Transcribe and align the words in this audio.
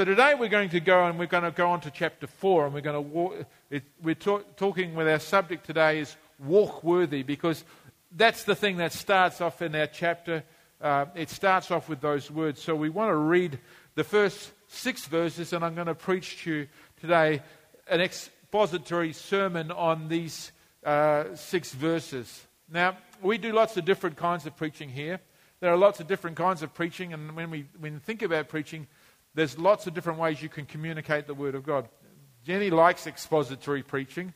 So 0.00 0.06
today 0.06 0.34
we're 0.34 0.48
going 0.48 0.70
to 0.70 0.80
go 0.80 1.04
and 1.04 1.18
we're 1.18 1.26
going 1.26 1.44
to 1.44 1.50
go 1.50 1.72
on 1.72 1.82
to 1.82 1.90
chapter 1.90 2.26
4 2.26 2.64
and 2.64 2.72
we're 2.72 2.80
going 2.80 2.94
to 2.94 3.02
walk, 3.02 3.44
it, 3.68 3.82
we're 4.02 4.14
talk, 4.14 4.56
talking 4.56 4.94
with 4.94 5.06
our 5.06 5.18
subject 5.18 5.66
today 5.66 5.98
is 5.98 6.16
walk 6.38 6.82
worthy 6.82 7.22
because 7.22 7.62
that's 8.16 8.44
the 8.44 8.54
thing 8.54 8.78
that 8.78 8.94
starts 8.94 9.42
off 9.42 9.60
in 9.60 9.74
our 9.74 9.86
chapter. 9.86 10.42
Uh, 10.80 11.04
it 11.14 11.28
starts 11.28 11.70
off 11.70 11.90
with 11.90 12.00
those 12.00 12.30
words. 12.30 12.62
So 12.62 12.74
we 12.74 12.88
want 12.88 13.10
to 13.10 13.14
read 13.14 13.58
the 13.94 14.02
first 14.02 14.52
six 14.68 15.04
verses 15.04 15.52
and 15.52 15.62
I'm 15.62 15.74
going 15.74 15.86
to 15.86 15.94
preach 15.94 16.44
to 16.44 16.50
you 16.50 16.68
today 16.98 17.42
an 17.86 18.00
expository 18.00 19.12
sermon 19.12 19.70
on 19.70 20.08
these 20.08 20.50
uh, 20.82 21.24
six 21.34 21.74
verses. 21.74 22.46
Now, 22.72 22.96
we 23.20 23.36
do 23.36 23.52
lots 23.52 23.76
of 23.76 23.84
different 23.84 24.16
kinds 24.16 24.46
of 24.46 24.56
preaching 24.56 24.88
here. 24.88 25.20
There 25.60 25.70
are 25.70 25.76
lots 25.76 26.00
of 26.00 26.06
different 26.06 26.38
kinds 26.38 26.62
of 26.62 26.72
preaching, 26.72 27.12
and 27.12 27.36
when 27.36 27.50
we, 27.50 27.66
when 27.78 27.92
we 27.92 27.98
think 27.98 28.22
about 28.22 28.48
preaching, 28.48 28.86
there's 29.34 29.58
lots 29.58 29.86
of 29.86 29.94
different 29.94 30.18
ways 30.18 30.42
you 30.42 30.48
can 30.48 30.66
communicate 30.66 31.26
the 31.26 31.34
Word 31.34 31.54
of 31.54 31.64
God. 31.64 31.88
Jenny 32.44 32.70
likes 32.70 33.06
expository 33.06 33.82
preaching. 33.82 34.34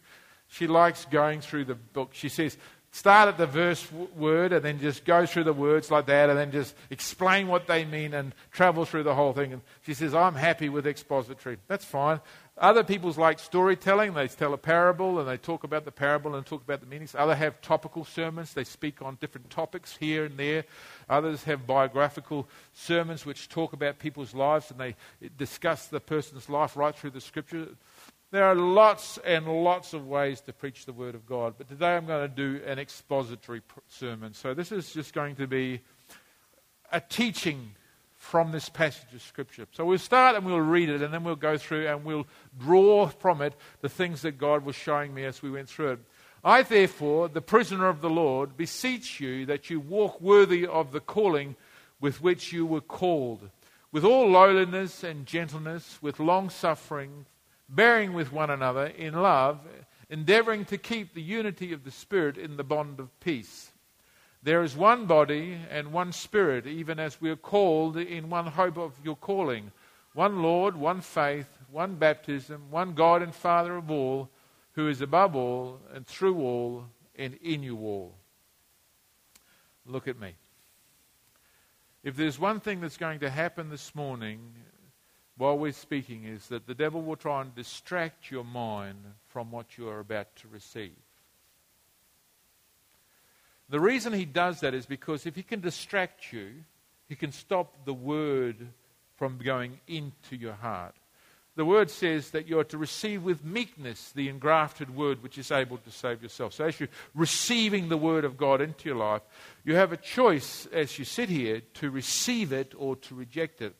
She 0.49 0.67
likes 0.67 1.05
going 1.07 1.41
through 1.41 1.65
the 1.65 1.75
book. 1.75 2.11
She 2.13 2.29
says, 2.29 2.57
start 2.95 3.29
at 3.29 3.37
the 3.37 3.47
verse 3.47 3.91
word 4.15 4.53
and 4.53 4.65
then 4.65 4.79
just 4.79 5.05
go 5.05 5.27
through 5.27 5.43
the 5.43 5.53
words 5.53 5.91
like 5.91 6.07
that 6.07 6.31
and 6.31 6.39
then 6.39 6.53
just 6.53 6.77
explain 6.91 7.49
what 7.49 7.67
they 7.67 7.85
mean 7.85 8.15
and 8.15 8.33
travel 8.53 8.85
through 8.85 9.03
the 9.03 9.15
whole 9.15 9.33
thing. 9.33 9.53
And 9.53 9.63
she 9.83 9.95
says, 9.95 10.15
I'm 10.15 10.37
happy 10.37 10.69
with 10.69 10.87
expository. 10.87 11.59
That's 11.67 11.85
fine. 11.85 12.21
Other 12.57 12.85
people's 12.85 13.19
like 13.19 13.41
storytelling. 13.41 14.15
They 14.15 14.29
tell 14.29 14.55
a 14.55 14.59
parable 14.59 15.19
and 15.19 15.29
they 15.29 15.37
talk 15.37 15.65
about 15.65 15.85
the 15.85 15.91
parable 15.91 16.37
and 16.37 16.47
talk 16.47 16.63
about 16.63 16.81
the 16.81 16.87
meanings. 16.87 17.17
Others 17.17 17.39
have 17.39 17.61
topical 17.61 18.05
sermons. 18.05 18.55
They 18.55 18.63
speak 18.63 19.03
on 19.03 19.19
different 19.21 19.51
topics 19.51 19.97
here 19.97 20.25
and 20.25 20.39
there. 20.39 20.65
Others 21.09 21.43
have 21.45 21.67
biographical 21.67 22.49
sermons 22.73 23.27
which 23.27 23.49
talk 23.49 23.73
about 23.73 23.99
people's 23.99 24.35
lives 24.35 24.71
and 24.71 24.79
they 24.79 24.95
discuss 25.37 25.89
the 25.89 25.99
person's 25.99 26.49
life 26.49 26.77
right 26.77 26.95
through 26.95 27.11
the 27.11 27.21
scripture. 27.21 27.67
There 28.31 28.45
are 28.45 28.55
lots 28.55 29.19
and 29.25 29.47
lots 29.49 29.93
of 29.93 30.07
ways 30.07 30.41
to 30.43 30.53
preach 30.53 30.87
the 30.87 30.93
Word 30.93 31.17
of 31.17 31.27
God, 31.27 31.55
but 31.59 31.69
today 31.69 31.97
I'm 31.97 32.07
going 32.07 32.29
to 32.29 32.35
do 32.35 32.65
an 32.67 32.79
expository 32.79 33.63
sermon. 33.89 34.33
So 34.33 34.55
this 34.55 34.71
is 34.71 34.93
just 34.93 35.13
going 35.13 35.37
to 35.37 35.49
be 35.49 35.81
a 36.93 37.01
teaching 37.01 37.73
from 38.25 38.53
this 38.53 38.71
passage 38.71 39.13
of 39.15 39.23
Scripture. 39.23 39.67
So 39.73 39.85
we'll 39.85 39.99
start 39.99 40.35
and 40.35 40.47
we'll 40.47 40.59
read 40.59 40.89
it, 40.89 41.03
and 41.03 41.13
then 41.13 41.25
we'll 41.25 41.37
go 41.37 41.59
through 41.59 41.87
and 41.87 42.05
we'll 42.05 42.27
draw 42.59 43.07
from 43.07 43.43
it 43.43 43.53
the 43.83 43.89
things 43.89 44.23
that 44.23 44.39
God 44.39 44.65
was 44.65 44.75
showing 44.75 45.13
me 45.13 45.25
as 45.25 45.43
we 45.43 45.51
went 45.51 45.69
through 45.69 45.93
it. 45.93 45.99
I, 46.43 46.63
therefore, 46.63 47.29
the 47.29 47.43
prisoner 47.43 47.87
of 47.87 48.01
the 48.01 48.09
Lord, 48.09 48.57
beseech 48.57 49.21
you 49.21 49.45
that 49.47 49.69
you 49.69 49.79
walk 49.79 50.23
worthy 50.23 50.67
of 50.67 50.93
the 50.93 51.01
calling 51.01 51.55
with 52.01 52.23
which 52.23 52.51
you 52.51 52.65
were 52.65 52.81
called, 52.81 53.51
with 53.93 54.05
all 54.05 54.31
lowliness 54.31 55.05
and 55.05 55.27
gentleness, 55.27 55.99
with 56.01 56.19
long 56.19 56.49
suffering, 56.49 57.27
bearing 57.69 58.15
with 58.15 58.33
one 58.33 58.51
another 58.51 58.87
in 58.87 59.15
love, 59.15 59.61
endeavoring 60.09 60.65
to 60.65 60.79
keep 60.79 61.13
the 61.13 61.23
unity 61.23 61.75
of 61.75 61.85
the 61.85 61.91
Spirit 61.91 62.39
in 62.39 62.57
the 62.57 62.65
bond 62.65 63.01
of 63.01 63.21
peace. 63.21 63.71
There 64.45 64.63
is 64.63 64.77
one 64.77 65.07
body 65.07 65.59
and 65.71 65.91
one 65.91 66.13
spirit, 66.13 66.67
even 66.67 67.01
as 67.01 67.19
we 67.19 67.31
are 67.31 67.37
called 67.37 67.97
in 67.97 68.29
one 68.29 68.47
hope 68.47 68.77
of 68.77 68.93
your 69.03 69.17
calling. 69.17 69.73
One 70.13 70.43
Lord, 70.43 70.77
one 70.77 71.01
faith, 71.01 71.49
one 71.71 71.95
baptism, 71.95 72.71
one 72.71 72.93
God 72.93 73.23
and 73.23 73.35
Father 73.35 73.75
of 73.75 73.91
all, 73.91 74.29
who 74.73 74.89
is 74.89 75.01
above 75.01 75.35
all 75.35 75.81
and 75.95 76.07
through 76.07 76.41
all 76.41 76.85
and 77.17 77.39
in 77.43 77.63
you 77.63 77.79
all. 77.79 78.15
Look 79.87 80.09
at 80.09 80.21
me. 80.21 80.35
If 82.03 82.15
there's 82.15 82.39
one 82.39 82.61
thing 82.61 82.83
that's 82.83 82.99
going 82.99 83.21
to 83.21 83.31
happen 83.31 83.71
this 83.71 83.95
morning 83.95 84.41
while 85.39 85.59
we're 85.59 85.73
speaking, 85.73 86.25
is 86.25 86.49
that 86.49 86.67
the 86.67 86.75
devil 86.75 87.01
will 87.01 87.17
try 87.17 87.41
and 87.41 87.55
distract 87.55 88.31
your 88.31 88.45
mind 88.45 88.99
from 89.27 89.51
what 89.51 89.79
you 89.79 89.89
are 89.89 90.01
about 90.01 90.37
to 90.37 90.49
receive. 90.49 90.93
The 93.69 93.81
reason 93.81 94.13
he 94.13 94.25
does 94.25 94.61
that 94.61 94.75
is 94.75 94.87
because 94.87 95.27
if 95.27 95.37
he 95.37 95.43
can 95.43 95.61
distract 95.61 96.33
you, 96.33 96.65
he 97.09 97.17
can 97.17 97.33
stop 97.33 97.85
the 97.85 97.95
word 97.95 98.69
from 99.17 99.39
going 99.39 99.81
into 99.87 100.37
your 100.37 100.55
heart. 100.55 100.95
The 101.57 101.65
word 101.65 101.89
says 101.89 102.31
that 102.31 102.49
you're 102.49 102.65
to 102.65 102.79
receive 102.79 103.23
with 103.23 103.45
meekness 103.45 104.11
the 104.11 104.29
engrafted 104.29 104.95
word 104.95 105.23
which 105.23 105.39
is 105.39 105.53
able 105.53 105.79
to 105.79 105.91
save 105.91 106.21
yourself. 106.21 106.53
So, 106.53 106.65
as 106.65 106.81
you're 106.81 106.89
receiving 107.15 107.89
the 107.89 107.97
word 107.97 108.25
of 108.25 108.37
God 108.37 108.61
into 108.61 108.89
your 108.89 108.99
life, 108.99 109.23
you 109.65 109.77
have 109.77 109.93
a 109.93 109.97
choice 109.97 110.67
as 110.73 110.99
you 110.99 111.05
sit 111.05 111.29
here 111.29 111.63
to 111.75 111.91
receive 111.91 112.53
it 112.53 112.75
or 112.77 112.97
to 112.97 113.15
reject 113.15 113.63
it. 113.63 113.77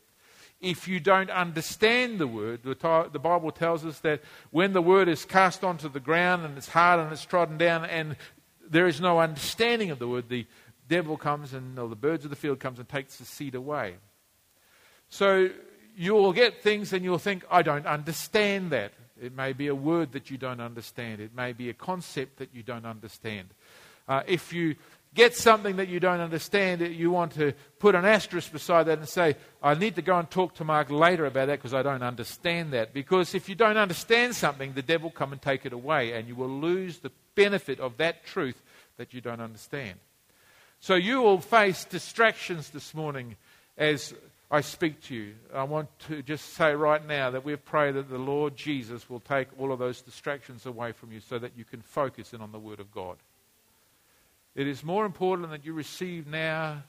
If 0.61 0.87
you 0.87 1.01
don't 1.01 1.29
understand 1.29 2.17
the 2.17 2.27
word, 2.27 2.63
the 2.63 3.19
Bible 3.21 3.51
tells 3.51 3.85
us 3.85 3.99
that 3.99 4.21
when 4.51 4.71
the 4.71 4.81
word 4.81 5.09
is 5.09 5.25
cast 5.25 5.65
onto 5.65 5.89
the 5.89 5.99
ground 5.99 6.45
and 6.45 6.57
it's 6.57 6.69
hard 6.69 7.01
and 7.01 7.11
it's 7.11 7.25
trodden 7.25 7.57
down 7.57 7.83
and 7.83 8.15
there 8.69 8.87
is 8.87 9.01
no 9.01 9.19
understanding 9.19 9.91
of 9.91 9.99
the 9.99 10.07
word, 10.07 10.29
the 10.29 10.45
devil 10.87 11.17
comes 11.17 11.53
and, 11.53 11.77
or 11.79 11.87
the 11.87 11.95
birds 11.95 12.23
of 12.23 12.29
the 12.29 12.35
field 12.35 12.59
comes 12.59 12.79
and 12.79 12.87
takes 12.87 13.17
the 13.17 13.25
seed 13.25 13.55
away. 13.55 13.95
So 15.09 15.49
you'll 15.95 16.33
get 16.33 16.61
things 16.61 16.93
and 16.93 17.03
you'll 17.03 17.17
think, 17.17 17.43
I 17.49 17.61
don't 17.61 17.85
understand 17.85 18.71
that. 18.71 18.93
It 19.21 19.33
may 19.33 19.53
be 19.53 19.67
a 19.67 19.75
word 19.75 20.11
that 20.11 20.29
you 20.29 20.37
don't 20.37 20.59
understand. 20.59 21.21
It 21.21 21.33
may 21.33 21.53
be 21.53 21.69
a 21.69 21.73
concept 21.73 22.37
that 22.39 22.53
you 22.53 22.63
don't 22.63 22.85
understand. 22.85 23.47
Uh, 24.07 24.23
if 24.27 24.51
you 24.51 24.75
get 25.13 25.33
something 25.33 25.77
that 25.77 25.87
you 25.87 26.01
don't 26.01 26.19
understand, 26.19 26.81
you 26.81 27.09
want 27.09 27.31
to 27.33 27.53
put 27.79 27.95
an 27.95 28.03
asterisk 28.03 28.51
beside 28.51 28.83
that 28.83 28.99
and 28.99 29.07
say, 29.07 29.37
I 29.63 29.73
need 29.73 29.95
to 29.95 30.01
go 30.01 30.19
and 30.19 30.29
talk 30.29 30.55
to 30.55 30.65
Mark 30.65 30.91
later 30.91 31.25
about 31.25 31.47
that 31.47 31.59
because 31.59 31.73
I 31.73 31.81
don't 31.81 32.03
understand 32.03 32.73
that. 32.73 32.93
Because 32.93 33.33
if 33.33 33.47
you 33.47 33.55
don't 33.55 33.77
understand 33.77 34.35
something, 34.35 34.73
the 34.73 34.81
devil 34.81 35.09
will 35.09 35.15
come 35.15 35.31
and 35.31 35.41
take 35.41 35.65
it 35.65 35.71
away 35.71 36.11
and 36.11 36.27
you 36.27 36.35
will 36.35 36.49
lose 36.49 36.99
the 36.99 37.11
benefit 37.35 37.79
of 37.79 37.97
that 37.97 38.25
truth 38.25 38.61
that 38.97 39.13
you 39.13 39.21
don't 39.21 39.41
understand. 39.41 39.99
So 40.79 40.95
you 40.95 41.21
will 41.21 41.39
face 41.39 41.85
distractions 41.85 42.69
this 42.69 42.93
morning 42.93 43.35
as 43.77 44.13
I 44.51 44.61
speak 44.61 45.01
to 45.03 45.15
you. 45.15 45.35
I 45.53 45.63
want 45.63 45.89
to 46.07 46.21
just 46.21 46.53
say 46.53 46.73
right 46.75 47.05
now 47.05 47.31
that 47.31 47.43
we 47.43 47.55
pray 47.55 47.91
that 47.91 48.09
the 48.09 48.17
Lord 48.17 48.55
Jesus 48.55 49.09
will 49.09 49.19
take 49.19 49.47
all 49.59 49.71
of 49.71 49.79
those 49.79 50.01
distractions 50.01 50.65
away 50.65 50.91
from 50.91 51.11
you 51.11 51.19
so 51.19 51.39
that 51.39 51.57
you 51.57 51.65
can 51.65 51.81
focus 51.81 52.33
in 52.33 52.41
on 52.41 52.51
the 52.51 52.59
Word 52.59 52.79
of 52.79 52.91
God. 52.91 53.17
It 54.53 54.67
is 54.67 54.83
more 54.83 55.05
important 55.05 55.49
that 55.49 55.65
you 55.65 55.73
receive 55.73 56.27
now 56.27 56.83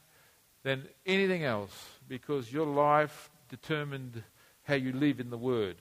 than 0.63 0.87
anything 1.07 1.45
else 1.45 1.73
because 2.09 2.53
your 2.53 2.67
life 2.67 3.31
determined 3.49 4.23
how 4.65 4.75
you 4.75 4.93
live 4.93 5.19
in 5.19 5.31
the 5.31 5.39
Word. 5.39 5.77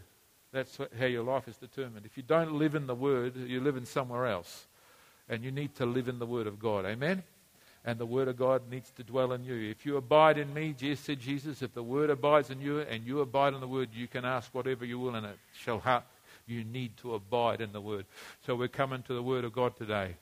That's 0.55 0.77
how 0.97 1.05
your 1.05 1.25
life 1.25 1.49
is 1.49 1.57
determined. 1.57 2.05
If 2.05 2.15
you 2.15 2.23
don't 2.23 2.53
live 2.53 2.75
in 2.75 2.87
the 2.87 2.95
Word, 2.95 3.35
you 3.35 3.59
live 3.59 3.75
in 3.75 3.85
somewhere 3.85 4.25
else. 4.25 4.67
And 5.27 5.43
you 5.43 5.51
need 5.51 5.75
to 5.75 5.85
live 5.85 6.07
in 6.07 6.17
the 6.17 6.25
Word 6.25 6.47
of 6.47 6.59
God. 6.59 6.85
Amen? 6.85 7.23
And 7.83 7.99
the 7.99 8.05
Word 8.05 8.29
of 8.29 8.37
God 8.37 8.61
needs 8.71 8.89
to 8.91 9.03
dwell 9.03 9.33
in 9.33 9.43
you. 9.43 9.69
If 9.69 9.85
you 9.85 9.97
abide 9.97 10.37
in 10.37 10.53
me, 10.53 10.71
Jesus 10.71 11.01
said 11.01 11.19
Jesus, 11.19 11.61
if 11.61 11.73
the 11.73 11.83
Word 11.83 12.09
abides 12.09 12.51
in 12.51 12.61
you 12.61 12.79
and 12.79 13.05
you 13.05 13.19
abide 13.19 13.53
in 13.53 13.59
the 13.59 13.67
Word, 13.67 13.89
you 13.93 14.07
can 14.07 14.23
ask 14.23 14.55
whatever 14.55 14.85
you 14.85 14.97
will 14.97 15.15
and 15.15 15.25
it 15.25 15.37
shall 15.53 15.79
happen. 15.79 16.07
You 16.47 16.63
need 16.63 16.95
to 16.97 17.15
abide 17.15 17.59
in 17.59 17.73
the 17.73 17.81
Word. 17.81 18.05
So 18.45 18.55
we're 18.55 18.69
coming 18.69 19.03
to 19.03 19.13
the 19.13 19.23
Word 19.23 19.43
of 19.43 19.51
God 19.51 19.75
today. 19.75 20.15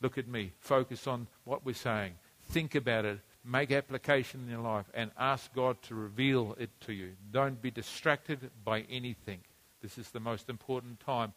Look 0.00 0.18
at 0.18 0.28
me. 0.28 0.52
Focus 0.60 1.08
on 1.08 1.26
what 1.42 1.66
we're 1.66 1.74
saying. 1.74 2.12
Think 2.44 2.76
about 2.76 3.06
it 3.06 3.18
make 3.44 3.70
application 3.72 4.40
in 4.44 4.50
your 4.50 4.62
life 4.62 4.86
and 4.94 5.10
ask 5.18 5.52
God 5.52 5.76
to 5.82 5.94
reveal 5.94 6.56
it 6.58 6.70
to 6.82 6.94
you. 6.94 7.10
Don't 7.30 7.60
be 7.60 7.70
distracted 7.70 8.50
by 8.64 8.84
anything. 8.88 9.40
This 9.84 9.98
is 9.98 10.08
the 10.08 10.18
most 10.18 10.48
important 10.48 10.98
time 11.00 11.34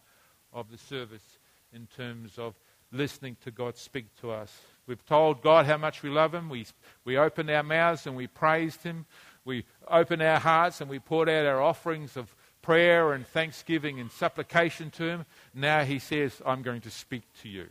of 0.54 0.72
the 0.72 0.78
service 0.78 1.38
in 1.74 1.86
terms 1.98 2.38
of 2.38 2.54
listening 2.94 3.36
to 3.44 3.52
God 3.52 3.76
speak 3.76 4.06
to 4.22 4.32
us. 4.32 4.62
We've 4.88 5.06
told 5.06 5.42
God 5.42 5.66
how 5.66 5.76
much 5.76 6.02
we 6.02 6.10
love 6.10 6.34
Him. 6.34 6.48
We, 6.48 6.66
we 7.04 7.18
opened 7.18 7.50
our 7.50 7.62
mouths 7.62 8.08
and 8.08 8.16
we 8.16 8.28
praised 8.28 8.84
Him. 8.84 9.06
We 9.44 9.66
opened 9.86 10.22
our 10.22 10.40
hearts 10.40 10.80
and 10.80 10.90
we 10.90 10.98
poured 10.98 11.28
out 11.28 11.46
our 11.46 11.62
offerings 11.62 12.16
of 12.16 12.34
prayer 12.62 13.12
and 13.12 13.28
thanksgiving 13.28 14.00
and 14.00 14.10
supplication 14.10 14.92
to 14.92 15.04
Him. 15.04 15.26
Now 15.54 15.84
He 15.84 16.00
says, 16.00 16.42
I'm 16.46 16.62
going 16.62 16.80
to 16.82 16.90
speak 16.90 17.24
to 17.42 17.50
you. 17.50 17.68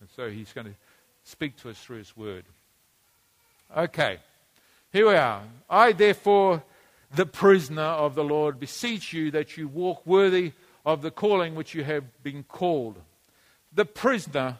And 0.00 0.08
so 0.16 0.30
He's 0.30 0.54
going 0.54 0.68
to 0.68 0.74
speak 1.24 1.58
to 1.58 1.68
us 1.68 1.78
through 1.78 1.98
His 1.98 2.16
Word. 2.16 2.46
Okay, 3.76 4.16
here 4.94 5.08
we 5.08 5.16
are. 5.16 5.42
I, 5.68 5.92
therefore, 5.92 6.62
the 7.14 7.26
prisoner 7.26 7.82
of 7.82 8.14
the 8.14 8.24
Lord, 8.24 8.58
beseech 8.58 9.12
you 9.12 9.30
that 9.30 9.56
you 9.56 9.68
walk 9.68 10.06
worthy 10.06 10.52
of 10.84 11.02
the 11.02 11.10
calling 11.10 11.54
which 11.54 11.74
you 11.74 11.84
have 11.84 12.04
been 12.22 12.42
called. 12.44 12.96
The 13.72 13.84
prisoner 13.84 14.58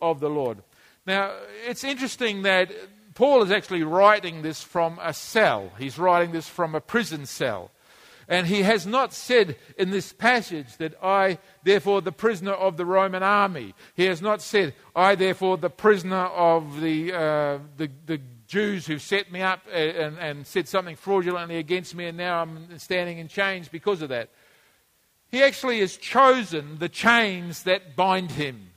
of 0.00 0.20
the 0.20 0.30
Lord. 0.30 0.58
Now, 1.06 1.32
it's 1.66 1.84
interesting 1.84 2.42
that 2.42 2.70
Paul 3.14 3.42
is 3.42 3.50
actually 3.50 3.82
writing 3.82 4.42
this 4.42 4.62
from 4.62 4.98
a 5.02 5.12
cell. 5.12 5.72
He's 5.78 5.98
writing 5.98 6.32
this 6.32 6.48
from 6.48 6.74
a 6.74 6.80
prison 6.80 7.26
cell. 7.26 7.70
And 8.26 8.46
he 8.46 8.62
has 8.62 8.86
not 8.86 9.12
said 9.12 9.56
in 9.76 9.90
this 9.90 10.12
passage 10.12 10.78
that 10.78 10.94
I, 11.02 11.38
therefore, 11.62 12.00
the 12.00 12.12
prisoner 12.12 12.52
of 12.52 12.76
the 12.76 12.86
Roman 12.86 13.22
army. 13.22 13.74
He 13.94 14.06
has 14.06 14.22
not 14.22 14.40
said, 14.40 14.74
I, 14.96 15.14
therefore, 15.14 15.58
the 15.58 15.70
prisoner 15.70 16.24
of 16.24 16.80
the, 16.80 17.12
uh, 17.12 17.58
the, 17.76 17.90
the 18.06 18.20
Jews 18.54 18.86
who've 18.86 19.02
set 19.02 19.32
me 19.32 19.42
up 19.42 19.62
uh, 19.66 19.74
and, 19.74 20.16
and 20.16 20.46
said 20.46 20.68
something 20.68 20.94
fraudulently 20.94 21.56
against 21.56 21.92
me, 21.92 22.06
and 22.06 22.16
now 22.16 22.40
I'm 22.40 22.78
standing 22.78 23.18
in 23.18 23.26
chains 23.26 23.66
because 23.66 24.00
of 24.00 24.10
that. 24.10 24.28
He 25.28 25.42
actually 25.42 25.80
has 25.80 25.96
chosen 25.96 26.78
the 26.78 26.88
chains 26.88 27.64
that 27.64 27.96
bind 27.96 28.30
him. 28.30 28.70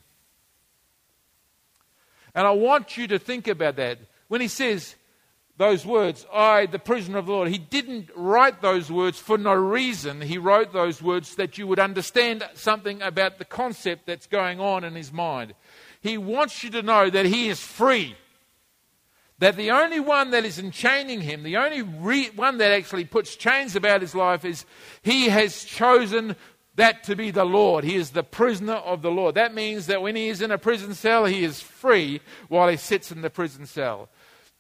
And 2.33 2.47
I 2.47 2.53
want 2.53 2.97
you 2.97 3.06
to 3.09 3.19
think 3.19 3.47
about 3.47 3.75
that. 3.75 4.00
When 4.29 4.41
he 4.41 4.47
says 4.47 4.95
those 5.57 5.85
words, 5.85 6.25
I, 6.33 6.65
the 6.65 6.80
prisoner 6.80 7.19
of 7.19 7.27
the 7.27 7.33
Lord, 7.33 7.50
he 7.50 7.59
didn't 7.59 8.09
write 8.15 8.63
those 8.63 8.91
words 8.91 9.19
for 9.19 9.38
no 9.38 9.53
reason. 9.53 10.21
He 10.21 10.39
wrote 10.39 10.73
those 10.73 11.03
words 11.03 11.35
that 11.35 11.59
you 11.59 11.68
would 11.68 11.77
understand 11.77 12.44
something 12.56 13.03
about 13.03 13.38
the 13.38 13.45
concept 13.45 14.07
that's 14.07 14.25
going 14.25 14.59
on 14.59 14.83
in 14.83 14.95
his 14.95 15.13
mind. 15.13 15.53
He 16.01 16.18
wants 16.18 16.63
you 16.63 16.71
to 16.71 16.81
know 16.81 17.12
that 17.12 17.27
he 17.27 17.50
is 17.50 17.59
free 17.59 18.15
that 19.39 19.55
the 19.55 19.71
only 19.71 19.99
one 19.99 20.31
that 20.31 20.45
is 20.45 20.57
enchaining 20.57 21.21
him, 21.21 21.43
the 21.43 21.57
only 21.57 21.81
re- 21.81 22.31
one 22.35 22.57
that 22.57 22.71
actually 22.71 23.05
puts 23.05 23.35
chains 23.35 23.75
about 23.75 24.01
his 24.01 24.15
life 24.15 24.43
is 24.43 24.65
he 25.03 25.29
has 25.29 25.63
chosen 25.63 26.35
that 26.75 27.03
to 27.03 27.15
be 27.15 27.31
the 27.31 27.43
Lord. 27.43 27.83
He 27.83 27.95
is 27.95 28.11
the 28.11 28.23
prisoner 28.23 28.75
of 28.75 29.01
the 29.01 29.11
Lord. 29.11 29.35
That 29.35 29.53
means 29.53 29.87
that 29.87 30.01
when 30.01 30.15
he 30.15 30.29
is 30.29 30.41
in 30.41 30.51
a 30.51 30.57
prison 30.57 30.93
cell, 30.93 31.25
he 31.25 31.43
is 31.43 31.61
free 31.61 32.21
while 32.49 32.67
he 32.67 32.77
sits 32.77 33.11
in 33.11 33.21
the 33.21 33.29
prison 33.29 33.65
cell. 33.65 34.09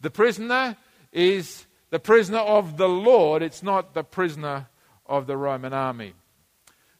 The 0.01 0.11
prisoner 0.11 0.77
is 1.11 1.65
the 1.89 1.99
prisoner 1.99 2.39
of 2.39 2.77
the 2.77 2.89
Lord, 2.89 3.41
it's 3.41 3.63
not 3.63 3.93
the 3.93 4.03
prisoner 4.03 4.67
of 5.05 5.25
the 5.25 5.37
Roman 5.37 5.73
army. 5.73 6.13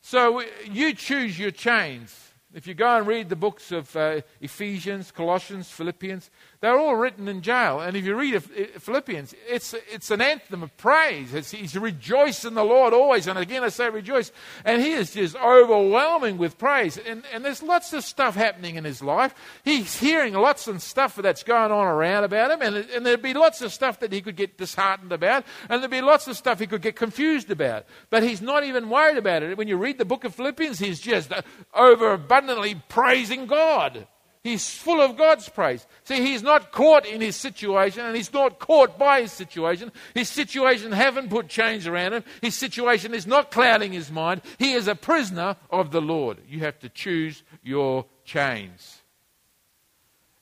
So 0.02 0.42
you 0.72 0.94
choose 0.94 1.38
your 1.38 1.52
chains. 1.52 2.32
If 2.54 2.66
you 2.66 2.74
go 2.74 2.98
and 2.98 3.06
read 3.06 3.28
the 3.28 3.36
books 3.36 3.72
of 3.72 3.94
uh, 3.96 4.22
Ephesians, 4.40 5.12
Colossians, 5.12 5.70
Philippians, 5.70 6.32
they're 6.60 6.78
all 6.78 6.96
written 6.96 7.28
in 7.28 7.42
jail. 7.42 7.80
And 7.80 7.96
if 7.96 8.04
you 8.04 8.16
read 8.16 8.42
Philippians, 8.42 9.36
it's, 9.48 9.76
it's 9.92 10.10
an 10.10 10.22
anthem 10.22 10.64
of 10.64 10.76
praise. 10.76 11.34
It's, 11.36 11.52
he's 11.52 11.78
rejoice 11.78 12.46
in 12.46 12.56
the 12.56 12.64
Lord 12.64 12.94
always. 12.94 13.28
And 13.28 13.38
again, 13.38 13.64
I 13.64 13.70
say 13.70 13.90
rejoice. 13.90 14.32
And 14.66 14.82
he 14.82 14.94
is 14.94 15.14
just 15.14 15.36
overwhelming 15.36 16.40
with 16.40 16.58
praise. 16.58 16.98
And, 16.98 17.24
and 17.32 17.46
there's 17.46 17.62
lots 17.62 17.94
of 17.94 18.04
stuff 18.04 18.34
happening 18.34 18.76
in 18.76 18.86
his 18.86 19.04
life. 19.04 19.36
He's 19.64 20.00
hearing 20.00 20.34
lots 20.34 20.68
of 20.68 20.82
stuff 20.82 21.16
that's 21.16 21.44
going 21.44 21.72
on 21.72 21.86
around 21.86 22.24
about 22.24 22.50
him. 22.50 22.62
And, 22.64 22.90
and 22.90 23.06
there'd 23.06 23.22
be 23.22 23.36
lots 23.36 23.62
of 23.62 23.72
stuff 23.72 24.00
that 24.00 24.12
he 24.12 24.22
could 24.22 24.36
get 24.36 24.58
disheartened 24.58 25.12
about. 25.12 25.46
And 25.70 25.84
there'd 25.84 25.92
be 25.92 26.02
lots 26.02 26.28
of 26.28 26.36
stuff 26.38 26.60
he 26.60 26.66
could 26.66 26.82
get 26.82 26.96
confused 26.96 27.52
about. 27.52 27.86
But 28.10 28.24
he's 28.24 28.42
not 28.42 28.64
even 28.64 28.90
worried 28.90 29.18
about 29.18 29.44
it. 29.44 29.56
When 29.60 29.68
you 29.68 29.78
read 29.78 30.00
the 30.00 30.06
book 30.06 30.24
of 30.24 30.34
Philippians, 30.34 30.80
he's 30.80 31.00
just 31.00 31.32
uh, 31.32 31.44
overabundantly 31.76 32.82
praising 32.90 33.46
God. 33.46 34.08
He's 34.48 34.70
full 34.70 35.02
of 35.02 35.18
God's 35.18 35.50
praise. 35.50 35.86
See, 36.06 36.22
he's 36.22 36.42
not 36.42 36.72
caught 36.72 37.06
in 37.06 37.20
his 37.20 37.36
situation 37.36 38.06
and 38.06 38.16
he's 38.16 38.32
not 38.32 38.60
caught 38.60 38.98
by 38.98 39.24
his 39.24 39.34
situation. 39.34 39.92
His 40.14 40.30
situation 40.30 40.94
haven't 40.94 41.30
put 41.30 41.50
chains 41.50 41.86
around 41.86 42.14
him. 42.14 42.24
His 42.42 42.56
situation 42.56 43.14
is 43.14 43.28
not 43.28 43.52
clouding 43.52 43.92
his 43.92 44.10
mind. 44.10 44.42
He 44.58 44.72
is 44.72 44.88
a 44.88 44.96
prisoner 44.96 45.58
of 45.70 45.92
the 45.92 46.00
Lord. 46.00 46.38
You 46.48 46.62
have 46.62 46.80
to 46.80 46.88
choose 46.88 47.44
your 47.62 48.06
chains. 48.24 49.02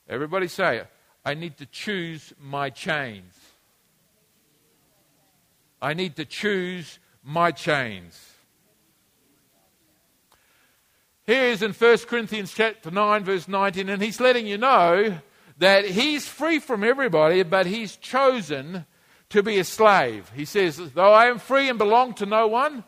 Everybody 0.08 0.46
say, 0.46 0.82
I 1.24 1.34
need 1.34 1.56
to 1.56 1.66
choose 1.66 2.32
my 2.40 2.70
chains. 2.70 3.34
I 5.82 5.94
need 5.94 6.14
to 6.14 6.24
choose 6.24 7.00
my 7.24 7.50
chains. 7.50 8.35
Here 11.26 11.46
is 11.46 11.60
in 11.60 11.72
1 11.72 11.98
Corinthians 12.06 12.54
chapter 12.54 12.88
9, 12.88 13.24
verse 13.24 13.48
19, 13.48 13.88
and 13.88 14.00
he's 14.00 14.20
letting 14.20 14.46
you 14.46 14.58
know 14.58 15.18
that 15.58 15.84
he's 15.84 16.28
free 16.28 16.60
from 16.60 16.84
everybody, 16.84 17.42
but 17.42 17.66
he's 17.66 17.96
chosen 17.96 18.86
to 19.30 19.42
be 19.42 19.58
a 19.58 19.64
slave. 19.64 20.30
He 20.36 20.44
says, 20.44 20.76
Though 20.76 21.12
I 21.12 21.26
am 21.26 21.40
free 21.40 21.68
and 21.68 21.80
belong 21.80 22.14
to 22.14 22.26
no 22.26 22.46
one, 22.46 22.84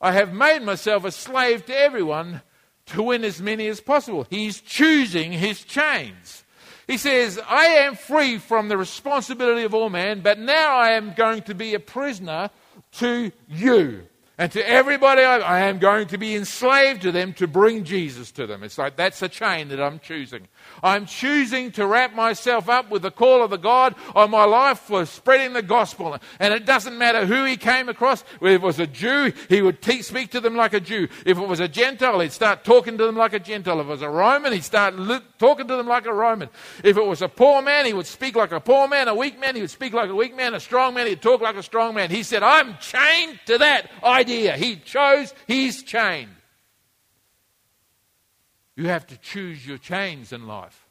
I 0.00 0.12
have 0.12 0.32
made 0.32 0.62
myself 0.62 1.04
a 1.04 1.10
slave 1.10 1.66
to 1.66 1.76
everyone 1.76 2.40
to 2.86 3.02
win 3.02 3.24
as 3.24 3.42
many 3.42 3.68
as 3.68 3.82
possible. 3.82 4.26
He's 4.30 4.62
choosing 4.62 5.30
his 5.30 5.62
chains. 5.62 6.44
He 6.86 6.96
says, 6.96 7.38
I 7.46 7.66
am 7.66 7.94
free 7.94 8.38
from 8.38 8.68
the 8.68 8.78
responsibility 8.78 9.64
of 9.64 9.74
all 9.74 9.90
men, 9.90 10.22
but 10.22 10.38
now 10.38 10.78
I 10.78 10.92
am 10.92 11.12
going 11.12 11.42
to 11.42 11.54
be 11.54 11.74
a 11.74 11.80
prisoner 11.80 12.48
to 12.92 13.32
you. 13.48 14.06
And 14.38 14.50
to 14.52 14.66
everybody, 14.66 15.20
I, 15.22 15.38
I, 15.40 15.60
am 15.68 15.78
going 15.78 16.08
to 16.08 16.16
be 16.16 16.34
enslaved 16.34 17.02
to 17.02 17.12
them 17.12 17.34
to 17.34 17.46
bring 17.46 17.84
Jesus 17.84 18.30
to 18.32 18.46
them. 18.46 18.62
It's 18.62 18.78
like 18.78 18.96
that's 18.96 19.20
a 19.20 19.28
chain 19.28 19.68
that 19.68 19.80
I'm 19.80 19.98
choosing. 19.98 20.48
I'm 20.82 21.04
choosing 21.04 21.70
to 21.72 21.86
wrap 21.86 22.14
myself 22.14 22.70
up 22.70 22.90
with 22.90 23.02
the 23.02 23.10
call 23.10 23.42
of 23.44 23.50
the 23.50 23.58
God 23.58 23.94
on 24.14 24.30
my 24.30 24.44
life 24.44 24.78
for 24.78 25.04
spreading 25.04 25.52
the 25.52 25.60
gospel. 25.60 26.16
And 26.40 26.54
it 26.54 26.64
doesn't 26.64 26.96
matter 26.96 27.26
who 27.26 27.44
he 27.44 27.58
came 27.58 27.90
across. 27.90 28.22
If 28.40 28.42
it 28.42 28.62
was 28.62 28.78
a 28.78 28.86
Jew, 28.86 29.34
he 29.50 29.60
would 29.60 29.82
te- 29.82 30.00
speak 30.00 30.30
to 30.30 30.40
them 30.40 30.56
like 30.56 30.72
a 30.72 30.80
Jew. 30.80 31.08
If 31.26 31.36
it 31.36 31.46
was 31.46 31.60
a 31.60 31.68
Gentile, 31.68 32.20
he'd 32.20 32.32
start 32.32 32.64
talking 32.64 32.96
to 32.96 33.04
them 33.04 33.16
like 33.16 33.34
a 33.34 33.38
Gentile. 33.38 33.80
If 33.80 33.86
it 33.86 33.90
was 33.90 34.02
a 34.02 34.08
Roman, 34.08 34.54
he'd 34.54 34.64
start 34.64 34.96
li- 34.96 35.20
talking 35.38 35.68
to 35.68 35.76
them 35.76 35.86
like 35.86 36.06
a 36.06 36.12
Roman. 36.12 36.48
If 36.82 36.96
it 36.96 37.04
was 37.04 37.20
a 37.20 37.28
poor 37.28 37.60
man, 37.60 37.84
he 37.84 37.92
would 37.92 38.06
speak 38.06 38.34
like 38.34 38.52
a 38.52 38.60
poor 38.60 38.88
man. 38.88 39.08
A 39.08 39.14
weak 39.14 39.38
man, 39.38 39.56
he 39.56 39.60
would 39.60 39.70
speak 39.70 39.92
like 39.92 40.08
a 40.08 40.16
weak 40.16 40.34
man. 40.34 40.54
A 40.54 40.60
strong 40.60 40.94
man, 40.94 41.06
he'd 41.06 41.20
talk 41.20 41.42
like 41.42 41.56
a 41.56 41.62
strong 41.62 41.94
man. 41.94 42.08
He 42.08 42.22
said, 42.22 42.42
I'm 42.42 42.78
chained 42.78 43.38
to 43.44 43.58
that 43.58 43.90
idea. 44.22 44.56
He 44.56 44.76
chose, 44.76 45.34
he's 45.46 45.82
chained. 45.82 46.36
You 48.76 48.86
have 48.86 49.06
to 49.08 49.16
choose 49.18 49.66
your 49.66 49.78
chains 49.78 50.32
in 50.32 50.46
life. 50.46 50.86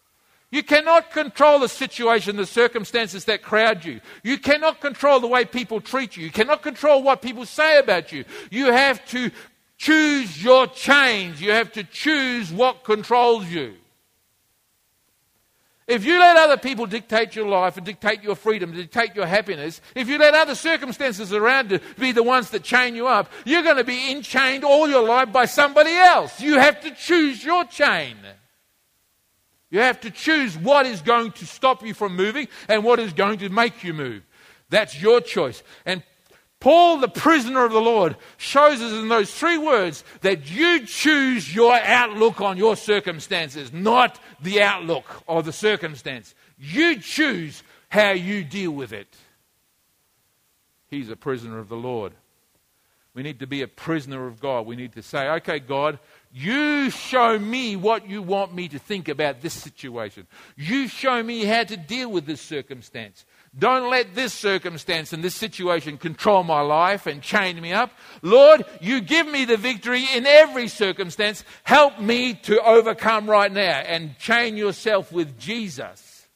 You 0.51 0.63
cannot 0.63 1.11
control 1.11 1.59
the 1.59 1.69
situation, 1.69 2.35
the 2.35 2.45
circumstances 2.45 3.25
that 3.25 3.41
crowd 3.41 3.85
you. 3.85 4.01
You 4.21 4.37
cannot 4.37 4.81
control 4.81 5.21
the 5.21 5.27
way 5.27 5.45
people 5.45 5.79
treat 5.79 6.17
you. 6.17 6.25
You 6.25 6.31
cannot 6.31 6.61
control 6.61 7.01
what 7.01 7.21
people 7.21 7.45
say 7.45 7.79
about 7.79 8.11
you. 8.11 8.25
You 8.51 8.65
have 8.65 9.03
to 9.07 9.31
choose 9.77 10.43
your 10.43 10.67
chains. 10.67 11.41
You 11.41 11.51
have 11.51 11.71
to 11.71 11.83
choose 11.85 12.51
what 12.51 12.83
controls 12.83 13.45
you. 13.47 13.75
If 15.87 16.05
you 16.05 16.19
let 16.19 16.37
other 16.37 16.57
people 16.57 16.85
dictate 16.85 17.35
your 17.35 17.47
life 17.47 17.75
and 17.75 17.85
dictate 17.85 18.23
your 18.23 18.35
freedom, 18.35 18.71
dictate 18.71 19.15
your 19.15 19.25
happiness, 19.25 19.81
if 19.95 20.07
you 20.07 20.17
let 20.17 20.33
other 20.33 20.55
circumstances 20.55 21.33
around 21.33 21.71
you 21.71 21.79
be 21.97 22.11
the 22.11 22.23
ones 22.23 22.51
that 22.51 22.63
chain 22.63 22.95
you 22.95 23.07
up, 23.07 23.31
you're 23.45 23.63
going 23.63 23.77
to 23.77 23.83
be 23.83 24.11
enchained 24.11 24.63
all 24.63 24.87
your 24.87 25.05
life 25.05 25.31
by 25.31 25.45
somebody 25.45 25.91
else. 25.91 26.39
You 26.39 26.59
have 26.59 26.79
to 26.81 26.91
choose 26.91 27.43
your 27.43 27.65
chain. 27.65 28.15
You 29.71 29.79
have 29.79 30.01
to 30.01 30.11
choose 30.11 30.57
what 30.57 30.85
is 30.85 31.01
going 31.01 31.31
to 31.33 31.45
stop 31.45 31.83
you 31.83 31.93
from 31.93 32.15
moving 32.15 32.47
and 32.67 32.83
what 32.83 32.99
is 32.99 33.13
going 33.13 33.39
to 33.39 33.49
make 33.49 33.83
you 33.83 33.93
move. 33.93 34.23
That's 34.69 35.01
your 35.01 35.19
choice. 35.19 35.63
And 35.85 36.03
Paul, 36.61 36.99
the 36.99 37.09
prisoner 37.09 37.65
of 37.65 37.73
the 37.73 37.81
Lord, 37.81 38.15
shows 38.37 38.81
us 38.81 38.93
in 38.93 39.09
those 39.09 39.33
three 39.33 39.57
words 39.57 40.03
that 40.21 40.49
you 40.49 40.85
choose 40.85 41.53
your 41.53 41.73
outlook 41.73 42.39
on 42.39 42.55
your 42.55 42.77
circumstances, 42.77 43.73
not 43.73 44.19
the 44.39 44.61
outlook 44.61 45.23
of 45.27 45.43
the 45.43 45.51
circumstance. 45.51 46.33
You 46.57 46.99
choose 46.99 47.63
how 47.89 48.11
you 48.11 48.43
deal 48.43 48.71
with 48.71 48.93
it. 48.93 49.13
He's 50.87 51.09
a 51.09 51.15
prisoner 51.15 51.57
of 51.57 51.67
the 51.67 51.75
Lord. 51.75 52.13
We 53.13 53.23
need 53.23 53.39
to 53.39 53.47
be 53.47 53.61
a 53.63 53.67
prisoner 53.67 54.27
of 54.27 54.39
God. 54.39 54.65
We 54.65 54.75
need 54.75 54.93
to 54.93 55.01
say, 55.01 55.27
okay, 55.29 55.59
God, 55.59 55.99
you 56.31 56.91
show 56.91 57.37
me 57.37 57.75
what 57.75 58.07
you 58.07 58.21
want 58.21 58.53
me 58.53 58.69
to 58.69 58.79
think 58.79 59.09
about 59.09 59.41
this 59.41 59.53
situation. 59.53 60.27
You 60.55 60.87
show 60.87 61.21
me 61.21 61.43
how 61.43 61.63
to 61.63 61.75
deal 61.75 62.09
with 62.09 62.25
this 62.25 62.39
circumstance. 62.39 63.25
Don't 63.57 63.89
let 63.89 64.15
this 64.15 64.33
circumstance 64.33 65.11
and 65.11 65.21
this 65.21 65.35
situation 65.35 65.97
control 65.97 66.43
my 66.43 66.61
life 66.61 67.05
and 67.05 67.21
chain 67.21 67.59
me 67.59 67.73
up. 67.73 67.91
Lord, 68.21 68.63
you 68.79 69.01
give 69.01 69.27
me 69.27 69.43
the 69.43 69.57
victory 69.57 70.05
in 70.15 70.25
every 70.25 70.69
circumstance. 70.69 71.43
Help 71.63 71.99
me 71.99 72.33
to 72.43 72.63
overcome 72.63 73.29
right 73.29 73.51
now 73.51 73.79
and 73.79 74.17
chain 74.17 74.55
yourself 74.55 75.11
with 75.11 75.37
Jesus 75.37 76.29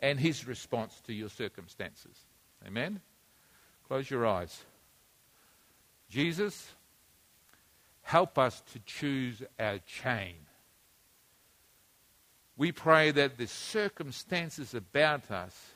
and 0.00 0.20
his 0.20 0.46
response 0.46 1.00
to 1.06 1.14
your 1.14 1.30
circumstances. 1.30 2.14
Amen? 2.66 3.00
Close 3.88 4.10
your 4.10 4.26
eyes. 4.26 4.64
Jesus, 6.10 6.68
help 8.02 8.38
us 8.38 8.62
to 8.74 8.80
choose 8.80 9.42
our 9.58 9.78
chain. 9.78 10.34
We 12.58 12.70
pray 12.70 13.12
that 13.12 13.38
the 13.38 13.46
circumstances 13.46 14.74
about 14.74 15.30
us 15.30 15.73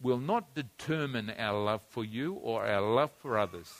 will 0.00 0.18
not 0.18 0.54
determine 0.54 1.32
our 1.38 1.60
love 1.62 1.80
for 1.88 2.04
you 2.04 2.34
or 2.34 2.64
our 2.64 2.80
love 2.80 3.10
for 3.20 3.38
others. 3.38 3.72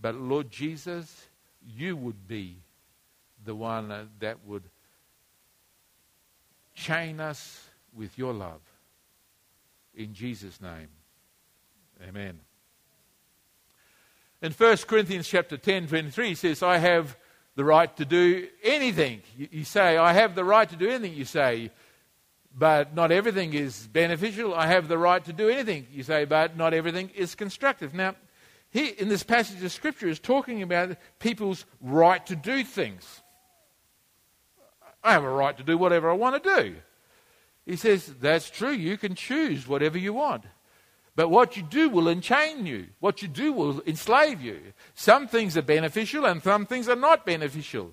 But 0.00 0.14
Lord 0.14 0.50
Jesus, 0.50 1.26
you 1.66 1.96
would 1.96 2.26
be 2.26 2.56
the 3.44 3.54
one 3.54 4.10
that 4.20 4.38
would 4.46 4.64
chain 6.74 7.20
us 7.20 7.68
with 7.94 8.16
your 8.18 8.32
love. 8.32 8.60
In 9.94 10.12
Jesus' 10.14 10.60
name. 10.60 10.88
Amen. 12.06 12.40
In 14.42 14.52
1 14.52 14.76
Corinthians 14.86 15.26
chapter 15.26 15.56
10, 15.56 15.88
23, 15.88 16.28
he 16.28 16.34
says, 16.34 16.62
I 16.62 16.76
have 16.76 17.16
the 17.54 17.64
right 17.64 17.94
to 17.96 18.04
do 18.04 18.48
anything. 18.62 19.22
You 19.36 19.64
say, 19.64 19.96
I 19.96 20.12
have 20.12 20.34
the 20.34 20.44
right 20.44 20.68
to 20.68 20.76
do 20.76 20.88
anything, 20.90 21.14
you 21.14 21.24
say 21.24 21.70
but 22.58 22.94
not 22.94 23.12
everything 23.12 23.52
is 23.52 23.86
beneficial. 23.88 24.54
I 24.54 24.66
have 24.66 24.88
the 24.88 24.96
right 24.96 25.22
to 25.26 25.32
do 25.32 25.50
anything. 25.50 25.86
You 25.92 26.02
say, 26.02 26.24
but 26.24 26.56
not 26.56 26.72
everything 26.72 27.10
is 27.14 27.34
constructive. 27.34 27.92
Now, 27.92 28.14
he, 28.70 28.88
in 28.88 29.08
this 29.08 29.22
passage 29.22 29.62
of 29.62 29.72
Scripture, 29.72 30.08
is 30.08 30.18
talking 30.18 30.62
about 30.62 30.96
people's 31.18 31.66
right 31.80 32.24
to 32.26 32.34
do 32.34 32.64
things. 32.64 33.22
I 35.04 35.12
have 35.12 35.22
a 35.22 35.30
right 35.30 35.56
to 35.56 35.62
do 35.62 35.78
whatever 35.78 36.10
I 36.10 36.14
want 36.14 36.42
to 36.42 36.56
do. 36.56 36.76
He 37.66 37.76
says, 37.76 38.12
that's 38.20 38.48
true. 38.48 38.72
You 38.72 38.96
can 38.96 39.14
choose 39.14 39.68
whatever 39.68 39.98
you 39.98 40.14
want. 40.14 40.44
But 41.14 41.28
what 41.28 41.56
you 41.56 41.62
do 41.62 41.88
will 41.88 42.04
enchain 42.04 42.66
you. 42.66 42.88
What 43.00 43.22
you 43.22 43.28
do 43.28 43.52
will 43.52 43.82
enslave 43.86 44.40
you. 44.40 44.60
Some 44.94 45.28
things 45.28 45.56
are 45.56 45.62
beneficial 45.62 46.26
and 46.26 46.42
some 46.42 46.66
things 46.66 46.88
are 46.88 46.96
not 46.96 47.24
beneficial. 47.24 47.92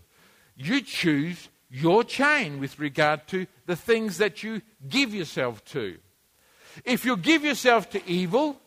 You 0.55 0.81
choose 0.81 1.49
your 1.73 2.03
chain 2.03 2.59
with 2.59 2.77
regard 2.77 3.27
to 3.27 3.47
the 3.65 3.75
things 3.75 4.19
that 4.19 4.43
you 4.43 4.61
give 4.87 5.11
yourself 5.11 5.65
to. 5.65 5.97
If 6.85 7.03
you 7.03 7.17
give 7.17 7.43
yourself 7.43 7.89
to 7.91 8.07
evil, 8.07 8.61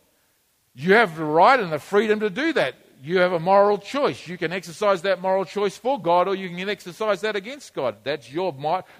you 0.75 0.95
have 0.95 1.17
the 1.17 1.25
right 1.25 1.59
and 1.59 1.71
the 1.71 1.79
freedom 1.79 2.19
to 2.19 2.29
do 2.29 2.53
that. 2.55 2.75
You 3.01 3.19
have 3.19 3.33
a 3.33 3.39
moral 3.39 3.79
choice. 3.79 4.27
You 4.27 4.37
can 4.37 4.53
exercise 4.53 5.03
that 5.03 5.21
moral 5.21 5.45
choice 5.45 5.77
for 5.77 6.01
God 6.03 6.27
or 6.27 6.35
you 6.35 6.49
can 6.49 6.69
exercise 6.69 7.21
that 7.21 7.37
against 7.37 7.75
God. 7.75 7.99
That's 8.03 8.33
your, 8.33 8.53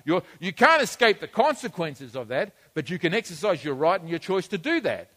your 0.05 0.23
you 0.39 0.53
can't 0.53 0.83
escape 0.83 1.19
the 1.19 1.27
consequences 1.27 2.15
of 2.15 2.29
that, 2.29 2.55
but 2.75 2.89
you 2.89 3.01
can 3.01 3.13
exercise 3.13 3.65
your 3.65 3.75
right 3.75 4.01
and 4.01 4.09
your 4.09 4.21
choice 4.21 4.47
to 4.49 4.59
do 4.59 4.81
that. 4.83 5.11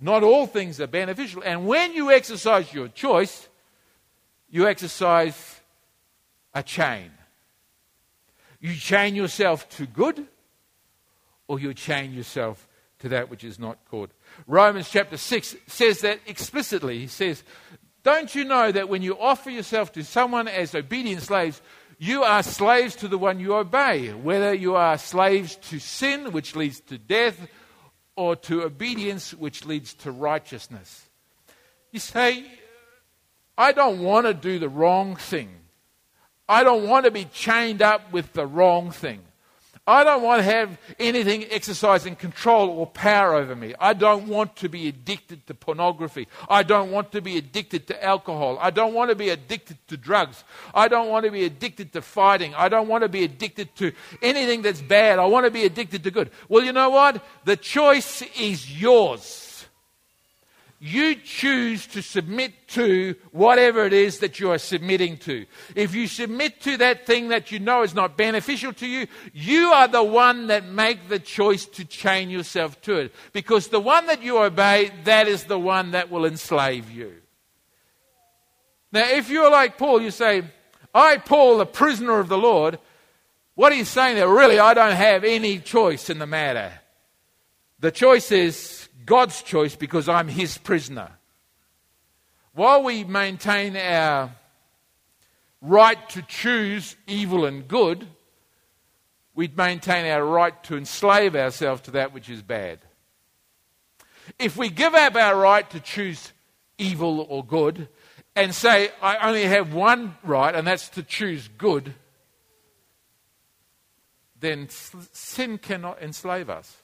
Not 0.00 0.22
all 0.22 0.46
things 0.46 0.80
are 0.80 0.86
beneficial. 0.86 1.42
And 1.44 1.66
when 1.66 1.94
you 1.94 2.12
exercise 2.12 2.72
your 2.72 2.86
choice, 2.86 3.48
you 4.48 4.68
exercise 4.68 5.60
a 6.54 6.62
chain. 6.62 7.10
You 8.62 8.74
chain 8.76 9.16
yourself 9.16 9.68
to 9.70 9.86
good, 9.86 10.24
or 11.48 11.58
you 11.58 11.74
chain 11.74 12.12
yourself 12.14 12.68
to 13.00 13.08
that 13.08 13.28
which 13.28 13.42
is 13.42 13.58
not 13.58 13.76
good. 13.90 14.10
Romans 14.46 14.88
chapter 14.88 15.16
6 15.16 15.56
says 15.66 16.02
that 16.02 16.20
explicitly. 16.26 17.00
He 17.00 17.08
says, 17.08 17.42
Don't 18.04 18.32
you 18.36 18.44
know 18.44 18.70
that 18.70 18.88
when 18.88 19.02
you 19.02 19.18
offer 19.18 19.50
yourself 19.50 19.90
to 19.92 20.04
someone 20.04 20.46
as 20.46 20.76
obedient 20.76 21.22
slaves, 21.22 21.60
you 21.98 22.22
are 22.22 22.44
slaves 22.44 22.94
to 22.96 23.08
the 23.08 23.18
one 23.18 23.40
you 23.40 23.56
obey, 23.56 24.12
whether 24.12 24.54
you 24.54 24.76
are 24.76 24.96
slaves 24.96 25.56
to 25.56 25.80
sin, 25.80 26.30
which 26.30 26.54
leads 26.54 26.78
to 26.82 26.98
death, 26.98 27.48
or 28.14 28.36
to 28.36 28.62
obedience, 28.62 29.34
which 29.34 29.64
leads 29.64 29.92
to 29.94 30.12
righteousness. 30.12 31.10
You 31.90 31.98
say, 31.98 32.44
I 33.58 33.72
don't 33.72 34.00
want 34.00 34.26
to 34.26 34.34
do 34.34 34.60
the 34.60 34.68
wrong 34.68 35.16
thing. 35.16 35.50
I 36.52 36.64
don't 36.64 36.86
want 36.86 37.06
to 37.06 37.10
be 37.10 37.24
chained 37.24 37.80
up 37.80 38.12
with 38.12 38.34
the 38.34 38.46
wrong 38.46 38.90
thing. 38.90 39.20
I 39.86 40.04
don't 40.04 40.22
want 40.22 40.40
to 40.40 40.44
have 40.44 40.78
anything 40.98 41.46
exercising 41.50 42.14
control 42.14 42.68
or 42.68 42.86
power 42.86 43.32
over 43.34 43.56
me. 43.56 43.74
I 43.80 43.94
don't 43.94 44.28
want 44.28 44.56
to 44.56 44.68
be 44.68 44.86
addicted 44.86 45.46
to 45.46 45.54
pornography. 45.54 46.28
I 46.50 46.62
don't 46.62 46.90
want 46.90 47.10
to 47.12 47.22
be 47.22 47.38
addicted 47.38 47.86
to 47.86 48.04
alcohol. 48.04 48.58
I 48.60 48.68
don't 48.68 48.92
want 48.92 49.08
to 49.08 49.16
be 49.16 49.30
addicted 49.30 49.78
to 49.88 49.96
drugs. 49.96 50.44
I 50.74 50.88
don't 50.88 51.08
want 51.08 51.24
to 51.24 51.30
be 51.30 51.44
addicted 51.46 51.94
to 51.94 52.02
fighting. 52.02 52.54
I 52.54 52.68
don't 52.68 52.86
want 52.86 53.00
to 53.00 53.08
be 53.08 53.24
addicted 53.24 53.74
to 53.76 53.92
anything 54.20 54.60
that's 54.60 54.82
bad. 54.82 55.18
I 55.18 55.24
want 55.24 55.46
to 55.46 55.50
be 55.50 55.64
addicted 55.64 56.04
to 56.04 56.10
good. 56.10 56.30
Well, 56.50 56.62
you 56.62 56.74
know 56.74 56.90
what? 56.90 57.24
The 57.46 57.56
choice 57.56 58.20
is 58.38 58.78
yours 58.78 59.41
you 60.84 61.14
choose 61.14 61.86
to 61.86 62.02
submit 62.02 62.52
to 62.66 63.14
whatever 63.30 63.86
it 63.86 63.92
is 63.92 64.18
that 64.18 64.40
you 64.40 64.50
are 64.50 64.58
submitting 64.58 65.16
to. 65.16 65.46
If 65.76 65.94
you 65.94 66.08
submit 66.08 66.60
to 66.62 66.76
that 66.78 67.06
thing 67.06 67.28
that 67.28 67.52
you 67.52 67.60
know 67.60 67.84
is 67.84 67.94
not 67.94 68.16
beneficial 68.16 68.72
to 68.72 68.86
you, 68.88 69.06
you 69.32 69.68
are 69.68 69.86
the 69.86 70.02
one 70.02 70.48
that 70.48 70.66
make 70.66 71.08
the 71.08 71.20
choice 71.20 71.66
to 71.66 71.84
chain 71.84 72.30
yourself 72.30 72.80
to 72.82 72.96
it. 72.96 73.14
Because 73.32 73.68
the 73.68 73.78
one 73.78 74.06
that 74.06 74.24
you 74.24 74.38
obey, 74.38 74.90
that 75.04 75.28
is 75.28 75.44
the 75.44 75.58
one 75.58 75.92
that 75.92 76.10
will 76.10 76.26
enslave 76.26 76.90
you. 76.90 77.14
Now, 78.90 79.08
if 79.08 79.30
you're 79.30 79.52
like 79.52 79.78
Paul, 79.78 80.02
you 80.02 80.10
say, 80.10 80.42
I, 80.92 81.18
Paul, 81.18 81.58
the 81.58 81.64
prisoner 81.66 82.18
of 82.18 82.28
the 82.28 82.36
Lord, 82.36 82.80
what 83.54 83.72
he's 83.72 83.88
saying 83.88 84.16
there, 84.16 84.28
really, 84.28 84.58
I 84.58 84.74
don't 84.74 84.96
have 84.96 85.22
any 85.22 85.60
choice 85.60 86.10
in 86.10 86.18
the 86.18 86.26
matter. 86.26 86.72
The 87.78 87.92
choice 87.92 88.32
is 88.32 88.81
God's 89.04 89.42
choice 89.42 89.76
because 89.76 90.08
I'm 90.08 90.28
his 90.28 90.58
prisoner. 90.58 91.10
While 92.54 92.82
we 92.82 93.04
maintain 93.04 93.76
our 93.76 94.34
right 95.60 96.08
to 96.10 96.22
choose 96.22 96.96
evil 97.06 97.46
and 97.46 97.66
good, 97.66 98.06
we 99.34 99.48
maintain 99.48 100.04
our 100.10 100.24
right 100.24 100.62
to 100.64 100.76
enslave 100.76 101.34
ourselves 101.34 101.82
to 101.82 101.92
that 101.92 102.12
which 102.12 102.28
is 102.28 102.42
bad. 102.42 102.80
If 104.38 104.56
we 104.56 104.68
give 104.68 104.94
up 104.94 105.14
our 105.16 105.36
right 105.36 105.68
to 105.70 105.80
choose 105.80 106.32
evil 106.78 107.26
or 107.28 107.44
good 107.44 107.88
and 108.36 108.54
say, 108.54 108.90
I 109.00 109.28
only 109.28 109.44
have 109.44 109.72
one 109.72 110.16
right, 110.22 110.54
and 110.54 110.66
that's 110.66 110.88
to 110.90 111.02
choose 111.02 111.48
good, 111.58 111.94
then 114.38 114.68
sin 114.68 115.58
cannot 115.58 116.02
enslave 116.02 116.50
us. 116.50 116.81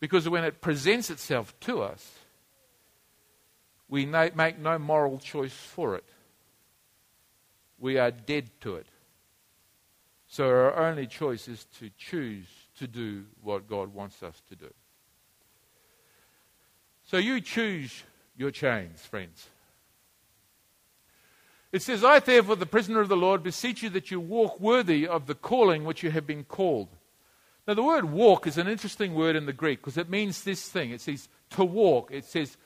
Because 0.00 0.28
when 0.28 0.44
it 0.44 0.60
presents 0.60 1.10
itself 1.10 1.58
to 1.60 1.82
us, 1.82 2.18
we 3.88 4.06
make 4.06 4.58
no 4.58 4.78
moral 4.78 5.18
choice 5.18 5.52
for 5.52 5.94
it. 5.94 6.04
We 7.78 7.98
are 7.98 8.10
dead 8.10 8.50
to 8.62 8.76
it. 8.76 8.86
So 10.26 10.48
our 10.48 10.88
only 10.88 11.06
choice 11.06 11.48
is 11.48 11.64
to 11.78 11.90
choose 11.96 12.46
to 12.78 12.86
do 12.86 13.24
what 13.42 13.68
God 13.68 13.94
wants 13.94 14.22
us 14.22 14.42
to 14.48 14.56
do. 14.56 14.72
So 17.04 17.18
you 17.18 17.40
choose 17.40 18.02
your 18.36 18.50
chains, 18.50 19.00
friends. 19.02 19.48
It 21.70 21.82
says, 21.82 22.04
I 22.04 22.18
therefore, 22.20 22.56
the 22.56 22.66
prisoner 22.66 23.00
of 23.00 23.08
the 23.08 23.16
Lord, 23.16 23.42
beseech 23.42 23.82
you 23.82 23.90
that 23.90 24.10
you 24.10 24.20
walk 24.20 24.58
worthy 24.60 25.06
of 25.06 25.26
the 25.26 25.34
calling 25.34 25.84
which 25.84 26.02
you 26.02 26.10
have 26.10 26.26
been 26.26 26.44
called 26.44 26.88
now, 27.66 27.74
the 27.74 27.82
word 27.82 28.04
walk 28.04 28.46
is 28.46 28.58
an 28.58 28.68
interesting 28.68 29.14
word 29.14 29.36
in 29.36 29.46
the 29.46 29.52
Greek 29.52 29.80
because 29.80 29.96
it 29.96 30.10
means 30.10 30.44
this 30.44 30.68
thing. 30.68 30.90
It 30.90 31.00
says 31.00 31.28
to 31.50 31.64
walk, 31.64 32.10
it 32.12 32.26
says 32.26 32.56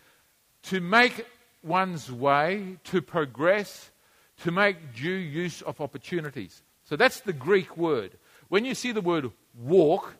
to 0.64 0.80
make 0.80 1.24
one's 1.62 2.10
way, 2.10 2.78
to 2.84 3.00
progress, 3.00 3.90
to 4.38 4.50
make 4.50 4.94
due 4.94 5.10
use 5.10 5.62
of 5.62 5.80
opportunities. 5.80 6.62
So 6.82 6.96
that's 6.96 7.20
the 7.20 7.32
Greek 7.32 7.76
word. 7.76 8.18
When 8.48 8.64
you 8.64 8.74
see 8.74 8.90
the 8.90 9.00
word 9.00 9.30
walk, 9.56 10.16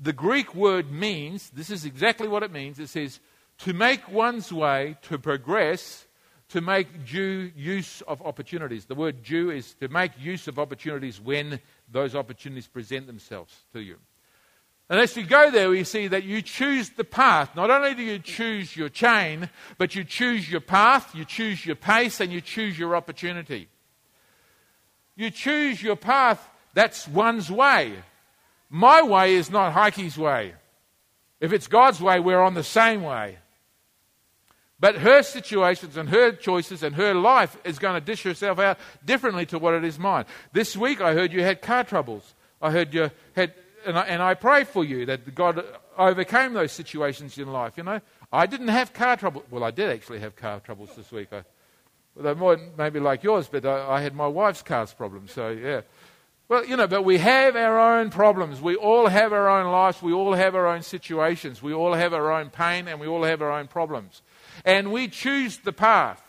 the 0.00 0.12
Greek 0.12 0.54
word 0.54 0.92
means, 0.92 1.48
this 1.50 1.70
is 1.70 1.86
exactly 1.86 2.28
what 2.28 2.42
it 2.42 2.52
means. 2.52 2.78
It 2.78 2.88
says 2.88 3.20
to 3.58 3.72
make 3.72 4.10
one's 4.10 4.52
way, 4.52 4.96
to 5.02 5.18
progress, 5.18 6.06
to 6.50 6.60
make 6.60 7.06
due 7.06 7.50
use 7.56 8.02
of 8.02 8.20
opportunities. 8.22 8.84
The 8.86 8.94
word 8.94 9.22
due 9.22 9.50
is 9.50 9.74
to 9.74 9.88
make 9.88 10.12
use 10.18 10.48
of 10.48 10.58
opportunities 10.58 11.20
when 11.20 11.60
those 11.90 12.14
opportunities 12.14 12.66
present 12.66 13.06
themselves 13.06 13.54
to 13.72 13.80
you. 13.80 13.96
And 14.90 14.98
as 14.98 15.16
you 15.16 15.24
go 15.24 15.50
there, 15.50 15.68
we 15.68 15.84
see 15.84 16.08
that 16.08 16.24
you 16.24 16.40
choose 16.40 16.90
the 16.90 17.04
path. 17.04 17.54
Not 17.54 17.70
only 17.70 17.94
do 17.94 18.02
you 18.02 18.18
choose 18.18 18.74
your 18.74 18.88
chain, 18.88 19.50
but 19.76 19.94
you 19.94 20.02
choose 20.02 20.50
your 20.50 20.62
path, 20.62 21.14
you 21.14 21.26
choose 21.26 21.66
your 21.66 21.76
pace, 21.76 22.20
and 22.20 22.32
you 22.32 22.40
choose 22.40 22.78
your 22.78 22.96
opportunity. 22.96 23.68
You 25.14 25.30
choose 25.30 25.82
your 25.82 25.96
path, 25.96 26.48
that's 26.72 27.06
one's 27.06 27.50
way. 27.50 27.92
My 28.70 29.02
way 29.02 29.34
is 29.34 29.50
not 29.50 29.74
Heike's 29.74 30.16
way. 30.16 30.54
If 31.40 31.52
it's 31.52 31.66
God's 31.66 32.00
way, 32.00 32.18
we're 32.20 32.40
on 32.40 32.54
the 32.54 32.64
same 32.64 33.02
way. 33.02 33.38
But 34.80 34.96
her 34.96 35.22
situations 35.22 35.96
and 35.96 36.08
her 36.08 36.32
choices 36.32 36.82
and 36.82 36.94
her 36.94 37.12
life 37.14 37.56
is 37.64 37.78
going 37.78 37.94
to 37.94 38.00
dish 38.00 38.22
herself 38.22 38.58
out 38.58 38.78
differently 39.04 39.44
to 39.46 39.58
what 39.58 39.74
it 39.74 39.84
is 39.84 39.98
mine. 39.98 40.24
This 40.52 40.76
week 40.76 41.00
I 41.00 41.14
heard 41.14 41.32
you 41.32 41.42
had 41.42 41.60
car 41.62 41.84
troubles. 41.84 42.34
I 42.62 42.70
heard 42.70 42.94
you 42.94 43.10
had 43.34 43.54
and 43.86 43.98
I, 43.98 44.02
and 44.02 44.22
I 44.22 44.34
pray 44.34 44.64
for 44.64 44.84
you 44.84 45.06
that 45.06 45.34
God 45.34 45.64
overcame 45.96 46.52
those 46.52 46.72
situations 46.72 47.38
in 47.38 47.52
life. 47.52 47.74
You 47.76 47.84
know, 47.84 48.00
I 48.32 48.46
didn't 48.46 48.68
have 48.68 48.92
car 48.92 49.16
trouble. 49.16 49.44
Well, 49.50 49.64
I 49.64 49.70
did 49.70 49.90
actually 49.90 50.20
have 50.20 50.36
car 50.36 50.60
troubles 50.60 50.90
this 50.96 51.10
week. 51.10 51.28
I, 51.32 51.42
well, 52.14 52.24
they 52.24 52.38
more 52.38 52.58
maybe 52.76 53.00
like 53.00 53.22
yours, 53.22 53.48
but 53.50 53.64
I, 53.64 53.96
I 53.96 54.00
had 54.00 54.14
my 54.14 54.26
wife's 54.26 54.62
car's 54.62 54.92
problems. 54.92 55.32
So 55.32 55.50
yeah. 55.50 55.82
Well, 56.48 56.64
you 56.64 56.76
know, 56.76 56.86
but 56.86 57.02
we 57.02 57.18
have 57.18 57.56
our 57.56 57.78
own 57.78 58.08
problems. 58.08 58.60
We 58.60 58.74
all 58.74 59.06
have 59.06 59.34
our 59.34 59.48
own 59.48 59.70
lives. 59.70 60.00
We 60.00 60.14
all 60.14 60.32
have 60.32 60.54
our 60.54 60.66
own 60.66 60.80
situations. 60.80 61.62
We 61.62 61.74
all 61.74 61.92
have 61.92 62.14
our 62.14 62.32
own 62.32 62.48
pain 62.48 62.88
and 62.88 62.98
we 62.98 63.06
all 63.06 63.22
have 63.24 63.42
our 63.42 63.52
own 63.52 63.68
problems. 63.68 64.22
And 64.64 64.90
we 64.90 65.08
choose 65.08 65.58
the 65.58 65.74
path. 65.74 66.22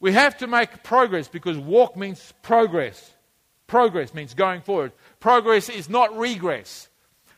We 0.00 0.12
have 0.12 0.36
to 0.38 0.48
make 0.48 0.82
progress 0.82 1.28
because 1.28 1.56
walk 1.56 1.96
means 1.96 2.34
progress. 2.42 3.11
Progress 3.72 4.12
means 4.12 4.34
going 4.34 4.60
forward. 4.60 4.92
Progress 5.18 5.70
is 5.70 5.88
not 5.88 6.14
regress. 6.14 6.90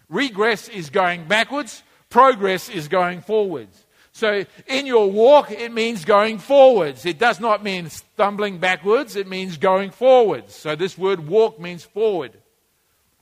Regress 0.08 0.68
is 0.68 0.90
going 0.90 1.28
backwards, 1.28 1.84
progress 2.10 2.68
is 2.68 2.88
going 2.88 3.20
forwards. 3.20 3.86
So 4.10 4.44
in 4.66 4.84
your 4.84 5.08
walk, 5.12 5.52
it 5.52 5.72
means 5.72 6.04
going 6.04 6.40
forwards. 6.40 7.06
It 7.06 7.20
does 7.20 7.38
not 7.38 7.62
mean 7.62 7.88
stumbling 7.88 8.58
backwards, 8.58 9.14
it 9.14 9.28
means 9.28 9.58
going 9.58 9.92
forwards. 9.92 10.56
So 10.56 10.74
this 10.74 10.98
word 10.98 11.28
walk 11.28 11.60
means 11.60 11.84
forward. 11.84 12.32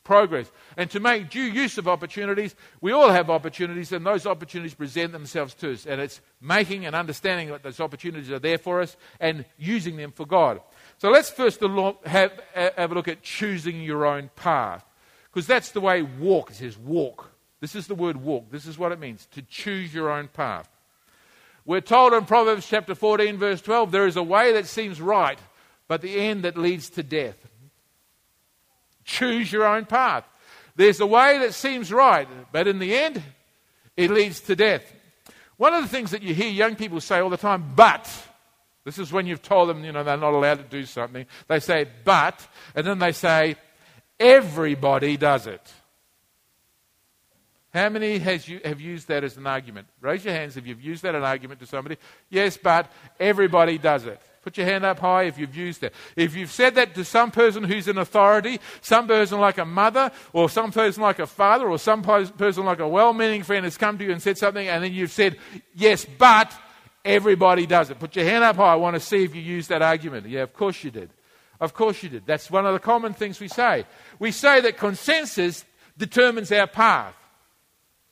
progress. 0.05 0.51
And 0.77 0.91
to 0.91 1.01
make 1.01 1.31
due 1.31 1.43
use 1.43 1.79
of 1.79 1.89
opportunities, 1.89 2.55
we 2.81 2.93
all 2.93 3.11
have 3.11 3.31
opportunities, 3.31 3.93
and 3.93 4.05
those 4.05 4.27
opportunities 4.27 4.75
present 4.75 5.13
themselves 5.13 5.55
to 5.55 5.73
us. 5.73 5.87
And 5.87 6.01
it's 6.01 6.21
making 6.41 6.87
and 6.87 6.97
understanding 6.97 7.49
that 7.49 7.63
those 7.63 7.81
opportunities 7.81 8.31
are 8.31 8.39
there 8.39 8.59
for 8.59 8.81
us 8.81 8.97
and 9.21 9.45
using 9.59 9.97
them 9.97 10.13
for 10.13 10.27
God. 10.27 10.61
So 11.03 11.11
let's 11.11 11.31
first 11.31 11.61
have, 11.61 12.33
have 12.55 12.93
a 12.93 12.95
look 12.95 13.09
at 13.09 13.23
choosing 13.23 13.83
your 13.83 14.07
own 14.07 14.31
path. 14.37 14.85
Because 15.25 15.49
that's 15.49 15.73
the 15.73 15.81
way 15.81 16.03
walk, 16.03 16.53
it 16.53 16.55
says 16.55 16.79
walk. 16.79 17.33
This 17.59 17.75
is 17.75 17.89
the 17.89 17.97
word 17.97 18.19
walk. 18.19 18.53
This 18.53 18.67
is 18.67 18.79
what 18.79 18.93
it 18.93 19.01
means 19.01 19.27
to 19.33 19.43
choose 19.43 19.93
your 19.93 20.13
own 20.13 20.29
path. 20.29 20.69
We're 21.65 21.81
told 21.81 22.13
in 22.13 22.25
Proverbs 22.25 22.69
chapter 22.69 22.95
14, 22.95 23.37
verse 23.37 23.61
12, 23.61 23.91
there 23.91 24.07
is 24.07 24.15
a 24.15 24.23
way 24.23 24.53
that 24.53 24.69
seems 24.69 25.01
right, 25.01 25.41
but 25.89 26.03
the 26.03 26.21
end 26.21 26.45
that 26.45 26.57
leads 26.57 26.89
to 26.91 27.03
death. 27.03 27.49
Choose 29.03 29.51
your 29.51 29.67
own 29.67 29.87
path. 29.87 30.23
There's 30.77 31.01
a 31.01 31.07
way 31.07 31.37
that 31.39 31.55
seems 31.55 31.93
right, 31.93 32.29
but 32.53 32.69
in 32.69 32.79
the 32.79 32.95
end, 32.95 33.21
it 33.97 34.13
leads 34.13 34.39
to 34.43 34.55
death. 34.55 34.85
One 35.57 35.75
of 35.75 35.83
the 35.83 35.89
things 35.89 36.13
that 36.13 36.23
you 36.23 36.33
hear 36.33 36.49
young 36.49 36.77
people 36.77 37.01
say 37.01 37.19
all 37.19 37.29
the 37.29 37.37
time, 37.37 37.73
but, 37.75 38.09
this 38.85 38.99
is 38.99 39.13
when 39.13 39.27
you've 39.27 39.43
told 39.43 39.69
them, 39.69 39.85
you 39.85 39.93
know, 39.93 40.03
they're 40.03 40.17
not 40.17 40.35
allowed 40.35 40.59
to 40.59 40.65
do 40.65 40.85
something. 40.85 41.27
They 41.47 41.61
say, 41.61 41.87
but, 42.05 42.47
and 42.75 42.87
then 42.87 42.99
they 42.99 43.13
say, 43.13 43.57
everybody 44.19 45.17
does 45.17 45.47
it. 45.47 45.73
How 47.73 47.89
many 47.89 48.19
has 48.19 48.47
you, 48.47 48.61
have 48.65 48.81
used 48.81 49.09
that 49.09 49.25
as 49.25 49.37
an 49.37 49.47
argument? 49.47 49.87
Raise 50.01 50.25
your 50.25 50.35
hands 50.35 50.57
if 50.57 50.67
you've 50.67 50.83
used 50.83 51.05
that 51.05 51.15
as 51.15 51.21
an 51.21 51.25
argument 51.25 51.61
to 51.61 51.67
somebody. 51.67 51.97
Yes, 52.29 52.59
but 52.59 52.91
everybody 53.19 53.79
does 53.79 54.05
it. 54.05 54.21
Put 54.43 54.59
your 54.59 54.67
hand 54.67 54.85
up 54.85 54.99
high 54.99 55.23
if 55.23 55.39
you've 55.39 55.57
used 55.57 55.85
it. 55.85 55.95
If 56.17 56.35
you've 56.35 56.51
said 56.51 56.75
that 56.75 56.95
to 56.97 57.05
some 57.05 57.31
person 57.31 57.63
who's 57.63 57.87
in 57.87 57.97
authority, 57.97 58.61
some 58.81 59.07
person 59.07 59.39
like 59.39 59.57
a 59.59 59.65
mother, 59.65 60.11
or 60.33 60.51
some 60.51 60.73
person 60.73 61.03
like 61.03 61.21
a 61.21 61.27
father, 61.27 61.71
or 61.71 61.79
some 61.79 62.03
person 62.03 62.65
like 62.65 62.81
a 62.81 62.89
well 62.89 63.15
meaning 63.15 63.45
friend 63.45 63.65
has 63.65 63.79
come 63.79 63.97
to 63.99 64.05
you 64.05 64.11
and 64.11 64.21
said 64.21 64.37
something, 64.37 64.67
and 64.67 64.83
then 64.83 64.93
you've 64.93 65.13
said, 65.13 65.39
Yes, 65.75 66.05
but 66.05 66.53
everybody 67.05 67.67
does 67.67 67.91
it. 67.91 67.99
Put 67.99 68.17
your 68.17 68.25
hand 68.25 68.45
up 68.45 68.57
high. 68.57 68.73
I 68.73 68.77
want 68.77 68.95
to 68.95 69.01
see 69.01 69.25
if 69.25 69.35
you 69.35 69.43
use 69.43 69.69
that 69.69 69.83
argument. 69.83 70.29
Yeah, 70.29 70.43
of 70.43 70.53
course 70.53 70.83
you 70.85 70.91
did. 70.91 71.11
Of 71.61 71.75
course 71.75 72.03
you 72.03 72.09
did. 72.09 72.27
That's 72.27 72.51
one 72.51 72.67
of 72.67 72.73
the 72.73 72.81
common 72.81 73.15
things 73.15 73.39
we 73.39 73.49
say. 73.49 73.85
We 74.19 74.33
say 74.33 74.61
that 74.63 74.77
consensus 74.77 75.65
determines 75.97 76.51
our 76.51 76.67
path. 76.67 77.15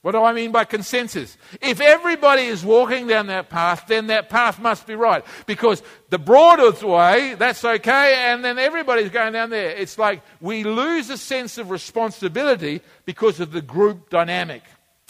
What 0.03 0.13
do 0.13 0.23
I 0.23 0.33
mean 0.33 0.51
by 0.51 0.65
consensus? 0.65 1.37
If 1.61 1.81
everybody 1.81 2.45
is 2.45 2.65
walking 2.65 3.07
down 3.07 3.27
that 3.27 3.51
path, 3.51 3.85
then 3.87 4.07
that 4.07 4.31
path 4.31 4.59
must 4.59 4.87
be 4.87 4.95
right. 4.95 5.23
Because 5.45 5.83
the 6.09 6.19
broadest 6.19 6.83
way, 6.83 7.35
that's 7.35 7.63
okay, 7.63 8.15
and 8.15 8.43
then 8.43 8.59
everybody's 8.59 9.11
going 9.11 9.35
down 9.35 9.51
there. 9.51 9.71
It's 9.71 9.99
like 9.99 10.23
we 10.41 10.65
lose 10.65 11.11
a 11.11 11.19
sense 11.19 11.59
of 11.59 11.71
responsibility 11.71 12.81
because 13.05 13.41
of 13.41 13.53
the 13.53 13.61
group 13.61 14.09
dynamic. 14.09 14.63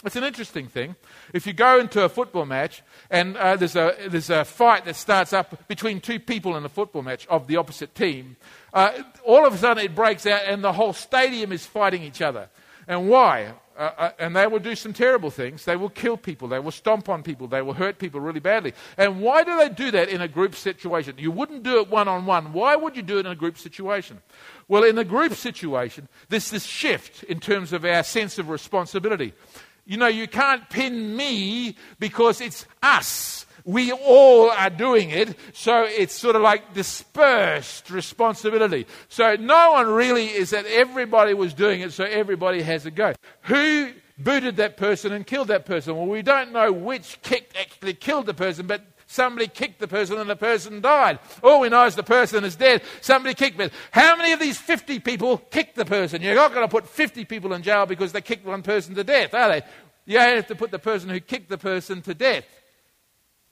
It's 0.03 0.15
an 0.15 0.23
interesting 0.23 0.67
thing. 0.67 0.95
If 1.31 1.45
you 1.45 1.53
go 1.53 1.79
into 1.79 2.03
a 2.03 2.09
football 2.09 2.45
match 2.45 2.81
and 3.11 3.37
uh, 3.37 3.55
there's, 3.55 3.75
a, 3.75 3.95
there's 4.07 4.31
a 4.31 4.43
fight 4.43 4.85
that 4.85 4.95
starts 4.95 5.31
up 5.31 5.67
between 5.67 6.01
two 6.01 6.19
people 6.19 6.57
in 6.57 6.65
a 6.65 6.69
football 6.69 7.03
match 7.03 7.27
of 7.27 7.45
the 7.45 7.57
opposite 7.57 7.93
team, 7.93 8.35
uh, 8.73 9.03
all 9.23 9.45
of 9.45 9.53
a 9.53 9.57
sudden 9.57 9.83
it 9.85 9.93
breaks 9.93 10.25
out 10.25 10.41
and 10.47 10.63
the 10.63 10.73
whole 10.73 10.93
stadium 10.93 11.51
is 11.51 11.65
fighting 11.65 12.01
each 12.01 12.21
other. 12.21 12.49
And 12.87 13.09
why? 13.09 13.53
Uh, 13.77 13.91
uh, 13.97 14.11
and 14.19 14.35
they 14.35 14.47
will 14.47 14.59
do 14.59 14.75
some 14.75 14.91
terrible 14.91 15.29
things. 15.29 15.65
They 15.65 15.75
will 15.75 15.89
kill 15.89 16.17
people. 16.17 16.47
They 16.47 16.59
will 16.59 16.71
stomp 16.71 17.07
on 17.07 17.23
people. 17.23 17.47
They 17.47 17.61
will 17.61 17.73
hurt 17.73 17.99
people 17.99 18.19
really 18.19 18.39
badly. 18.39 18.73
And 18.97 19.21
why 19.21 19.43
do 19.43 19.57
they 19.57 19.69
do 19.69 19.91
that 19.91 20.09
in 20.09 20.19
a 20.21 20.27
group 20.27 20.55
situation? 20.55 21.15
You 21.17 21.31
wouldn't 21.31 21.63
do 21.63 21.79
it 21.79 21.89
one 21.89 22.07
on 22.07 22.25
one. 22.25 22.53
Why 22.53 22.75
would 22.75 22.95
you 22.95 23.01
do 23.01 23.17
it 23.17 23.25
in 23.25 23.31
a 23.31 23.35
group 23.35 23.57
situation? 23.57 24.21
Well, 24.67 24.83
in 24.83 24.97
a 24.97 25.03
group 25.03 25.33
situation, 25.33 26.09
there's 26.29 26.49
this 26.49 26.65
shift 26.65 27.23
in 27.23 27.39
terms 27.39 27.71
of 27.71 27.85
our 27.85 28.03
sense 28.03 28.37
of 28.37 28.49
responsibility. 28.49 29.33
You 29.91 29.97
know, 29.97 30.07
you 30.07 30.25
can't 30.25 30.69
pin 30.69 31.17
me 31.17 31.75
because 31.99 32.39
it's 32.39 32.65
us. 32.81 33.45
We 33.65 33.91
all 33.91 34.49
are 34.49 34.69
doing 34.69 35.09
it, 35.09 35.35
so 35.51 35.83
it's 35.83 36.13
sort 36.13 36.37
of 36.37 36.41
like 36.41 36.73
dispersed 36.73 37.91
responsibility. 37.91 38.87
So 39.09 39.35
no 39.35 39.73
one 39.73 39.89
really 39.89 40.27
is 40.27 40.51
that 40.51 40.65
everybody 40.65 41.33
was 41.33 41.53
doing 41.53 41.81
it, 41.81 41.91
so 41.91 42.05
everybody 42.05 42.61
has 42.61 42.85
a 42.85 42.91
go. 42.91 43.11
Who 43.41 43.91
booted 44.17 44.55
that 44.55 44.77
person 44.77 45.11
and 45.11 45.27
killed 45.27 45.49
that 45.49 45.65
person? 45.65 45.97
Well, 45.97 46.07
we 46.07 46.21
don't 46.21 46.53
know 46.53 46.71
which 46.71 47.21
kick 47.21 47.51
actually 47.59 47.95
killed 47.95 48.27
the 48.27 48.33
person, 48.33 48.67
but 48.67 48.81
somebody 49.11 49.47
kicked 49.47 49.79
the 49.79 49.87
person 49.87 50.17
and 50.17 50.29
the 50.29 50.35
person 50.35 50.81
died. 50.81 51.19
All 51.43 51.59
we 51.59 51.69
know 51.69 51.85
is 51.85 51.95
the 51.95 52.03
person 52.03 52.43
is 52.43 52.55
dead. 52.55 52.81
Somebody 53.01 53.35
kicked 53.35 53.59
me. 53.59 53.69
How 53.91 54.15
many 54.15 54.31
of 54.31 54.39
these 54.39 54.57
50 54.57 54.99
people 54.99 55.37
kicked 55.37 55.75
the 55.75 55.85
person? 55.85 56.21
You're 56.21 56.35
not 56.35 56.53
going 56.53 56.65
to 56.65 56.71
put 56.71 56.87
50 56.87 57.25
people 57.25 57.53
in 57.53 57.61
jail 57.61 57.85
because 57.85 58.11
they 58.11 58.21
kicked 58.21 58.45
one 58.45 58.63
person 58.63 58.95
to 58.95 59.03
death, 59.03 59.33
are 59.33 59.49
they? 59.49 59.61
You 60.05 60.19
have 60.19 60.47
to 60.47 60.55
put 60.55 60.71
the 60.71 60.79
person 60.79 61.09
who 61.09 61.19
kicked 61.19 61.49
the 61.49 61.57
person 61.57 62.01
to 62.03 62.13
death. 62.13 62.45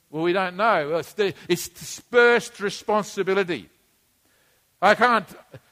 Well, 0.10 0.24
we 0.24 0.34
don't 0.34 0.56
know. 0.56 0.98
It's, 0.98 1.14
it's 1.48 1.70
dispersed 1.70 2.60
responsibility. 2.60 3.70
I 4.82 4.96
can't. 4.96 5.28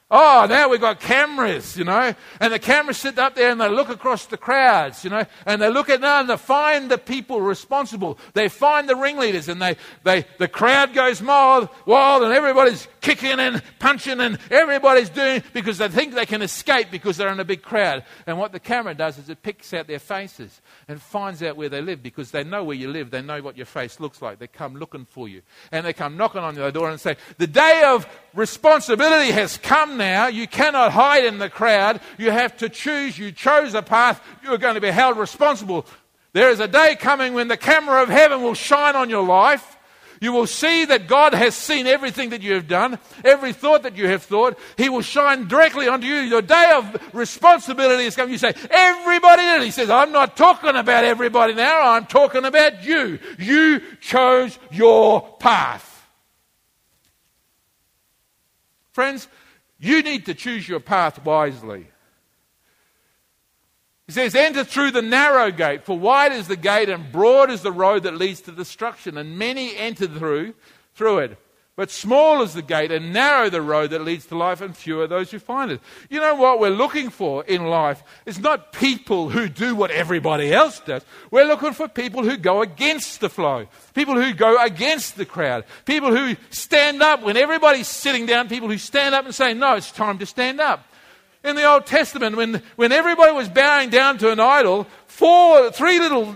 Oh, 0.10 0.46
now 0.50 0.70
we've 0.70 0.80
got 0.80 1.02
cameras, 1.02 1.76
you 1.78 1.84
know, 1.84 2.15
and 2.39 2.54
the 2.54 2.60
cameras 2.60 2.96
sit 2.96 3.20
up 3.20 3.36
there 3.36 3.52
and 3.52 3.60
they 3.60 3.67
look 3.67 3.89
across 3.89 4.26
the 4.26 4.38
crowds, 4.38 5.04
you 5.04 5.10
know, 5.10 5.26
and 5.46 5.62
they 5.62 5.70
look 5.70 5.89
at 5.89 6.00
now 6.00 6.22
and 6.22 6.30
they 6.30 6.38
find 6.38 6.89
the 6.89 6.98
people 6.98 7.41
responsible. 7.41 8.17
They 8.34 8.48
find 8.48 8.88
the 8.88 8.96
ringleaders 8.96 9.50
and 9.50 9.62
they, 9.62 9.76
they 10.04 10.24
the 10.38 10.48
crowd 10.48 10.93
goes 10.93 11.22
wild, 11.22 11.67
wild 11.86 12.24
and 12.24 12.32
everybody's 12.32 12.88
kicking 13.02 13.38
and 13.41 13.62
punching 13.80 14.22
and 14.22 14.39
everybody's 14.50 15.10
doing 15.10 15.43
because 15.52 15.78
they 15.78 15.89
think 15.89 16.13
they 16.13 16.26
can 16.26 16.41
escape 16.41 16.88
because 16.89 17.17
they're 17.17 17.32
in 17.32 17.41
a 17.41 17.46
big 17.46 17.62
crowd. 17.62 18.06
And 18.26 18.38
what 18.38 18.54
the 18.54 18.62
camera 18.62 18.93
does 18.93 19.17
is 19.17 19.30
it 19.30 19.43
picks 19.43 19.74
out 19.74 19.88
their 19.88 20.00
faces 20.00 20.62
and 20.88 21.02
finds 21.02 21.43
out 21.43 21.58
where 21.58 21.67
they 21.67 21.82
live 21.82 22.02
because 22.02 22.32
they 22.32 22.46
know 22.46 22.63
where 22.63 22.78
you 22.78 22.88
live. 22.88 23.12
They 23.12 23.22
know 23.22 23.41
what 23.41 23.58
your 23.58 23.65
face 23.65 24.00
looks 24.00 24.22
like. 24.22 24.39
They 24.39 24.48
come 24.48 24.76
looking 24.76 25.04
for 25.04 25.28
you. 25.28 25.41
And 25.74 25.86
they 25.86 25.91
come 25.91 26.15
knocking 26.15 26.43
on 26.43 26.56
your 26.56 26.72
door 26.72 26.89
and 26.89 27.00
say, 27.00 27.17
The 27.39 27.48
day 27.48 27.84
of 27.86 28.08
responsibility 28.38 29.32
has 29.32 29.58
come 29.58 29.97
now. 29.97 30.28
You 30.28 30.47
cannot 30.47 30.93
hide 30.93 31.26
in 31.26 31.39
the 31.39 31.50
crowd. 31.50 32.00
You 32.17 32.32
have 32.32 32.56
to 32.58 32.69
choose. 32.69 33.19
You 33.19 33.34
chose 33.34 33.73
a 33.73 33.82
path. 33.82 34.23
You're 34.43 34.58
going 34.58 34.76
to 34.76 34.82
be 34.82 34.91
held 34.91 35.17
responsible. 35.17 35.86
There 36.32 36.50
is 36.50 36.62
a 36.62 36.67
day 36.67 36.95
coming 36.97 37.34
when 37.34 37.50
the 37.50 37.58
camera 37.58 38.02
of 38.02 38.08
heaven 38.08 38.41
will 38.41 38.54
shine 38.54 38.95
on 38.95 39.10
your 39.10 39.26
life 39.26 39.78
you 40.21 40.32
will 40.32 40.47
see 40.47 40.86
that 40.86 41.08
God 41.08 41.34
has 41.34 41.56
seen 41.56 41.86
everything 41.86 42.30
that 42.32 42.41
you 42.41 42.54
have 42.54 42.67
done, 42.67 42.97
every 43.23 43.54
thought 43.54 43.84
that 43.84 43.95
you 43.95 44.08
have 44.08 44.23
thought. 44.23 44.58
He 44.78 44.89
will 44.89 45.02
shine 45.02 45.47
directly 45.47 45.88
onto 45.88 46.08
you. 46.08 46.15
Your 46.15 46.41
day 46.41 46.73
of 46.76 47.13
responsibility 47.13 48.06
is 48.06 48.15
coming. 48.15 48.32
You 48.32 48.38
say, 48.38 48.54
everybody 48.69 49.65
He 49.65 49.71
says, 49.71 49.89
I'm 49.89 50.12
not 50.12 50.36
talking 50.36 50.76
about 50.76 51.04
everybody 51.04 51.54
now. 51.54 51.91
I'm 51.91 52.06
talking 52.06 52.45
about 52.45 52.84
you. 52.84 53.19
You 53.38 53.82
chose 54.00 54.58
your 54.71 55.21
path. 55.39 55.97
Friends, 58.98 59.28
you 59.78 60.02
need 60.02 60.26
to 60.26 60.34
choose 60.34 60.68
your 60.68 60.80
path 60.80 61.24
wisely. 61.24 61.86
He 64.08 64.12
says, 64.12 64.34
Enter 64.34 64.64
through 64.64 64.90
the 64.90 65.04
narrow 65.04 65.52
gate, 65.52 65.86
for 65.86 65.96
wide 65.96 66.32
is 66.32 66.48
the 66.48 66.56
gate 66.56 66.90
and 66.90 67.12
broad 67.12 67.52
is 67.52 67.62
the 67.62 67.72
road 67.72 68.02
that 68.02 68.16
leads 68.16 68.42
to 68.42 68.52
destruction, 68.52 69.20
and 69.20 69.38
many 69.38 69.78
enter 69.78 70.08
through, 70.08 70.56
through 70.96 71.20
it. 71.20 71.38
But 71.78 71.92
small 71.92 72.42
is 72.42 72.56
the 72.56 72.63
gate 72.63 72.92
and 72.92 73.13
narrow 73.13 73.52
the 73.52 73.62
road 73.62 73.92
that 73.92 74.02
leads 74.02 74.26
to 74.26 74.36
life, 74.36 74.62
and 74.62 74.76
few 74.76 75.00
are 75.02 75.08
those 75.08 75.30
who 75.30 75.38
find 75.38 75.70
it. 75.72 75.80
You 76.10 76.20
know 76.20 76.34
what 76.34 76.60
we're 76.60 76.70
looking 76.70 77.12
for 77.12 77.44
in 77.44 77.68
life 77.68 78.02
is 78.26 78.40
not 78.40 78.74
people 78.74 79.30
who 79.30 79.48
do 79.48 79.76
what 79.76 79.92
everybody 79.92 80.52
else 80.52 80.80
does. 80.80 81.06
We're 81.30 81.46
looking 81.46 81.74
for 81.74 81.88
people 81.88 82.24
who 82.24 82.36
go 82.36 82.63
against 82.63 83.20
the 83.20 83.30
flow, 83.30 83.68
people 83.94 84.16
who 84.16 84.34
go 84.34 84.60
against 84.60 85.18
the 85.18 85.26
crowd, 85.26 85.66
people 85.86 86.16
who 86.16 86.36
stand 86.50 87.04
up 87.04 87.22
when 87.22 87.38
everybody's 87.38 87.88
sitting 87.88 88.26
down, 88.26 88.50
people 88.50 88.70
who 88.70 88.80
stand 88.80 89.13
up 89.13 89.26
and 89.26 89.36
say, 89.36 89.54
No, 89.54 89.76
it's 89.76 89.92
time 89.92 90.18
to 90.18 90.26
stand 90.26 90.60
up 90.60 90.84
in 91.44 91.56
the 91.56 91.63
Old 91.63 91.86
Testament, 91.86 92.36
when, 92.36 92.62
when 92.76 92.92
everybody 92.92 93.32
was 93.32 93.50
bowing 93.50 93.92
down 93.92 94.18
to 94.18 94.32
an 94.32 94.40
idol, 94.40 94.88
four, 95.06 95.72
three 95.72 96.00
little 96.00 96.36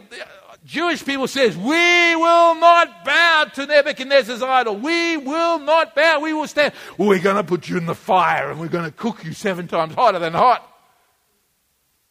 Jewish 0.72 1.04
people 1.04 1.28
says, 1.28 1.58
we 1.58 2.16
will 2.16 2.56
not 2.56 3.04
bow 3.04 3.44
to 3.56 3.66
Nebuchadnezzar's 3.66 4.42
idol. 4.42 4.78
We 4.78 5.18
will 5.18 5.60
not 5.60 5.94
bow. 5.94 6.22
We 6.22 6.32
will 6.32 6.48
stand. 6.48 6.74
We're 6.98 7.20
going 7.20 7.36
to 7.36 7.44
put 7.44 7.68
you 7.68 7.76
in 7.76 7.88
the 7.88 7.94
fire 7.94 8.50
and 8.50 8.58
we're 8.58 8.70
going 8.70 8.86
to 8.86 8.92
cook 8.92 9.26
you 9.26 9.34
seven 9.34 9.68
times 9.68 9.94
hotter 9.94 10.18
than 10.18 10.32
hot. 10.32 10.66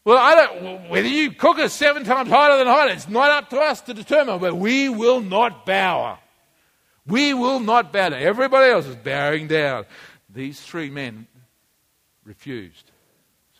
Well, 0.05 0.19
I 0.19 0.35
don't, 0.35 0.91
whether 0.91 1.09
you 1.09 1.33
cook 1.33 1.59
us 1.59 1.73
seven 1.73 2.05
times 2.05 2.29
hotter 2.29 2.59
than 2.59 2.67
hot, 2.67 2.91
it's 2.91 3.09
not 3.09 3.31
up 3.31 3.49
to 3.49 3.59
us 3.59 3.81
to 3.83 3.95
determine, 3.95 4.39
but 4.41 4.55
we 4.55 4.91
will 4.91 5.23
not 5.23 5.65
bow. 5.65 6.19
We 7.07 7.33
will 7.33 7.61
not 7.61 7.95
bow. 7.95 8.09
Everybody 8.09 8.73
else 8.73 8.85
is 8.85 8.97
bowing 8.97 9.47
down. 9.47 9.87
These 10.29 10.61
three 10.61 10.91
men 10.91 11.29
refused. 12.27 12.90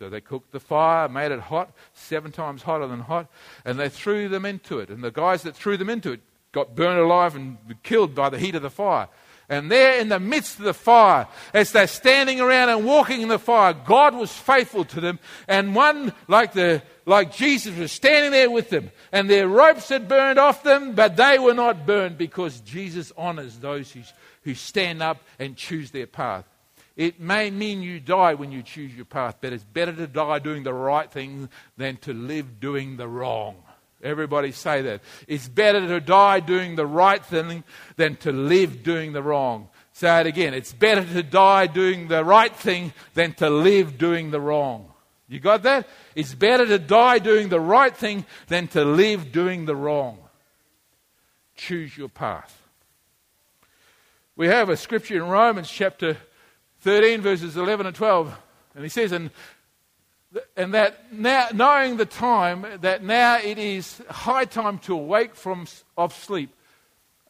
So 0.01 0.09
they 0.09 0.19
cooked 0.19 0.51
the 0.51 0.59
fire, 0.59 1.07
made 1.07 1.31
it 1.31 1.39
hot, 1.39 1.69
seven 1.93 2.31
times 2.31 2.63
hotter 2.63 2.87
than 2.87 3.01
hot, 3.01 3.27
and 3.63 3.79
they 3.79 3.87
threw 3.87 4.29
them 4.29 4.45
into 4.45 4.79
it. 4.79 4.89
And 4.89 5.03
the 5.03 5.11
guys 5.11 5.43
that 5.43 5.55
threw 5.55 5.77
them 5.77 5.91
into 5.91 6.13
it 6.13 6.21
got 6.53 6.73
burned 6.73 6.99
alive 6.99 7.35
and 7.35 7.59
killed 7.83 8.15
by 8.15 8.29
the 8.29 8.39
heat 8.39 8.55
of 8.55 8.63
the 8.63 8.71
fire. 8.71 9.09
And 9.47 9.69
there 9.69 9.99
in 9.99 10.09
the 10.09 10.19
midst 10.19 10.57
of 10.57 10.65
the 10.65 10.73
fire, 10.73 11.27
as 11.53 11.71
they're 11.71 11.85
standing 11.85 12.41
around 12.41 12.69
and 12.69 12.83
walking 12.83 13.21
in 13.21 13.27
the 13.27 13.37
fire, 13.37 13.73
God 13.73 14.15
was 14.15 14.31
faithful 14.35 14.85
to 14.85 15.01
them. 15.01 15.19
And 15.47 15.75
one, 15.75 16.13
like, 16.27 16.53
the, 16.53 16.81
like 17.05 17.31
Jesus, 17.31 17.77
was 17.77 17.91
standing 17.91 18.31
there 18.31 18.49
with 18.49 18.71
them. 18.71 18.89
And 19.11 19.29
their 19.29 19.47
ropes 19.47 19.89
had 19.89 20.07
burned 20.07 20.39
off 20.39 20.63
them, 20.63 20.95
but 20.95 21.15
they 21.15 21.37
were 21.37 21.53
not 21.53 21.85
burned 21.85 22.17
because 22.17 22.59
Jesus 22.61 23.11
honors 23.15 23.59
those 23.59 23.91
who, 23.91 24.01
who 24.45 24.55
stand 24.55 25.03
up 25.03 25.21
and 25.37 25.55
choose 25.55 25.91
their 25.91 26.07
path. 26.07 26.45
It 26.95 27.19
may 27.19 27.49
mean 27.49 27.81
you 27.81 27.99
die 27.99 28.33
when 28.33 28.51
you 28.51 28.63
choose 28.63 28.93
your 28.93 29.05
path, 29.05 29.37
but 29.41 29.53
it's 29.53 29.63
better 29.63 29.93
to 29.93 30.07
die 30.07 30.39
doing 30.39 30.63
the 30.63 30.73
right 30.73 31.09
thing 31.09 31.49
than 31.77 31.97
to 31.97 32.13
live 32.13 32.59
doing 32.59 32.97
the 32.97 33.07
wrong. 33.07 33.55
Everybody 34.03 34.51
say 34.51 34.81
that. 34.83 35.01
It's 35.27 35.47
better 35.47 35.87
to 35.87 35.99
die 35.99 36.39
doing 36.39 36.75
the 36.75 36.85
right 36.85 37.23
thing 37.23 37.63
than 37.95 38.15
to 38.17 38.31
live 38.31 38.83
doing 38.83 39.13
the 39.13 39.21
wrong. 39.21 39.69
Say 39.93 40.21
it 40.21 40.27
again. 40.27 40.53
It's 40.53 40.73
better 40.73 41.03
to 41.03 41.23
die 41.23 41.67
doing 41.67 42.07
the 42.07 42.23
right 42.23 42.55
thing 42.55 42.93
than 43.13 43.33
to 43.35 43.49
live 43.49 43.97
doing 43.97 44.31
the 44.31 44.41
wrong. 44.41 44.91
You 45.27 45.39
got 45.39 45.63
that? 45.63 45.87
It's 46.15 46.33
better 46.33 46.65
to 46.65 46.79
die 46.79 47.19
doing 47.19 47.49
the 47.49 47.59
right 47.59 47.95
thing 47.95 48.25
than 48.47 48.67
to 48.69 48.83
live 48.83 49.31
doing 49.31 49.65
the 49.65 49.75
wrong. 49.75 50.17
Choose 51.55 51.95
your 51.95 52.09
path. 52.09 52.61
We 54.35 54.47
have 54.47 54.69
a 54.69 54.75
scripture 54.75 55.17
in 55.17 55.27
Romans 55.27 55.69
chapter 55.69 56.17
13, 56.81 57.21
verses 57.21 57.57
11 57.57 57.85
and 57.85 57.95
12. 57.95 58.37
And 58.75 58.83
he 58.83 58.89
says, 58.89 59.11
And 59.11 59.31
and 60.55 60.73
that 60.73 61.11
now, 61.11 61.47
knowing 61.53 61.97
the 61.97 62.05
time, 62.05 62.65
that 62.81 63.03
now 63.03 63.37
it 63.37 63.57
is 63.57 64.01
high 64.09 64.45
time 64.45 64.77
to 64.79 64.93
awake 64.93 65.35
from 65.35 65.67
of 65.97 66.13
sleep, 66.13 66.53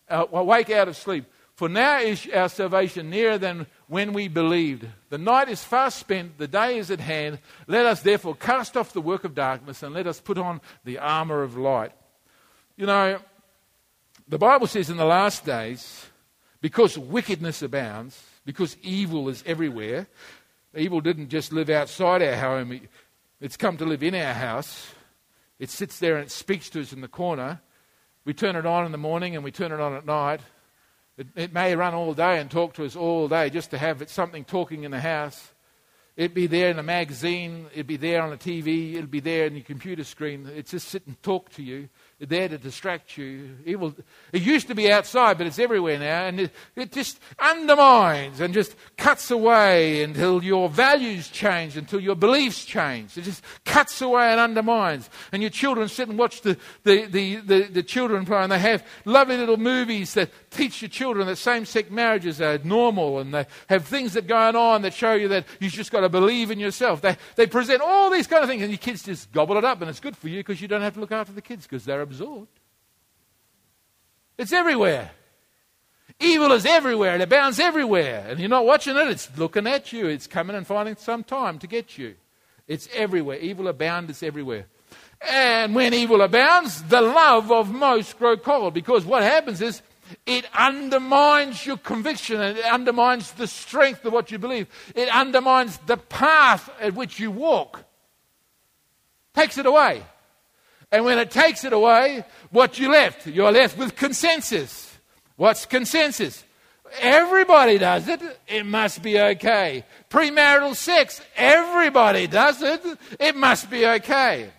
uh, 0.10 0.26
awake 0.32 0.70
out 0.70 0.88
of 0.88 0.96
sleep. 0.96 1.26
For 1.56 1.68
now 1.68 2.00
is 2.00 2.28
our 2.34 2.50
salvation 2.50 3.10
nearer 3.10 3.38
than 3.38 3.68
when 3.88 4.14
we 4.14 4.28
believed. 4.28 4.88
The 5.10 5.18
night 5.18 5.50
is 5.50 5.64
fast 5.64 6.00
spent, 6.00 6.38
the 6.38 6.48
day 6.48 6.78
is 6.78 6.92
at 6.92 7.00
hand. 7.00 7.40
Let 7.68 7.86
us 7.86 8.02
therefore 8.02 8.36
cast 8.36 8.78
off 8.78 8.94
the 8.94 9.02
work 9.02 9.24
of 9.24 9.36
darkness 9.36 9.84
and 9.84 9.94
let 9.94 10.08
us 10.08 10.20
put 10.20 10.38
on 10.38 10.62
the 10.86 11.00
armor 11.00 11.44
of 11.44 11.58
light. 11.58 11.92
You 12.78 12.86
know, 12.86 13.20
the 14.28 14.38
Bible 14.38 14.68
says 14.68 14.90
in 14.90 14.98
the 14.98 15.06
last 15.06 15.46
days, 15.46 16.06
because 16.62 16.98
wickedness 16.98 17.62
abounds, 17.62 18.20
because 18.46 18.78
evil 18.82 19.30
is 19.30 19.44
everywhere, 19.46 20.08
Evil 20.76 21.02
didn't 21.02 21.28
just 21.28 21.52
live 21.52 21.70
outside 21.70 22.22
our 22.22 22.38
home, 22.38 22.80
it's 23.42 23.58
come 23.58 23.76
to 23.78 23.86
live 23.86 24.04
in 24.04 24.16
our 24.16 24.34
house. 24.34 24.94
It 25.60 25.70
sits 25.70 26.00
there 26.00 26.16
and 26.16 26.26
it 26.26 26.32
speaks 26.32 26.70
to 26.72 26.82
us 26.82 26.94
in 26.94 27.02
the 27.02 27.10
corner. 27.10 27.60
We 28.24 28.34
turn 28.34 28.56
it 28.56 28.66
on 28.66 28.86
in 28.86 28.92
the 28.94 28.98
morning 28.98 29.36
and 29.36 29.44
we 29.44 29.52
turn 29.52 29.74
it 29.74 29.82
on 29.82 29.96
at 29.96 30.06
night. 30.06 30.40
It, 31.18 31.28
it 31.36 31.54
may 31.54 31.76
run 31.76 31.94
all 31.94 32.14
day 32.14 32.40
and 32.40 32.50
talk 32.50 32.74
to 32.76 32.86
us 32.86 32.96
all 32.96 33.28
day 33.28 33.50
just 33.50 33.72
to 33.72 33.78
have 33.78 34.02
it, 34.02 34.10
something 34.10 34.46
talking 34.46 34.86
in 34.86 34.92
the 34.92 35.02
house. 35.02 35.52
It'd 36.16 36.34
be 36.34 36.48
there 36.48 36.70
in 36.70 36.80
a 36.80 36.84
magazine, 36.84 37.68
it'd 37.74 37.88
be 37.88 37.98
there 37.98 38.22
on 38.22 38.32
a 38.32 38.38
TV, 38.38 38.94
it'd 38.94 39.12
be 39.12 39.20
there 39.20 39.48
in 39.48 39.56
your 39.56 39.66
computer 39.66 40.04
screen. 40.04 40.50
It's 40.56 40.72
just 40.72 40.88
sit 40.88 41.06
and 41.06 41.22
talk 41.22 41.50
to 41.54 41.64
you 41.64 41.90
there 42.30 42.48
to 42.48 42.58
distract 42.58 43.18
you. 43.18 43.58
Evil, 43.66 43.94
it 44.32 44.42
used 44.42 44.68
to 44.68 44.76
be 44.76 44.92
outside, 44.92 45.38
but 45.38 45.48
it's 45.48 45.60
everywhere 45.60 46.00
now. 46.00 46.26
And 46.26 46.40
it, 46.42 46.52
it 46.76 46.92
just 46.92 47.20
undermines 47.40 48.40
and 48.40 48.54
just 48.54 48.76
cuts 48.98 49.32
away 49.32 50.04
until 50.04 50.44
your 50.44 50.70
values 50.70 51.30
change, 51.30 51.78
until 51.78 52.00
your 52.00 52.16
beliefs 52.16 52.66
change. 52.66 53.18
It 53.18 53.24
just 53.24 53.44
cuts 53.66 54.02
away 54.02 54.32
and 54.32 54.40
undermines. 54.40 55.10
And 55.32 55.42
your 55.42 55.52
children 55.52 55.88
sit 55.88 56.10
and 56.10 56.18
watch 56.18 56.42
the, 56.42 56.58
the, 56.84 57.06
the, 57.06 57.36
the, 57.38 57.62
the 57.64 57.84
children 57.84 58.26
play, 58.26 58.40
and 58.40 58.52
they 58.52 58.60
have 58.60 58.86
lovely 59.06 59.38
little 59.38 59.58
movies 59.58 60.14
that 60.14 60.30
teach 60.52 60.82
your 60.82 60.90
children 60.90 61.28
that 61.28 61.38
same 61.38 61.66
sex 61.66 61.90
marriages 61.90 62.42
are 62.42 62.60
normal, 62.64 63.20
and 63.20 63.34
they 63.34 63.46
have 63.68 63.86
things 63.86 64.14
that 64.14 64.28
going 64.28 64.56
on 64.56 64.82
that 64.84 64.94
show 64.94 65.14
you 65.14 65.28
that 65.30 65.46
you've 65.60 65.74
just 65.74 65.92
got 65.92 66.02
to 66.02 66.10
believe 66.10 66.52
in 66.52 66.60
yourself. 66.60 67.02
They, 67.02 67.18
they 67.36 67.48
present 67.48 67.82
all 67.82 68.10
these 68.10 68.28
kind 68.28 68.44
of 68.44 68.50
things, 68.50 68.62
and 68.62 68.72
your 68.72 68.78
kids 68.78 69.04
just 69.04 69.32
gobble 69.32 69.58
it 69.58 69.66
up, 69.66 69.82
and 69.82 69.90
it's 69.90 70.00
good 70.00 70.16
for 70.16 70.28
you 70.28 70.40
because 70.40 70.62
you 70.62 70.68
don't 70.68 70.82
have 70.82 70.94
to 70.94 71.00
look 71.00 71.12
after 71.12 71.34
the 71.34 71.42
kids 71.42 71.66
because 71.66 71.86
they're 71.86 72.02
absorbed. 72.12 72.60
It's 74.38 74.52
everywhere. 74.52 75.12
Evil 76.20 76.52
is 76.52 76.66
everywhere. 76.66 77.16
It 77.16 77.22
abounds 77.22 77.60
everywhere. 77.60 78.26
And 78.28 78.40
you're 78.40 78.50
not 78.50 78.66
watching 78.66 78.98
it, 78.98 79.08
it's 79.08 79.30
looking 79.38 79.66
at 79.66 79.94
you. 79.94 80.08
It's 80.08 80.28
coming 80.28 80.56
and 80.56 80.68
finding 80.68 80.98
some 80.98 81.24
time 81.24 81.58
to 81.60 81.68
get 81.68 81.98
you. 81.98 82.16
It's 82.68 82.90
everywhere. 82.94 83.38
Evil 83.40 83.70
abounds 83.70 84.22
everywhere. 84.22 84.66
And 85.22 85.74
when 85.74 85.94
evil 85.94 86.22
abounds, 86.22 86.84
the 86.84 87.02
love 87.02 87.52
of 87.52 87.72
most 87.72 88.20
grow 88.20 88.36
cold. 88.36 88.74
Because 88.74 89.06
what 89.06 89.24
happens 89.24 89.62
is 89.62 89.82
it 90.26 90.46
undermines 90.54 91.66
your 91.66 91.78
conviction 91.78 92.42
and 92.42 92.58
it 92.58 92.66
undermines 92.66 93.32
the 93.32 93.48
strength 93.48 94.04
of 94.04 94.12
what 94.12 94.32
you 94.32 94.38
believe. 94.38 94.68
It 94.96 95.08
undermines 95.08 95.78
the 95.86 95.98
path 95.98 96.70
at 96.82 96.94
which 96.94 97.20
you 97.20 97.32
walk. 97.32 97.86
Takes 99.34 99.58
it 99.58 99.66
away. 99.66 100.04
And 100.92 101.06
when 101.06 101.20
it 101.20 101.32
takes 101.32 101.64
it 101.64 101.72
away, 101.72 102.26
what 102.50 102.78
you 102.78 102.92
left? 102.92 103.26
You're 103.26 103.52
left 103.52 103.78
with 103.78 103.96
consensus. 103.96 104.98
What's 105.38 105.66
consensus? 105.66 106.44
Everybody 107.00 107.78
does 107.78 108.08
it. 108.10 108.22
It 108.48 108.66
must 108.66 109.02
be 109.02 109.20
okay. 109.20 109.86
Premarital 110.10 110.76
sex, 110.76 111.22
everybody 111.36 112.28
does 112.28 112.62
it. 112.62 112.82
It 113.20 113.36
must 113.36 113.70
be 113.70 113.86
okay. 113.86 114.50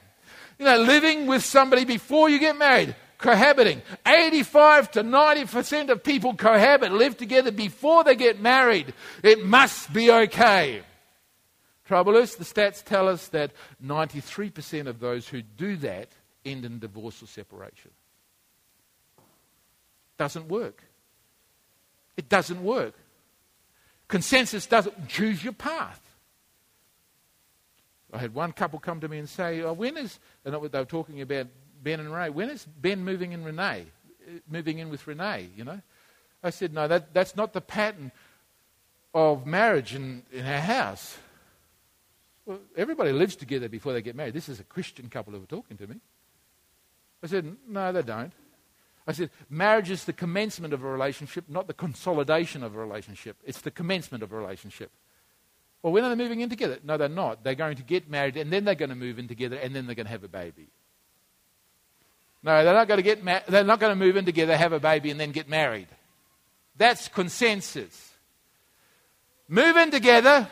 You 0.59 0.65
know, 0.65 0.79
living 0.79 1.27
with 1.27 1.45
somebody 1.45 1.85
before 1.85 2.31
you 2.31 2.39
get 2.39 2.57
married, 2.57 2.97
cohabiting. 3.19 3.83
85 4.07 4.91
to 4.93 5.05
90% 5.05 5.91
of 5.91 6.03
people 6.03 6.35
cohabit, 6.35 6.93
live 6.93 7.19
together 7.19 7.51
before 7.51 8.05
they 8.05 8.17
get 8.17 8.41
married. 8.41 8.95
It 9.23 9.45
must 9.45 9.93
be 9.93 10.11
okay. 10.11 10.83
Trouble 11.85 12.17
is, 12.17 12.37
the 12.37 12.45
stats 12.45 12.83
tell 12.83 13.09
us 13.09 13.29
that 13.29 13.51
93% 13.85 14.87
of 14.87 15.01
those 15.01 15.29
who 15.29 15.43
do 15.43 15.77
that 15.77 16.09
end 16.45 16.65
in 16.65 16.79
divorce 16.79 17.23
or 17.23 17.27
separation. 17.27 17.91
Doesn't 20.19 20.49
work. 20.49 20.83
It 22.17 22.29
doesn't 22.29 22.63
work. 22.63 22.95
Consensus 24.09 24.67
doesn't 24.67 25.09
choose 25.09 25.43
your 25.43 25.55
path. 25.55 26.01
I 28.13 28.19
had 28.19 28.35
one 28.35 28.53
couple 28.53 28.79
come 28.79 29.01
to 29.01 29.09
me 29.09 29.19
and 29.19 29.29
say, 29.29 29.63
oh, 29.63 29.73
when 29.73 29.97
is, 29.97 30.19
and 30.45 30.55
they 30.55 30.59
were 30.59 30.85
talking 30.85 31.23
about 31.23 31.47
Ben 31.83 31.99
and 31.99 32.13
Ray, 32.13 32.29
when 32.29 32.51
is 32.51 32.65
Ben 32.65 33.03
moving 33.03 33.33
in 33.33 33.43
Renee, 33.43 33.87
moving 34.51 34.79
in 34.79 34.91
with 34.91 35.07
Renee, 35.07 35.49
you 35.57 35.65
know? 35.65 35.81
I 36.43 36.51
said, 36.51 36.75
no, 36.75 36.87
that, 36.89 37.15
that's 37.15 37.37
not 37.37 37.53
the 37.55 37.61
pattern 37.61 38.13
of 39.15 39.47
marriage 39.47 39.95
in, 39.95 40.23
in 40.31 40.47
our 40.47 40.61
house. 40.61 41.17
Well, 42.45 42.59
everybody 42.77 43.13
lives 43.13 43.37
together 43.37 43.69
before 43.69 43.93
they 43.93 44.03
get 44.03 44.17
married. 44.17 44.35
This 44.35 44.49
is 44.49 44.61
a 44.61 44.65
Christian 44.65 45.09
couple 45.09 45.33
who 45.33 45.41
were 45.41 45.47
talking 45.47 45.77
to 45.79 45.87
me. 45.87 45.97
I 47.23 47.27
said, 47.27 47.57
No, 47.69 47.93
they 47.93 48.03
don't. 48.03 48.33
I 49.07 49.13
said, 49.13 49.31
Marriage 49.51 49.91
is 49.91 50.05
the 50.05 50.13
commencement 50.13 50.73
of 50.73 50.83
a 50.83 50.89
relationship, 50.89 51.45
not 51.49 51.67
the 51.67 51.75
consolidation 51.75 52.63
of 52.63 52.75
a 52.75 52.79
relationship. 52.79 53.37
It's 53.45 53.61
the 53.61 53.71
commencement 53.71 54.23
of 54.23 54.33
a 54.33 54.37
relationship. 54.37 54.91
Well, 55.83 55.93
when 55.93 56.05
are 56.05 56.11
they 56.11 56.23
moving 56.23 56.41
in 56.41 56.49
together? 56.49 56.79
No, 56.85 56.97
they're 56.97 57.09
not. 57.09 57.43
They're 57.43 57.57
going 57.57 57.77
to 57.77 57.83
get 57.83 58.09
married 58.09 58.37
and 58.37 58.53
then 58.53 58.65
they're 58.65 58.77
going 58.77 58.91
to 58.91 58.97
move 58.97 59.19
in 59.19 59.27
together 59.27 59.57
and 59.57 59.75
then 59.75 59.87
they're 59.87 59.97
going 59.97 60.07
to 60.07 60.13
have 60.13 60.23
a 60.23 60.29
baby. 60.29 60.69
No, 62.45 62.65
they're 62.65 62.75
not 62.75 62.89
going 62.89 62.99
to 62.99 63.03
get 63.03 63.25
ma- 63.25 63.41
they're 63.49 63.65
not 63.65 63.81
going 63.81 63.93
to 63.93 64.05
move 64.05 64.17
in 64.17 64.25
together, 64.25 64.57
have 64.57 64.73
a 64.73 64.81
baby, 64.81 65.11
and 65.11 65.19
then 65.19 65.33
get 65.33 65.49
married. 65.49 65.89
That's 66.77 67.09
consensus. 67.09 68.13
Move 69.49 69.77
in 69.77 69.91
together, 69.91 70.49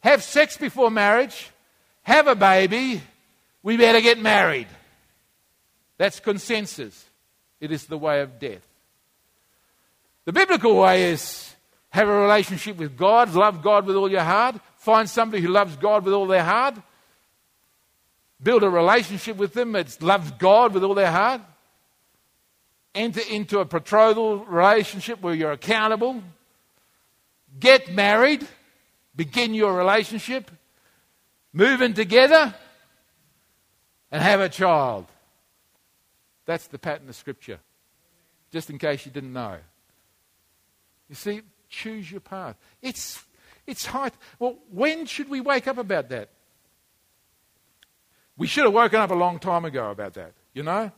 have 0.00 0.22
sex 0.22 0.56
before 0.56 0.90
marriage, 0.90 1.50
have 2.02 2.26
a 2.26 2.34
baby, 2.34 3.00
we 3.62 3.76
better 3.76 4.00
get 4.00 4.18
married. 4.18 4.68
That's 6.00 6.18
consensus. 6.18 7.04
It 7.60 7.70
is 7.70 7.84
the 7.84 7.98
way 7.98 8.22
of 8.22 8.38
death. 8.38 8.66
The 10.24 10.32
biblical 10.32 10.74
way 10.78 11.10
is 11.10 11.54
have 11.90 12.08
a 12.08 12.20
relationship 12.22 12.78
with 12.78 12.96
God, 12.96 13.34
love 13.34 13.60
God 13.60 13.84
with 13.84 13.96
all 13.96 14.10
your 14.10 14.22
heart, 14.22 14.54
find 14.78 15.10
somebody 15.10 15.42
who 15.42 15.48
loves 15.48 15.76
God 15.76 16.06
with 16.06 16.14
all 16.14 16.26
their 16.26 16.42
heart, 16.42 16.76
build 18.42 18.62
a 18.62 18.70
relationship 18.70 19.36
with 19.36 19.52
them 19.52 19.72
that 19.72 20.00
loves 20.00 20.30
God 20.30 20.72
with 20.72 20.84
all 20.84 20.94
their 20.94 21.12
heart, 21.12 21.42
enter 22.94 23.20
into 23.28 23.58
a 23.58 23.66
betrothal 23.66 24.38
relationship 24.46 25.20
where 25.20 25.34
you're 25.34 25.52
accountable, 25.52 26.22
get 27.58 27.92
married, 27.92 28.48
begin 29.14 29.52
your 29.52 29.74
relationship, 29.74 30.50
move 31.52 31.82
in 31.82 31.92
together, 31.92 32.54
and 34.10 34.22
have 34.22 34.40
a 34.40 34.48
child. 34.48 35.04
That's 36.50 36.66
the 36.66 36.80
pattern 36.80 37.08
of 37.08 37.14
Scripture, 37.14 37.60
just 38.50 38.70
in 38.70 38.78
case 38.78 39.06
you 39.06 39.12
didn't 39.12 39.32
know. 39.32 39.58
You 41.08 41.14
see, 41.14 41.42
choose 41.68 42.10
your 42.10 42.18
path. 42.18 42.56
It's, 42.82 43.24
it's 43.68 43.86
hard. 43.86 44.14
Well, 44.40 44.56
when 44.68 45.06
should 45.06 45.28
we 45.28 45.40
wake 45.40 45.68
up 45.68 45.78
about 45.78 46.08
that? 46.08 46.28
We 48.36 48.48
should 48.48 48.64
have 48.64 48.72
woken 48.72 48.98
up 48.98 49.12
a 49.12 49.14
long 49.14 49.38
time 49.38 49.64
ago 49.64 49.92
about 49.92 50.14
that, 50.14 50.32
you 50.52 50.64
know? 50.64 50.90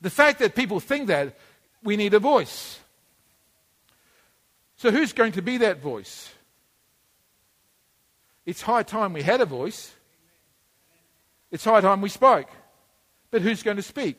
The 0.00 0.08
fact 0.08 0.38
that 0.38 0.54
people 0.54 0.80
think 0.80 1.08
that, 1.08 1.36
we 1.82 1.98
need 1.98 2.14
a 2.14 2.18
voice. 2.18 2.80
So, 4.78 4.90
who's 4.90 5.12
going 5.12 5.32
to 5.32 5.42
be 5.42 5.58
that 5.58 5.82
voice? 5.82 6.32
It's 8.46 8.62
high 8.62 8.84
time 8.84 9.12
we 9.12 9.20
had 9.20 9.42
a 9.42 9.44
voice. 9.44 9.92
It's 11.50 11.66
high 11.66 11.82
time 11.82 12.00
we 12.00 12.08
spoke. 12.08 12.48
But 13.30 13.42
who's 13.42 13.62
going 13.62 13.76
to 13.76 13.82
speak? 13.82 14.16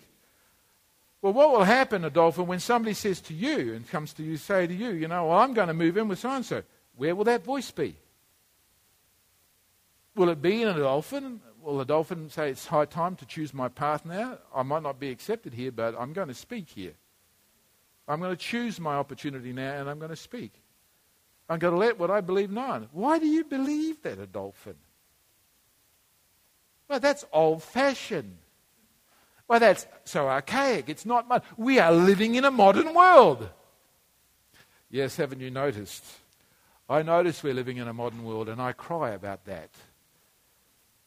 Well, 1.25 1.33
what 1.33 1.53
will 1.53 1.63
happen, 1.63 2.05
Adolfo, 2.05 2.43
when 2.43 2.59
somebody 2.59 2.93
says 2.93 3.19
to 3.21 3.33
you 3.33 3.73
and 3.73 3.89
comes 3.89 4.13
to 4.13 4.21
you, 4.21 4.37
say 4.37 4.67
to 4.67 4.73
you, 4.75 4.89
you 4.89 5.07
know, 5.07 5.25
well, 5.25 5.39
I'm 5.39 5.55
going 5.55 5.69
to 5.69 5.73
move 5.73 5.97
in 5.97 6.07
with 6.07 6.19
so 6.19 6.29
and 6.29 6.45
so? 6.45 6.61
Where 6.97 7.15
will 7.15 7.23
that 7.23 7.43
voice 7.43 7.71
be? 7.71 7.95
Will 10.15 10.29
it 10.29 10.39
be 10.39 10.61
in 10.61 10.67
Adolfo? 10.67 11.39
Will 11.63 11.79
the 11.79 11.85
dolphin 11.85 12.29
say, 12.29 12.51
It's 12.51 12.67
high 12.67 12.85
time 12.85 13.15
to 13.15 13.25
choose 13.25 13.55
my 13.55 13.69
path 13.69 14.05
now? 14.05 14.37
I 14.53 14.61
might 14.61 14.83
not 14.83 14.99
be 14.99 15.09
accepted 15.09 15.55
here, 15.55 15.71
but 15.71 15.95
I'm 15.99 16.13
going 16.13 16.27
to 16.27 16.35
speak 16.35 16.69
here. 16.69 16.93
I'm 18.07 18.19
going 18.19 18.29
to 18.29 18.37
choose 18.37 18.79
my 18.79 18.93
opportunity 18.93 19.51
now 19.51 19.79
and 19.79 19.89
I'm 19.89 19.97
going 19.97 20.11
to 20.11 20.15
speak. 20.15 20.53
I'm 21.49 21.57
going 21.57 21.73
to 21.73 21.79
let 21.79 21.97
what 21.97 22.11
I 22.11 22.21
believe 22.21 22.51
known. 22.51 22.87
Why 22.91 23.17
do 23.17 23.25
you 23.25 23.45
believe 23.45 23.99
that, 24.03 24.19
Adolfo? 24.19 24.75
Well, 26.87 26.99
that's 26.99 27.25
old 27.33 27.63
fashioned. 27.63 28.37
Well, 29.47 29.59
that's 29.59 29.85
so 30.05 30.27
archaic. 30.27 30.89
It's 30.89 31.05
not 31.05 31.27
much. 31.27 31.43
We 31.55 31.79
are 31.79 31.91
living 31.91 32.35
in 32.35 32.45
a 32.45 32.51
modern 32.51 32.93
world. 32.93 33.49
Yes, 34.89 35.17
haven't 35.17 35.41
you 35.41 35.51
noticed? 35.51 36.03
I 36.89 37.01
notice 37.01 37.43
we're 37.43 37.53
living 37.53 37.77
in 37.77 37.87
a 37.87 37.93
modern 37.93 38.23
world 38.23 38.49
and 38.49 38.61
I 38.61 38.71
cry 38.73 39.11
about 39.11 39.45
that. 39.45 39.69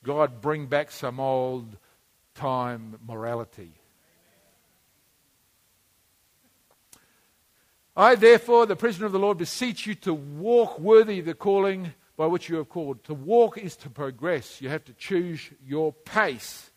God, 0.02 0.40
bring 0.40 0.66
back 0.66 0.90
some 0.90 1.20
old 1.20 1.76
time 2.34 2.98
morality. 3.06 3.72
I, 7.96 8.14
therefore, 8.14 8.66
the 8.66 8.76
prisoner 8.76 9.06
of 9.06 9.12
the 9.12 9.18
Lord, 9.18 9.38
beseech 9.38 9.84
you 9.86 9.96
to 9.96 10.14
walk 10.14 10.78
worthy 10.78 11.18
of 11.18 11.26
the 11.26 11.34
calling 11.34 11.94
by 12.16 12.26
which 12.26 12.48
you 12.48 12.56
have 12.56 12.68
called. 12.68 13.02
To 13.04 13.14
walk 13.14 13.58
is 13.58 13.74
to 13.78 13.90
progress. 13.90 14.60
You 14.60 14.68
have 14.68 14.84
to 14.84 14.92
choose 14.92 15.50
your 15.66 15.92
pace. 15.92 16.70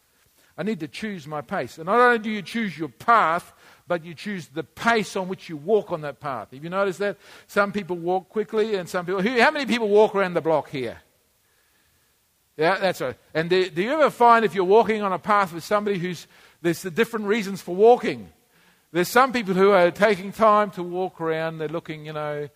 I 0.58 0.64
need 0.64 0.80
to 0.82 0.88
choose 0.88 1.28
my 1.28 1.42
pace. 1.42 1.78
And 1.78 1.86
not 1.86 2.00
only 2.00 2.20
do 2.20 2.30
you 2.30 2.42
choose 2.42 2.78
your 2.78 2.90
path, 2.90 3.54
but 3.88 4.06
you 4.06 4.14
choose 4.14 4.48
the 4.48 4.64
pace 4.64 5.16
on 5.16 5.28
which 5.28 5.50
you 5.50 5.58
walk 5.58 5.92
on 5.92 6.02
that 6.02 6.20
path. 6.20 6.52
Have 6.52 6.64
you 6.64 6.70
noticed 6.70 7.00
that? 7.00 7.18
Some 7.48 7.72
people 7.72 7.98
walk 7.98 8.30
quickly, 8.30 8.76
and 8.76 8.88
some 8.88 9.06
people. 9.06 9.22
Who, 9.22 9.42
how 9.42 9.52
many 9.52 9.66
people 9.66 9.90
walk 9.90 10.16
around 10.16 10.34
the 10.34 10.42
block 10.42 10.70
here? 10.70 10.98
Yeah, 12.58 12.78
that's 12.78 13.02
right. 13.02 13.18
And 13.34 13.50
do, 13.50 13.70
do 13.70 13.82
you 13.82 13.92
ever 13.92 14.10
find 14.10 14.46
if 14.46 14.54
you're 14.54 14.64
walking 14.64 15.02
on 15.02 15.14
a 15.14 15.20
path 15.20 15.54
with 15.54 15.64
somebody 15.64 15.98
who's 15.98 16.28
there's 16.62 16.82
the 16.84 16.92
different 16.92 17.26
reasons 17.26 17.62
for 17.62 17.76
walking? 17.76 18.30
There's 18.92 19.08
some 19.08 19.32
people 19.32 19.54
who 19.54 19.72
are 19.72 19.90
taking 19.90 20.32
time 20.32 20.70
to 20.72 20.84
walk 20.84 21.22
around. 21.22 21.58
They're 21.58 21.70
looking, 21.70 22.06
you 22.06 22.14
know, 22.14 22.50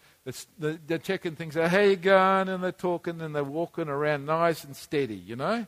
they're 0.59 0.97
checking 0.97 1.35
things 1.35 1.55
out. 1.55 1.69
How 1.69 1.79
you 1.79 1.95
going? 1.95 2.49
And 2.49 2.63
they're 2.63 2.71
talking 2.73 3.21
and 3.21 3.33
they're 3.33 3.43
walking 3.43 3.87
around 3.87 4.25
nice 4.25 4.65
and 4.65 4.75
steady, 4.75 5.15
you 5.15 5.37
know. 5.37 5.65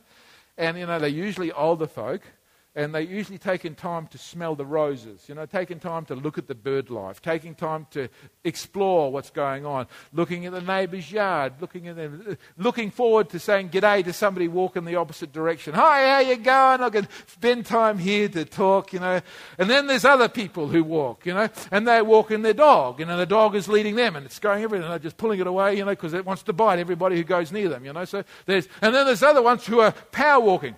And 0.58 0.76
you 0.76 0.86
know 0.86 0.98
they're 0.98 1.08
usually 1.08 1.52
older 1.52 1.86
folk 1.86 2.20
and 2.78 2.94
they 2.94 3.02
usually 3.02 3.38
taking 3.38 3.74
time 3.74 4.06
to 4.06 4.18
smell 4.18 4.54
the 4.54 4.64
roses, 4.64 5.28
you 5.28 5.34
know, 5.34 5.44
taking 5.46 5.80
time 5.80 6.04
to 6.04 6.14
look 6.14 6.38
at 6.38 6.46
the 6.46 6.54
bird 6.54 6.90
life, 6.90 7.20
taking 7.20 7.52
time 7.52 7.88
to 7.90 8.08
explore 8.44 9.10
what's 9.10 9.30
going 9.30 9.66
on, 9.66 9.88
looking 10.12 10.46
at 10.46 10.52
the 10.52 10.60
neighbour's 10.60 11.10
yard, 11.10 11.54
looking 11.60 11.88
at 11.88 11.96
them, 11.96 12.38
looking 12.56 12.92
forward 12.92 13.30
to 13.30 13.40
saying 13.40 13.70
g'day 13.70 14.04
to 14.04 14.12
somebody 14.12 14.46
walking 14.46 14.84
the 14.84 14.94
opposite 14.94 15.32
direction. 15.32 15.74
Hi, 15.74 16.06
how 16.06 16.20
you 16.20 16.36
going? 16.36 16.80
I 16.80 16.88
can 16.90 17.08
spend 17.26 17.66
time 17.66 17.98
here 17.98 18.28
to 18.28 18.44
talk, 18.44 18.92
you 18.92 19.00
know. 19.00 19.20
And 19.58 19.68
then 19.68 19.88
there's 19.88 20.04
other 20.04 20.28
people 20.28 20.68
who 20.68 20.84
walk, 20.84 21.26
you 21.26 21.34
know, 21.34 21.48
and 21.72 21.86
they're 21.86 22.04
walking 22.04 22.42
their 22.42 22.54
dog, 22.54 23.00
you 23.00 23.06
know, 23.06 23.16
the 23.16 23.26
dog 23.26 23.56
is 23.56 23.68
leading 23.68 23.96
them 23.96 24.14
and 24.14 24.24
it's 24.24 24.38
going 24.38 24.62
everywhere, 24.62 24.84
and 24.84 24.92
they're 24.92 25.00
just 25.00 25.16
pulling 25.16 25.40
it 25.40 25.48
away, 25.48 25.76
you 25.76 25.84
know, 25.84 25.90
because 25.90 26.12
it 26.12 26.24
wants 26.24 26.44
to 26.44 26.52
bite 26.52 26.78
everybody 26.78 27.16
who 27.16 27.24
goes 27.24 27.50
near 27.50 27.68
them, 27.68 27.84
you 27.84 27.92
know. 27.92 28.04
So 28.04 28.22
there's, 28.46 28.68
and 28.80 28.94
then 28.94 29.04
there's 29.04 29.24
other 29.24 29.42
ones 29.42 29.66
who 29.66 29.80
are 29.80 29.90
power 29.90 30.38
walking. 30.38 30.76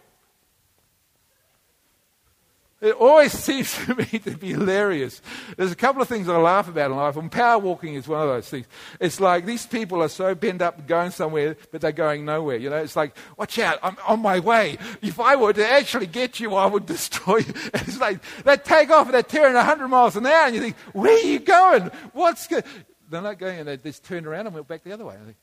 It 2.81 2.95
always 2.95 3.33
seems 3.39 3.75
to 3.85 3.95
me 3.95 4.05
to 4.07 4.37
be 4.37 4.51
hilarious. 4.51 5.21
There's 5.57 5.73
a 5.73 5.77
couple 5.77 6.01
of 6.01 6.09
things 6.09 6.29
I 6.29 6.37
laugh 6.37 6.69
about 6.69 6.91
in 6.91 6.97
life, 6.97 7.17
and 7.17 7.31
power 7.31 7.59
walking 7.59 7.95
is 7.95 8.09
one 8.09 8.23
of 8.23 8.29
those 8.29 8.49
things. 8.49 8.67
It's 8.99 9.21
like 9.21 9.45
these 9.45 9.67
people 9.67 10.03
are 10.03 10.09
so 10.09 10.35
bent 10.35 10.63
up 10.63 10.87
going 10.87 11.11
somewhere, 11.11 11.57
but 11.71 11.81
they're 11.81 11.93
going 11.93 12.25
nowhere. 12.25 12.57
You 12.57 12.71
know, 12.71 12.77
it's 12.77 12.97
like, 12.97 13.17
watch 13.37 13.59
out, 13.59 13.79
I'm 13.83 13.97
on 14.07 14.21
my 14.21 14.39
way. 14.39 14.79
If 15.03 15.21
I 15.21 15.37
were 15.37 15.53
to 15.53 15.69
actually 15.69 16.07
get 16.07 16.41
you, 16.41 16.55
I 16.55 16.67
would 16.67 16.87
destroy 16.87 17.39
you. 17.39 17.55
It's 17.75 18.01
like 18.01 18.21
they 18.45 18.57
take 18.57 18.91
off 18.91 19.07
and 19.07 19.15
they're 19.15 19.23
tearing 19.23 19.55
100 19.55 19.89
miles 19.89 20.17
an 20.17 20.27
hour, 20.27 20.47
and 20.47 20.55
you 20.55 20.63
think, 20.63 20.77
where 20.93 21.15
are 21.15 21.27
you 21.27 21.39
going? 21.39 21.91
What's 22.13 22.47
going? 22.47 22.65
They're 23.11 23.23
not 23.23 23.39
going, 23.39 23.59
and 23.59 23.69
they 23.69 23.77
just 23.77 24.05
turn 24.05 24.25
around 24.25 24.47
and 24.47 24.55
went 24.55 24.69
back 24.69 24.85
the 24.85 24.93
other 24.93 25.05
way. 25.05 25.17
I 25.21 25.25
think, 25.25 25.37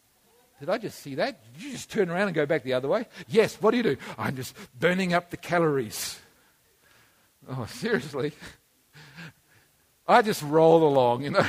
did 0.59 0.69
I 0.69 0.77
just 0.79 0.99
see 0.99 1.15
that? 1.15 1.37
Did 1.53 1.63
you 1.63 1.71
just 1.73 1.91
turn 1.91 2.09
around 2.09 2.29
and 2.29 2.35
go 2.35 2.47
back 2.47 2.63
the 2.63 2.73
other 2.73 2.87
way? 2.87 3.05
Yes. 3.27 3.61
What 3.61 3.71
do 3.71 3.77
you 3.77 3.83
do? 3.83 3.97
I'm 4.17 4.35
just 4.35 4.55
burning 4.79 5.13
up 5.13 5.29
the 5.29 5.37
calories. 5.37 6.19
Oh, 7.49 7.65
seriously? 7.69 8.33
I 10.07 10.21
just 10.21 10.41
roll 10.43 10.87
along, 10.87 11.23
you 11.23 11.31
know. 11.31 11.45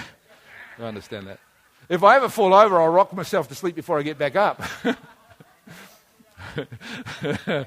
I 0.79 0.83
understand 0.83 1.27
that. 1.27 1.41
If 1.89 2.05
I 2.05 2.17
ever 2.17 2.29
fall 2.29 2.53
over, 2.53 2.81
I'll 2.81 2.89
rock 2.89 3.13
myself 3.13 3.49
to 3.49 3.55
sleep 3.55 3.75
before 3.75 3.99
I 3.99 4.03
get 4.03 4.19
back 4.19 4.37
up. 4.37 4.63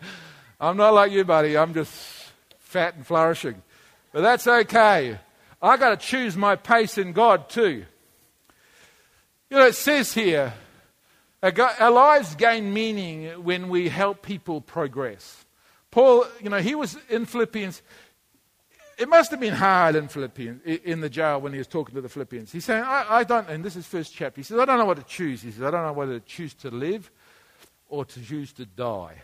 I'm 0.60 0.78
not 0.78 0.94
like 0.94 1.12
you, 1.12 1.24
buddy. 1.24 1.58
I'm 1.58 1.74
just 1.74 1.91
fat 2.60 2.96
and 2.96 3.06
flourishing. 3.06 3.62
But 4.12 4.22
that's 4.22 4.48
okay. 4.48 5.17
I 5.62 5.78
got 5.78 5.89
to 5.89 5.98
choose 5.98 6.38
my 6.38 6.56
pace 6.56 6.98
in 6.98 7.13
God 7.13 7.50
too. 7.50 7.86
You 9.50 9.58
know, 9.58 9.65
it 9.65 9.76
says 9.76 10.13
here, 10.13 10.54
our 11.44 11.91
lives 11.91 12.36
gain 12.36 12.74
meaning 12.74 13.44
when 13.44 13.70
we 13.70 13.89
help 13.89 14.22
people 14.22 14.62
progress. 14.62 15.46
Paul, 15.89 16.26
you 16.41 16.50
know, 16.50 16.60
he 16.60 16.76
was 16.76 16.98
in 17.10 17.26
Philippians 17.26 17.82
it 19.01 19.09
must 19.09 19.31
have 19.31 19.39
been 19.39 19.55
hard 19.55 19.95
in 19.95 20.07
Philippians, 20.07 20.61
in 20.63 21.01
the 21.01 21.09
jail 21.09 21.41
when 21.41 21.53
he 21.53 21.57
was 21.57 21.67
talking 21.67 21.95
to 21.95 22.01
the 22.01 22.09
Philippians. 22.09 22.51
He's 22.51 22.65
saying, 22.65 22.83
I, 22.83 23.05
I 23.09 23.23
don't, 23.23 23.49
and 23.49 23.65
this 23.65 23.75
is 23.75 23.87
first 23.87 24.13
chapter, 24.13 24.39
he 24.39 24.43
says, 24.43 24.59
I 24.59 24.65
don't 24.65 24.77
know 24.77 24.85
what 24.85 24.97
to 24.97 25.03
choose. 25.03 25.41
He 25.41 25.49
says, 25.49 25.63
I 25.63 25.71
don't 25.71 25.83
know 25.83 25.93
whether 25.93 26.19
to 26.19 26.25
choose 26.25 26.53
to 26.55 26.69
live 26.69 27.09
or 27.89 28.05
to 28.05 28.21
choose 28.21 28.53
to 28.53 28.65
die. 28.65 29.23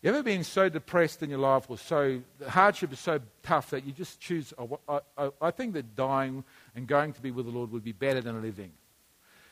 You 0.00 0.10
ever 0.10 0.22
been 0.22 0.44
so 0.44 0.68
depressed 0.68 1.24
in 1.24 1.30
your 1.30 1.40
life 1.40 1.68
or 1.68 1.76
so, 1.76 2.22
the 2.38 2.48
hardship 2.48 2.92
is 2.92 3.00
so 3.00 3.20
tough 3.42 3.70
that 3.70 3.84
you 3.84 3.92
just 3.92 4.20
choose, 4.20 4.54
I, 4.88 5.00
I, 5.18 5.30
I 5.42 5.50
think 5.50 5.74
that 5.74 5.96
dying 5.96 6.44
and 6.76 6.86
going 6.86 7.12
to 7.14 7.20
be 7.20 7.32
with 7.32 7.46
the 7.46 7.52
Lord 7.52 7.72
would 7.72 7.84
be 7.84 7.92
better 7.92 8.20
than 8.20 8.40
living. 8.40 8.70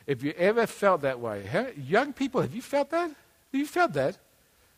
If 0.07 0.23
you 0.23 0.33
ever 0.37 0.65
felt 0.65 1.01
that 1.01 1.19
way, 1.19 1.43
how, 1.43 1.67
young 1.77 2.13
people, 2.13 2.41
have 2.41 2.55
you 2.55 2.61
felt 2.61 2.91
that? 2.91 3.09
Have 3.09 3.17
you 3.51 3.67
felt 3.67 3.91
that? 3.93 4.17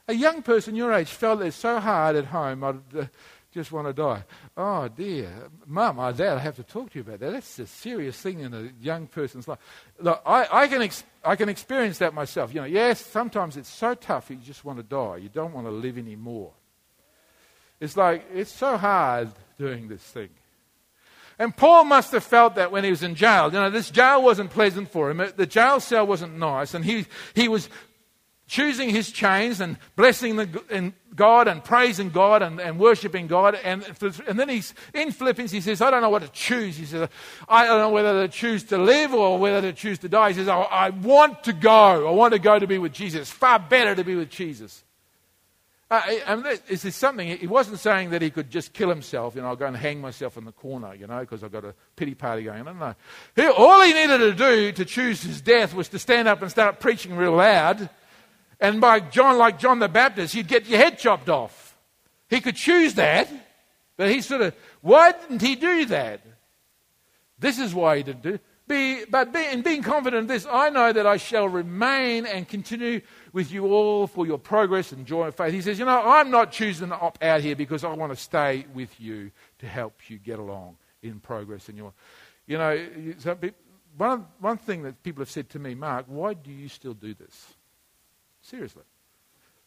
A 0.07 0.13
young 0.13 0.41
person 0.41 0.75
your 0.75 0.91
age 0.91 1.09
felt 1.09 1.41
it 1.41 1.53
so 1.53 1.79
hard 1.79 2.15
at 2.15 2.25
home. 2.25 2.63
Uh, 2.63 3.05
just 3.53 3.71
want 3.71 3.87
to 3.87 3.93
die. 3.93 4.23
Oh 4.55 4.87
dear, 4.87 5.49
mum, 5.67 5.99
or 5.99 6.13
dad, 6.13 6.37
I 6.37 6.39
have 6.39 6.55
to 6.55 6.63
talk 6.63 6.91
to 6.91 6.99
you 6.99 7.01
about 7.01 7.19
that. 7.19 7.31
That's 7.31 7.59
a 7.59 7.67
serious 7.67 8.19
thing 8.19 8.39
in 8.39 8.53
a 8.53 8.69
young 8.81 9.07
person's 9.07 9.47
life. 9.47 9.59
Look, 9.99 10.21
I, 10.25 10.47
I 10.51 10.67
can 10.67 10.81
ex- 10.81 11.03
I 11.23 11.35
can 11.35 11.49
experience 11.49 11.97
that 11.99 12.13
myself. 12.13 12.53
You 12.53 12.61
know, 12.61 12.67
yes, 12.67 13.05
sometimes 13.05 13.57
it's 13.57 13.69
so 13.69 13.93
tough 13.93 14.29
you 14.29 14.37
just 14.37 14.63
want 14.63 14.77
to 14.79 14.83
die. 14.83 15.17
You 15.17 15.29
don't 15.29 15.53
want 15.53 15.67
to 15.67 15.71
live 15.71 15.97
anymore. 15.97 16.51
It's 17.79 17.97
like 17.97 18.25
it's 18.33 18.51
so 18.51 18.77
hard 18.77 19.29
doing 19.57 19.87
this 19.87 20.01
thing. 20.01 20.29
And 21.41 21.57
Paul 21.57 21.85
must 21.85 22.11
have 22.11 22.23
felt 22.23 22.53
that 22.55 22.71
when 22.71 22.83
he 22.83 22.91
was 22.91 23.01
in 23.01 23.15
jail. 23.15 23.45
You 23.45 23.59
know, 23.59 23.71
this 23.71 23.89
jail 23.89 24.21
wasn't 24.21 24.51
pleasant 24.51 24.91
for 24.91 25.09
him. 25.09 25.23
The 25.35 25.47
jail 25.47 25.79
cell 25.79 26.05
wasn't 26.05 26.37
nice. 26.37 26.75
And 26.75 26.85
he, 26.85 27.07
he 27.33 27.47
was 27.47 27.67
choosing 28.47 28.89
his 28.89 29.11
chains 29.11 29.61
and 29.61 29.77
blessing 29.95 30.35
the, 30.35 30.93
God 31.15 31.47
and 31.47 31.63
praising 31.63 32.09
God 32.09 32.41
and, 32.41 32.59
and 32.59 32.79
worshiping 32.79 33.27
God. 33.27 33.57
And, 33.63 33.83
and 34.27 34.39
then 34.39 34.49
he's 34.49 34.73
in 34.93 35.11
Philippians, 35.11 35.51
he 35.51 35.61
says, 35.61 35.81
I 35.81 35.91
don't 35.91 36.01
know 36.01 36.09
what 36.09 36.21
to 36.21 36.29
choose. 36.29 36.77
He 36.77 36.85
says, 36.85 37.09
I 37.47 37.65
don't 37.65 37.79
know 37.79 37.89
whether 37.89 38.27
to 38.27 38.31
choose 38.31 38.63
to 38.65 38.77
live 38.77 39.13
or 39.13 39.37
whether 39.37 39.61
to 39.61 39.73
choose 39.73 39.99
to 39.99 40.09
die. 40.09 40.29
He 40.29 40.35
says, 40.35 40.47
I, 40.47 40.61
I 40.61 40.89
want 40.89 41.45
to 41.45 41.53
go. 41.53 42.07
I 42.07 42.11
want 42.11 42.33
to 42.33 42.39
go 42.39 42.59
to 42.59 42.67
be 42.67 42.77
with 42.77 42.93
Jesus. 42.93 43.29
Far 43.29 43.59
better 43.59 43.95
to 43.95 44.03
be 44.03 44.15
with 44.15 44.29
Jesus. 44.29 44.83
Uh, 45.89 46.01
and 46.25 46.45
this 46.45 46.85
is 46.85 46.95
something, 46.95 47.37
he 47.37 47.47
wasn't 47.47 47.77
saying 47.77 48.11
that 48.11 48.21
he 48.21 48.29
could 48.29 48.49
just 48.49 48.71
kill 48.71 48.87
himself, 48.87 49.35
you 49.35 49.41
know, 49.41 49.49
I'll 49.49 49.57
go 49.57 49.65
and 49.65 49.75
hang 49.75 49.99
myself 49.99 50.37
in 50.37 50.45
the 50.45 50.53
corner, 50.53 50.95
you 50.95 51.05
know, 51.05 51.19
because 51.19 51.43
I've 51.43 51.51
got 51.51 51.65
a 51.65 51.75
pity 51.97 52.15
party 52.15 52.43
going 52.43 52.65
on. 52.65 52.79
No. 52.79 52.95
He, 53.35 53.45
all 53.45 53.81
he 53.81 53.91
needed 53.91 54.19
to 54.19 54.31
do 54.31 54.71
to 54.71 54.85
choose 54.85 55.21
his 55.21 55.41
death 55.41 55.73
was 55.73 55.89
to 55.89 55.99
stand 55.99 56.29
up 56.29 56.41
and 56.41 56.49
start 56.49 56.79
preaching 56.79 57.17
real 57.17 57.33
loud 57.33 57.89
and 58.61 58.79
by 58.79 58.99
John, 58.99 59.39
like 59.39 59.59
John 59.59 59.79
the 59.79 59.89
Baptist, 59.89 60.35
you'd 60.35 60.47
get 60.47 60.67
your 60.67 60.77
head 60.77 60.99
chopped 60.99 61.27
off. 61.27 61.75
He 62.29 62.39
could 62.39 62.55
choose 62.55 62.93
that, 62.93 63.27
but 63.97 64.09
he 64.09 64.21
sort 64.21 64.41
of, 64.41 64.55
why 64.81 65.11
didn't 65.11 65.41
he 65.41 65.55
do 65.55 65.85
that? 65.85 66.21
This 67.39 67.57
is 67.57 67.73
why 67.73 67.97
he 67.97 68.03
didn't 68.03 68.21
do 68.21 68.33
it. 68.35 68.41
Be, 68.67 69.03
but 69.03 69.33
be, 69.33 69.43
in 69.47 69.63
being 69.63 69.81
confident 69.81 70.21
of 70.21 70.27
this, 70.29 70.45
I 70.49 70.69
know 70.69 70.93
that 70.93 71.05
I 71.05 71.17
shall 71.17 71.49
remain 71.49 72.25
and 72.25 72.47
continue 72.47 73.01
with 73.33 73.51
you 73.51 73.65
all 73.65 74.07
for 74.07 74.25
your 74.25 74.37
progress 74.37 74.93
and 74.93 75.05
joy 75.05 75.27
of 75.27 75.35
faith. 75.35 75.53
He 75.53 75.61
says, 75.61 75.77
You 75.77 75.83
know, 75.83 76.01
I'm 76.01 76.31
not 76.31 76.53
choosing 76.53 76.87
to 76.89 76.95
opt 76.97 77.21
out 77.21 77.41
here 77.41 77.55
because 77.55 77.83
I 77.83 77.91
want 77.93 78.13
to 78.13 78.15
stay 78.15 78.65
with 78.73 78.97
you 79.01 79.31
to 79.59 79.67
help 79.67 80.09
you 80.09 80.19
get 80.19 80.39
along 80.39 80.77
in 81.01 81.19
progress 81.19 81.67
in 81.67 81.75
your. 81.75 81.91
You 82.47 82.59
know, 82.59 82.87
one, 83.97 84.25
one 84.39 84.57
thing 84.57 84.83
that 84.83 85.03
people 85.03 85.21
have 85.21 85.31
said 85.31 85.49
to 85.49 85.59
me, 85.59 85.75
Mark, 85.75 86.05
why 86.07 86.33
do 86.33 86.51
you 86.51 86.69
still 86.69 86.93
do 86.93 87.13
this? 87.13 87.55
Seriously. 88.41 88.83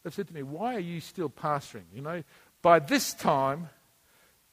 They've 0.03 0.13
said 0.13 0.27
to 0.27 0.33
me, 0.33 0.43
why 0.43 0.75
are 0.75 0.79
you 0.79 0.99
still 1.01 1.29
pastoring? 1.29 1.85
You 1.93 2.01
know, 2.01 2.23
by 2.61 2.79
this 2.79 3.13
time, 3.13 3.69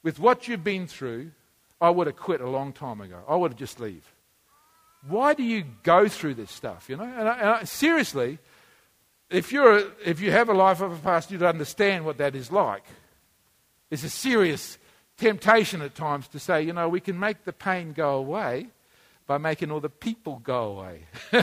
with 0.02 0.18
what 0.18 0.48
you've 0.48 0.64
been 0.64 0.87
through, 0.87 1.32
I 1.80 1.90
would 1.90 2.06
have 2.06 2.16
quit 2.16 2.40
a 2.40 2.48
long 2.48 2.72
time 2.72 3.00
ago. 3.00 3.18
I 3.28 3.37
would 3.37 3.52
have 3.52 3.58
just 3.58 3.80
leave. 3.80 4.04
Why 5.06 5.35
do 5.35 5.42
you 5.42 5.64
go 5.82 6.08
through 6.08 6.35
this 6.35 6.50
stuff? 6.50 6.88
You 6.88 6.96
know, 6.96 7.04
and, 7.04 7.28
I, 7.28 7.38
and 7.38 7.48
I, 7.48 7.64
seriously, 7.64 8.38
if 9.30 9.52
you're 9.52 9.78
a, 9.78 9.87
if 10.04 10.20
you 10.20 10.30
have 10.30 10.48
a 10.48 10.54
life 10.54 10.80
of 10.80 10.92
a 10.92 10.96
pastor, 10.96 11.35
you'd 11.35 11.42
understand 11.42 12.04
what 12.04 12.18
that 12.18 12.37
is 12.37 12.52
like. 12.52 12.85
It's 13.90 14.04
a 14.04 14.11
serious 14.11 14.78
temptation 15.16 15.82
at 15.82 15.94
times 15.94 16.28
to 16.28 16.38
say, 16.38 16.62
you 16.62 16.72
know, 16.72 16.88
we 16.88 17.00
can 17.00 17.18
make 17.18 17.44
the 17.44 17.52
pain 17.52 17.92
go 17.92 18.16
away 18.16 18.68
by 19.26 19.38
making 19.38 19.70
all 19.70 19.80
the 19.80 19.90
people 19.90 20.40
go 20.44 20.64
away. 20.64 21.06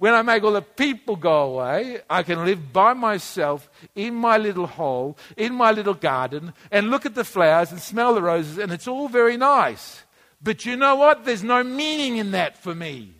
when 0.00 0.14
I 0.14 0.22
make 0.22 0.42
all 0.42 0.52
the 0.52 0.62
people 0.62 1.14
go 1.14 1.42
away, 1.42 2.00
I 2.08 2.22
can 2.22 2.42
live 2.46 2.72
by 2.72 2.94
myself 2.94 3.68
in 3.94 4.14
my 4.14 4.38
little 4.38 4.66
hole, 4.66 5.18
in 5.36 5.54
my 5.54 5.72
little 5.72 5.92
garden, 5.92 6.54
and 6.70 6.90
look 6.90 7.04
at 7.04 7.14
the 7.14 7.22
flowers 7.22 7.70
and 7.70 7.78
smell 7.78 8.14
the 8.14 8.22
roses, 8.22 8.56
and 8.56 8.72
it's 8.72 8.88
all 8.88 9.08
very 9.08 9.36
nice. 9.36 10.04
But 10.42 10.64
you 10.64 10.74
know 10.74 10.96
what? 10.96 11.26
There's 11.26 11.44
no 11.44 11.62
meaning 11.62 12.16
in 12.16 12.30
that 12.30 12.56
for 12.56 12.74
me. 12.74 13.12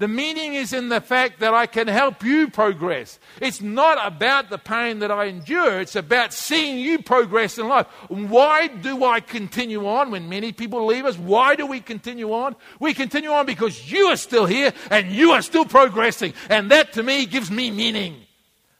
The 0.00 0.08
meaning 0.08 0.54
is 0.54 0.72
in 0.72 0.88
the 0.88 1.02
fact 1.02 1.40
that 1.40 1.52
I 1.52 1.66
can 1.66 1.86
help 1.86 2.24
you 2.24 2.48
progress. 2.48 3.18
It's 3.38 3.60
not 3.60 3.98
about 4.02 4.48
the 4.48 4.56
pain 4.56 5.00
that 5.00 5.10
I 5.10 5.26
endure, 5.26 5.78
it's 5.78 5.94
about 5.94 6.32
seeing 6.32 6.78
you 6.78 7.02
progress 7.02 7.58
in 7.58 7.68
life. 7.68 7.86
Why 8.08 8.68
do 8.68 9.04
I 9.04 9.20
continue 9.20 9.86
on 9.86 10.10
when 10.10 10.30
many 10.30 10.52
people 10.52 10.86
leave 10.86 11.04
us? 11.04 11.18
Why 11.18 11.54
do 11.54 11.66
we 11.66 11.80
continue 11.80 12.32
on? 12.32 12.56
We 12.80 12.94
continue 12.94 13.28
on 13.28 13.44
because 13.44 13.92
you 13.92 14.06
are 14.06 14.16
still 14.16 14.46
here 14.46 14.72
and 14.90 15.12
you 15.12 15.32
are 15.32 15.42
still 15.42 15.66
progressing. 15.66 16.32
And 16.48 16.70
that 16.70 16.94
to 16.94 17.02
me 17.02 17.26
gives 17.26 17.50
me 17.50 17.70
meaning. 17.70 18.22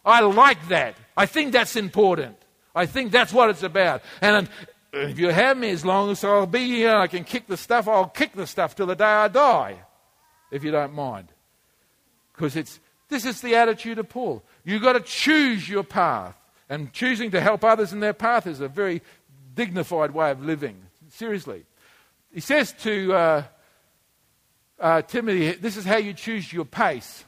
I 0.02 0.22
like 0.22 0.68
that. 0.68 0.96
I 1.18 1.26
think 1.26 1.52
that's 1.52 1.76
important. 1.76 2.36
I 2.74 2.86
think 2.86 3.12
that's 3.12 3.32
what 3.32 3.50
it's 3.50 3.62
about. 3.62 4.00
And 4.22 4.48
um, 4.48 4.48
if 4.94 5.18
you 5.18 5.28
have 5.28 5.58
me 5.58 5.68
as 5.68 5.84
long 5.84 6.12
as 6.12 6.24
I'll 6.24 6.46
be 6.46 6.64
here, 6.64 6.96
I 6.96 7.08
can 7.08 7.24
kick 7.24 7.46
the 7.46 7.58
stuff, 7.58 7.88
I'll 7.88 8.08
kick 8.08 8.32
the 8.32 8.46
stuff 8.46 8.74
till 8.74 8.86
the 8.86 8.96
day 8.96 9.04
I 9.04 9.28
die 9.28 9.80
if 10.50 10.64
you 10.64 10.70
don't 10.70 10.94
mind. 10.94 11.28
Because 12.32 12.56
it's 12.56 12.80
this 13.08 13.24
is 13.24 13.40
the 13.40 13.56
attitude 13.56 13.98
of 13.98 14.08
Paul. 14.08 14.42
You've 14.64 14.82
got 14.82 14.92
to 14.92 15.00
choose 15.00 15.68
your 15.68 15.82
path. 15.82 16.36
And 16.68 16.92
choosing 16.92 17.32
to 17.32 17.40
help 17.40 17.64
others 17.64 17.92
in 17.92 17.98
their 17.98 18.12
path 18.12 18.46
is 18.46 18.60
a 18.60 18.68
very 18.68 19.02
dignified 19.56 20.12
way 20.12 20.30
of 20.30 20.44
living. 20.44 20.80
Seriously. 21.08 21.64
He 22.32 22.38
says 22.38 22.72
to 22.84 23.12
uh, 23.12 23.42
uh, 24.78 25.02
Timothy, 25.02 25.52
this 25.52 25.76
is 25.76 25.84
how 25.84 25.96
you 25.96 26.14
choose 26.14 26.52
your 26.52 26.64
pace. 26.64 27.24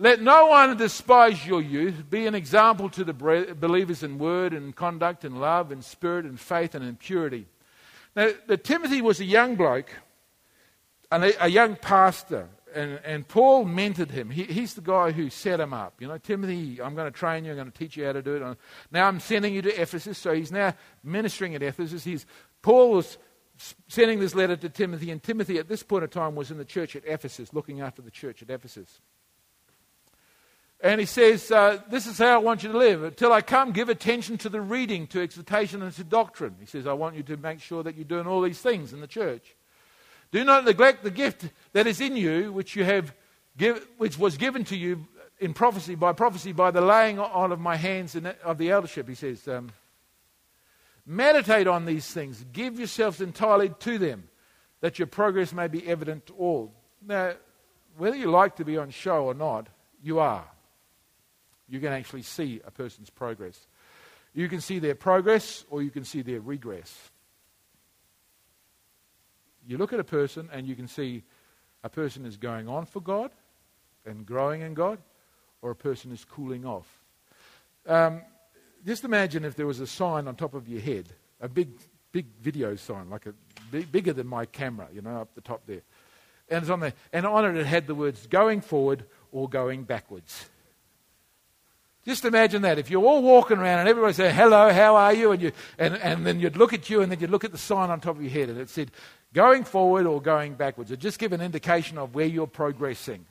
Let 0.00 0.22
no 0.22 0.46
one 0.46 0.76
despise 0.76 1.44
your 1.44 1.60
youth. 1.60 2.08
Be 2.08 2.28
an 2.28 2.36
example 2.36 2.88
to 2.90 3.02
the 3.02 3.12
believers 3.12 4.04
in 4.04 4.18
word 4.18 4.52
and 4.52 4.74
conduct 4.74 5.24
and 5.24 5.40
love 5.40 5.72
and 5.72 5.84
spirit 5.84 6.24
and 6.24 6.38
faith 6.38 6.76
and 6.76 6.84
in 6.84 6.94
purity. 6.94 7.46
Now, 8.14 8.30
Timothy 8.62 9.02
was 9.02 9.18
a 9.18 9.24
young 9.24 9.56
bloke 9.56 9.90
a, 11.10 11.32
a 11.40 11.48
young 11.48 11.76
pastor, 11.76 12.48
and, 12.74 13.00
and 13.04 13.26
Paul 13.26 13.64
mentored 13.64 14.10
him. 14.10 14.30
He, 14.30 14.44
he's 14.44 14.74
the 14.74 14.82
guy 14.82 15.10
who 15.10 15.30
set 15.30 15.58
him 15.60 15.72
up. 15.72 15.94
You 16.00 16.08
know, 16.08 16.18
Timothy, 16.18 16.80
I'm 16.82 16.94
going 16.94 17.10
to 17.10 17.16
train 17.16 17.44
you, 17.44 17.52
I'm 17.52 17.56
going 17.56 17.70
to 17.70 17.78
teach 17.78 17.96
you 17.96 18.04
how 18.04 18.12
to 18.12 18.22
do 18.22 18.36
it. 18.36 18.58
Now 18.90 19.08
I'm 19.08 19.20
sending 19.20 19.54
you 19.54 19.62
to 19.62 19.80
Ephesus. 19.80 20.18
So 20.18 20.34
he's 20.34 20.52
now 20.52 20.74
ministering 21.02 21.54
at 21.54 21.62
Ephesus. 21.62 22.04
He's, 22.04 22.26
Paul 22.62 22.90
was 22.90 23.18
sending 23.88 24.20
this 24.20 24.34
letter 24.34 24.56
to 24.56 24.68
Timothy, 24.68 25.10
and 25.10 25.22
Timothy 25.22 25.58
at 25.58 25.68
this 25.68 25.82
point 25.82 26.04
in 26.04 26.10
time 26.10 26.34
was 26.34 26.50
in 26.50 26.58
the 26.58 26.64
church 26.64 26.94
at 26.94 27.02
Ephesus, 27.06 27.52
looking 27.52 27.80
after 27.80 28.02
the 28.02 28.10
church 28.10 28.42
at 28.42 28.50
Ephesus. 28.50 29.00
And 30.80 31.00
he 31.00 31.06
says, 31.06 31.50
uh, 31.50 31.78
This 31.90 32.06
is 32.06 32.18
how 32.18 32.34
I 32.34 32.38
want 32.38 32.62
you 32.62 32.70
to 32.70 32.78
live. 32.78 33.02
Until 33.02 33.32
I 33.32 33.40
come, 33.40 33.72
give 33.72 33.88
attention 33.88 34.38
to 34.38 34.48
the 34.48 34.60
reading, 34.60 35.08
to 35.08 35.20
exhortation, 35.20 35.82
and 35.82 35.92
to 35.94 36.04
doctrine. 36.04 36.54
He 36.60 36.66
says, 36.66 36.86
I 36.86 36.92
want 36.92 37.16
you 37.16 37.24
to 37.24 37.36
make 37.36 37.60
sure 37.60 37.82
that 37.82 37.96
you're 37.96 38.04
doing 38.04 38.26
all 38.26 38.42
these 38.42 38.60
things 38.60 38.92
in 38.92 39.00
the 39.00 39.08
church. 39.08 39.56
Do 40.30 40.44
not 40.44 40.64
neglect 40.64 41.02
the 41.02 41.10
gift 41.10 41.46
that 41.72 41.86
is 41.86 42.00
in 42.00 42.16
you, 42.16 42.52
which, 42.52 42.76
you 42.76 42.84
have 42.84 43.14
give, 43.56 43.86
which 43.96 44.18
was 44.18 44.36
given 44.36 44.64
to 44.64 44.76
you 44.76 45.06
in 45.40 45.54
prophecy, 45.54 45.94
by 45.94 46.12
prophecy, 46.12 46.52
by 46.52 46.70
the 46.70 46.80
laying 46.80 47.18
on 47.18 47.52
of 47.52 47.60
my 47.60 47.76
hands 47.76 48.14
in, 48.14 48.26
of 48.44 48.58
the 48.58 48.70
eldership. 48.70 49.08
He 49.08 49.14
says, 49.14 49.46
um, 49.48 49.70
Meditate 51.06 51.66
on 51.66 51.86
these 51.86 52.06
things, 52.06 52.44
give 52.52 52.78
yourselves 52.78 53.22
entirely 53.22 53.70
to 53.80 53.96
them, 53.96 54.28
that 54.82 54.98
your 54.98 55.06
progress 55.06 55.54
may 55.54 55.66
be 55.66 55.86
evident 55.86 56.26
to 56.26 56.34
all. 56.34 56.74
Now, 57.06 57.32
whether 57.96 58.16
you 58.16 58.30
like 58.30 58.56
to 58.56 58.64
be 58.64 58.76
on 58.76 58.90
show 58.90 59.24
or 59.24 59.32
not, 59.32 59.68
you 60.02 60.18
are. 60.18 60.44
You 61.66 61.80
can 61.80 61.92
actually 61.92 62.22
see 62.22 62.60
a 62.66 62.70
person's 62.70 63.08
progress. 63.08 63.58
You 64.34 64.48
can 64.48 64.60
see 64.60 64.78
their 64.78 64.94
progress 64.94 65.64
or 65.70 65.82
you 65.82 65.90
can 65.90 66.04
see 66.04 66.20
their 66.20 66.40
regress 66.40 67.10
you 69.68 69.76
look 69.76 69.92
at 69.92 70.00
a 70.00 70.04
person 70.04 70.48
and 70.52 70.66
you 70.66 70.74
can 70.74 70.88
see 70.88 71.22
a 71.84 71.88
person 71.88 72.24
is 72.24 72.36
going 72.36 72.68
on 72.68 72.86
for 72.86 73.00
God 73.00 73.30
and 74.06 74.24
growing 74.24 74.62
in 74.62 74.74
God, 74.74 74.98
or 75.60 75.70
a 75.70 75.76
person 75.76 76.10
is 76.10 76.24
cooling 76.24 76.64
off. 76.64 76.86
Um, 77.86 78.22
just 78.86 79.04
imagine 79.04 79.44
if 79.44 79.54
there 79.54 79.66
was 79.66 79.80
a 79.80 79.86
sign 79.86 80.26
on 80.26 80.34
top 80.34 80.54
of 80.54 80.68
your 80.68 80.80
head, 80.80 81.08
a 81.40 81.48
big, 81.48 81.68
big 82.10 82.26
video 82.40 82.74
sign, 82.76 83.10
like 83.10 83.26
a 83.26 83.34
big, 83.70 83.92
bigger 83.92 84.12
than 84.14 84.26
my 84.26 84.46
camera, 84.46 84.88
you 84.92 85.02
know, 85.02 85.20
up 85.20 85.34
the 85.34 85.42
top 85.42 85.62
there. 85.66 85.82
And 86.48 86.62
it's 86.62 86.70
on 86.70 86.80
there, 86.80 86.94
and 87.12 87.26
on 87.26 87.44
it 87.44 87.60
it 87.60 87.66
had 87.66 87.86
the 87.86 87.94
words 87.94 88.26
"going 88.26 88.62
forward" 88.62 89.04
or 89.32 89.48
"going 89.48 89.84
backwards." 89.84 90.48
Just 92.08 92.24
imagine 92.24 92.62
that. 92.62 92.78
If 92.78 92.90
you're 92.90 93.04
all 93.04 93.20
walking 93.20 93.58
around 93.58 93.80
and 93.80 93.88
everybody 93.90 94.14
say, 94.14 94.32
hello, 94.32 94.72
how 94.72 94.96
are 94.96 95.12
you? 95.12 95.32
And, 95.32 95.42
you, 95.42 95.52
and, 95.78 95.94
and 95.96 96.24
then 96.24 96.40
you'd 96.40 96.56
look 96.56 96.72
at 96.72 96.88
you 96.88 97.02
and 97.02 97.12
then 97.12 97.20
you'd 97.20 97.28
look 97.28 97.44
at 97.44 97.52
the 97.52 97.58
sign 97.58 97.90
on 97.90 98.00
top 98.00 98.16
of 98.16 98.22
your 98.22 98.30
head 98.30 98.48
and 98.48 98.58
it 98.58 98.70
said, 98.70 98.90
going 99.34 99.62
forward 99.62 100.06
or 100.06 100.18
going 100.22 100.54
backwards. 100.54 100.90
It 100.90 101.00
just 101.00 101.18
give 101.18 101.34
an 101.34 101.42
indication 101.42 101.98
of 101.98 102.14
where 102.14 102.24
you're 102.24 102.46
progressing. 102.46 103.26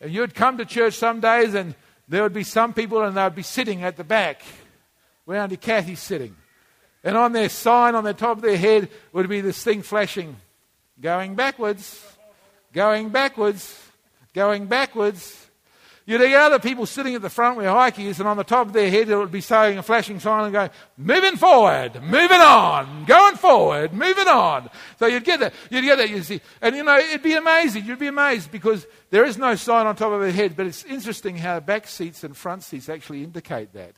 And 0.00 0.12
you'd 0.12 0.36
come 0.36 0.58
to 0.58 0.64
church 0.64 0.94
some 0.94 1.18
days 1.18 1.52
and 1.54 1.74
there 2.06 2.22
would 2.22 2.32
be 2.32 2.44
some 2.44 2.74
people 2.74 3.02
and 3.02 3.16
they'd 3.16 3.34
be 3.34 3.42
sitting 3.42 3.82
at 3.82 3.96
the 3.96 4.04
back 4.04 4.40
where 5.24 5.40
Auntie 5.40 5.56
Kathy's 5.56 5.98
sitting. 5.98 6.36
And 7.02 7.16
on 7.16 7.32
their 7.32 7.48
sign 7.48 7.96
on 7.96 8.04
the 8.04 8.14
top 8.14 8.36
of 8.36 8.42
their 8.44 8.56
head 8.56 8.88
would 9.12 9.28
be 9.28 9.40
this 9.40 9.64
thing 9.64 9.82
flashing 9.82 10.36
going 11.00 11.34
backwards, 11.34 12.06
going 12.72 13.08
backwards, 13.08 13.76
going 14.32 14.66
backwards. 14.66 15.47
You'd 16.08 16.22
get 16.22 16.40
other 16.40 16.58
people 16.58 16.86
sitting 16.86 17.14
at 17.14 17.20
the 17.20 17.28
front 17.28 17.58
where 17.58 17.68
Heike 17.68 17.98
is, 17.98 18.18
and 18.18 18.26
on 18.26 18.38
the 18.38 18.42
top 18.42 18.68
of 18.68 18.72
their 18.72 18.90
head, 18.90 19.10
it 19.10 19.14
would 19.14 19.30
be 19.30 19.42
saying 19.42 19.76
a 19.76 19.82
flashing 19.82 20.18
sign 20.18 20.44
and 20.44 20.52
going, 20.54 20.70
moving 20.96 21.36
forward, 21.36 22.02
moving 22.02 22.40
on, 22.40 23.04
going 23.04 23.36
forward, 23.36 23.92
moving 23.92 24.26
on. 24.26 24.70
So 24.98 25.04
you'd 25.04 25.24
get 25.24 25.40
that. 25.40 25.52
You'd 25.68 25.84
get 25.84 25.96
that, 25.96 26.08
you 26.08 26.22
see. 26.22 26.40
And 26.62 26.74
you 26.74 26.82
know, 26.82 26.96
it'd 26.96 27.22
be 27.22 27.34
amazing. 27.34 27.84
You'd 27.84 27.98
be 27.98 28.06
amazed 28.06 28.50
because 28.50 28.86
there 29.10 29.26
is 29.26 29.36
no 29.36 29.54
sign 29.54 29.86
on 29.86 29.96
top 29.96 30.12
of 30.12 30.22
their 30.22 30.32
head, 30.32 30.56
but 30.56 30.64
it's 30.64 30.82
interesting 30.84 31.36
how 31.36 31.60
back 31.60 31.86
seats 31.86 32.24
and 32.24 32.34
front 32.34 32.62
seats 32.62 32.88
actually 32.88 33.22
indicate 33.22 33.74
that. 33.74 33.92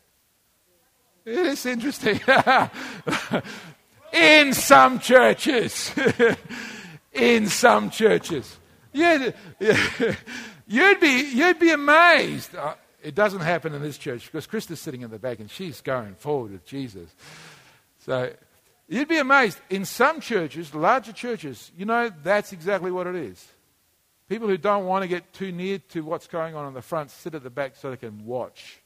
It 1.25 1.47
is 1.47 1.65
interesting. 1.65 2.19
In 4.13 4.53
some 4.53 4.99
churches. 4.99 5.95
In 7.13 7.47
some 7.47 7.89
churches. 7.89 8.59
Yeah. 8.93 9.31
yeah. 9.61 10.15
You'd 10.71 11.01
be, 11.01 11.33
you'd 11.35 11.59
be 11.59 11.73
amazed. 11.73 12.55
Uh, 12.55 12.75
it 13.03 13.17
doesn't 13.17 13.41
happen 13.41 13.75
in 13.75 13.83
this 13.83 13.99
church 13.99 14.27
because 14.27 14.47
Krista's 14.47 14.81
sitting 14.81 15.03
in 15.03 15.11
the 15.11 15.19
back 15.19 15.41
and 15.41 15.51
she's 15.51 15.81
going 15.81 16.15
forward 16.15 16.53
with 16.53 16.65
Jesus. 16.65 17.11
So 18.07 18.33
you'd 18.87 19.09
be 19.09 19.19
amazed. 19.19 19.61
In 19.69 19.85
some 19.85 20.21
churches, 20.21 20.73
larger 20.73 21.13
churches, 21.13 21.73
you 21.77 21.87
know, 21.87 22.13
that's 22.23 22.53
exactly 22.53 22.93
what 22.93 23.09
it 23.09 23.17
is. 23.17 23.45
People 24.29 24.47
who 24.47 24.57
don't 24.57 24.87
want 24.87 25.03
to 25.03 25.09
get 25.09 25.33
too 25.33 25.51
near 25.51 25.79
to 25.89 26.03
what's 26.03 26.29
going 26.29 26.55
on 26.55 26.69
in 26.69 26.75
the 26.75 26.83
front 26.83 27.11
sit 27.11 27.35
at 27.35 27.43
the 27.43 27.51
back 27.51 27.75
so 27.75 27.91
they 27.91 27.97
can 27.97 28.25
watch. 28.25 28.79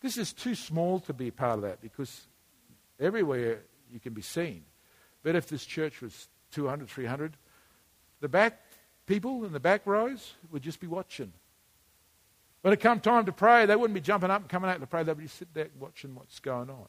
This 0.00 0.18
is 0.18 0.32
too 0.32 0.56
small 0.56 0.98
to 1.00 1.12
be 1.12 1.30
part 1.30 1.58
of 1.58 1.62
that 1.62 1.80
because 1.80 2.26
everywhere 2.98 3.60
you 3.92 4.00
can 4.00 4.12
be 4.12 4.22
seen. 4.22 4.64
But 5.22 5.36
if 5.36 5.46
this 5.46 5.64
church 5.64 6.02
was 6.02 6.26
200, 6.50 6.88
300, 6.88 7.36
the 8.20 8.28
back 8.28 8.60
people 9.10 9.44
in 9.44 9.52
the 9.52 9.58
back 9.58 9.82
rows 9.86 10.34
would 10.52 10.62
just 10.62 10.78
be 10.78 10.86
watching. 10.86 11.32
When 12.62 12.72
it 12.72 12.78
come 12.78 13.00
time 13.00 13.26
to 13.26 13.32
pray, 13.32 13.66
they 13.66 13.74
wouldn't 13.74 13.94
be 13.94 14.00
jumping 14.00 14.30
up 14.30 14.42
and 14.42 14.48
coming 14.48 14.70
out 14.70 14.78
to 14.78 14.86
pray. 14.86 15.02
They'd 15.02 15.18
be 15.18 15.26
sit 15.26 15.52
there 15.52 15.68
watching 15.80 16.14
what's 16.14 16.38
going 16.38 16.70
on, 16.70 16.86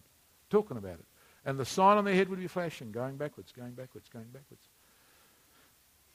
talking 0.51 0.77
about 0.77 0.93
it. 0.99 1.05
And 1.45 1.57
the 1.57 1.65
sign 1.65 1.97
on 1.97 2.05
their 2.05 2.13
head 2.13 2.29
would 2.29 2.39
be 2.39 2.45
flashing, 2.45 2.91
going 2.91 3.17
backwards, 3.17 3.51
going 3.51 3.71
backwards, 3.71 4.07
going 4.07 4.25
backwards. 4.25 4.61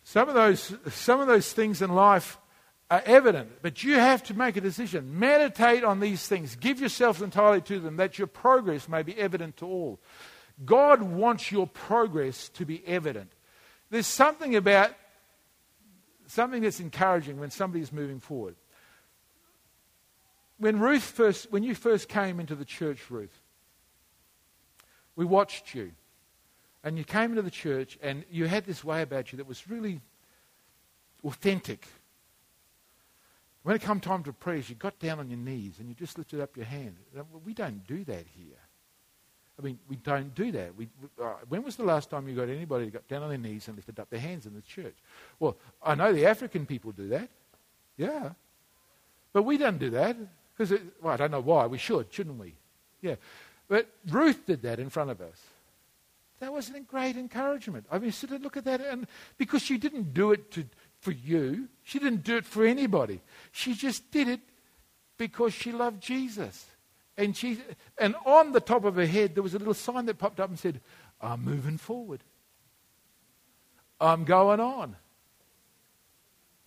Some 0.04 0.28
of 0.28 0.36
those, 0.36 0.72
some 0.90 1.20
of 1.20 1.26
those 1.26 1.52
things 1.52 1.82
in 1.82 1.92
life 1.92 2.38
are 2.88 3.02
evident, 3.04 3.50
but 3.62 3.82
you 3.82 3.94
have 3.94 4.22
to 4.24 4.34
make 4.34 4.56
a 4.56 4.60
decision. 4.60 5.18
Meditate 5.18 5.82
on 5.82 5.98
these 5.98 6.28
things. 6.28 6.54
Give 6.54 6.80
yourself 6.80 7.20
entirely 7.20 7.62
to 7.62 7.80
them 7.80 7.96
that 7.96 8.16
your 8.16 8.28
progress 8.28 8.88
may 8.88 9.02
be 9.02 9.18
evident 9.18 9.56
to 9.56 9.66
all. 9.66 9.98
God 10.64 11.02
wants 11.02 11.50
your 11.50 11.66
progress 11.66 12.48
to 12.50 12.64
be 12.64 12.86
evident. 12.86 13.32
There's 13.90 14.06
something 14.06 14.54
about 14.54 14.92
something 16.26 16.62
that's 16.62 16.80
encouraging 16.80 17.38
when 17.38 17.50
somebody 17.50 17.82
is 17.82 17.92
moving 17.92 18.20
forward. 18.20 18.56
When 20.58 20.78
Ruth 20.78 21.02
first, 21.02 21.50
when 21.52 21.62
you 21.62 21.74
first 21.74 22.08
came 22.08 22.40
into 22.40 22.54
the 22.54 22.64
church, 22.64 23.10
Ruth, 23.10 23.40
we 25.14 25.24
watched 25.24 25.74
you. 25.74 25.92
And 26.84 26.96
you 26.96 27.04
came 27.04 27.30
into 27.30 27.42
the 27.42 27.50
church 27.50 27.98
and 28.00 28.24
you 28.30 28.46
had 28.46 28.64
this 28.64 28.84
way 28.84 29.02
about 29.02 29.32
you 29.32 29.38
that 29.38 29.46
was 29.46 29.68
really 29.68 30.00
authentic. 31.24 31.86
When 33.64 33.74
it 33.74 33.82
come 33.82 33.98
time 33.98 34.22
to 34.22 34.32
pray, 34.32 34.62
you 34.66 34.76
got 34.76 34.98
down 35.00 35.18
on 35.18 35.28
your 35.28 35.38
knees 35.38 35.80
and 35.80 35.88
you 35.88 35.94
just 35.94 36.16
lifted 36.16 36.40
up 36.40 36.56
your 36.56 36.66
hand. 36.66 36.96
We 37.44 37.54
don't 37.54 37.84
do 37.86 38.04
that 38.04 38.26
here. 38.36 38.65
I 39.58 39.62
mean, 39.62 39.78
we 39.88 39.96
don't 39.96 40.34
do 40.34 40.52
that. 40.52 40.76
We, 40.76 40.88
uh, 41.22 41.34
when 41.48 41.62
was 41.62 41.76
the 41.76 41.84
last 41.84 42.10
time 42.10 42.28
you 42.28 42.36
got 42.36 42.48
anybody 42.48 42.90
got 42.90 43.08
down 43.08 43.22
on 43.22 43.30
their 43.30 43.38
knees 43.38 43.68
and 43.68 43.76
lifted 43.76 43.98
up 43.98 44.10
their 44.10 44.20
hands 44.20 44.44
in 44.44 44.54
the 44.54 44.60
church? 44.60 44.94
Well, 45.40 45.56
I 45.82 45.94
know 45.94 46.12
the 46.12 46.26
African 46.26 46.66
people 46.66 46.92
do 46.92 47.08
that. 47.08 47.30
Yeah. 47.96 48.30
But 49.32 49.44
we 49.44 49.56
don't 49.56 49.78
do 49.78 49.90
that. 49.90 50.16
Because, 50.56 50.78
well, 51.02 51.14
I 51.14 51.16
don't 51.16 51.30
know 51.30 51.40
why. 51.40 51.66
We 51.66 51.78
should, 51.78 52.12
shouldn't 52.12 52.38
we? 52.38 52.54
Yeah. 53.00 53.16
But 53.68 53.88
Ruth 54.08 54.44
did 54.46 54.62
that 54.62 54.78
in 54.78 54.90
front 54.90 55.10
of 55.10 55.20
us. 55.20 55.42
That 56.40 56.52
was 56.52 56.68
a 56.70 56.80
great 56.80 57.16
encouragement. 57.16 57.86
I 57.90 57.98
mean, 57.98 58.12
sit 58.12 58.30
and 58.30 58.44
look 58.44 58.58
at 58.58 58.64
that. 58.64 58.82
And 58.82 59.06
because 59.38 59.62
she 59.62 59.78
didn't 59.78 60.12
do 60.12 60.32
it 60.32 60.50
to, 60.52 60.66
for 61.00 61.12
you, 61.12 61.68
she 61.82 61.98
didn't 61.98 62.24
do 62.24 62.36
it 62.36 62.44
for 62.44 62.66
anybody. 62.66 63.20
She 63.52 63.72
just 63.74 64.10
did 64.10 64.28
it 64.28 64.40
because 65.16 65.54
she 65.54 65.72
loved 65.72 66.02
Jesus. 66.02 66.66
And, 67.18 67.36
she, 67.36 67.58
and 67.98 68.14
on 68.26 68.52
the 68.52 68.60
top 68.60 68.84
of 68.84 68.96
her 68.96 69.06
head, 69.06 69.34
there 69.34 69.42
was 69.42 69.54
a 69.54 69.58
little 69.58 69.74
sign 69.74 70.06
that 70.06 70.18
popped 70.18 70.38
up 70.38 70.50
and 70.50 70.58
said, 70.58 70.80
I'm 71.20 71.44
moving 71.44 71.78
forward. 71.78 72.20
I'm 74.00 74.24
going 74.24 74.60
on. 74.60 74.96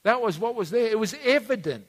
That 0.04 0.22
was 0.22 0.40
what 0.40 0.56
was 0.56 0.72
there. 0.72 0.88
It 0.88 0.98
was 0.98 1.16
evident. 1.24 1.88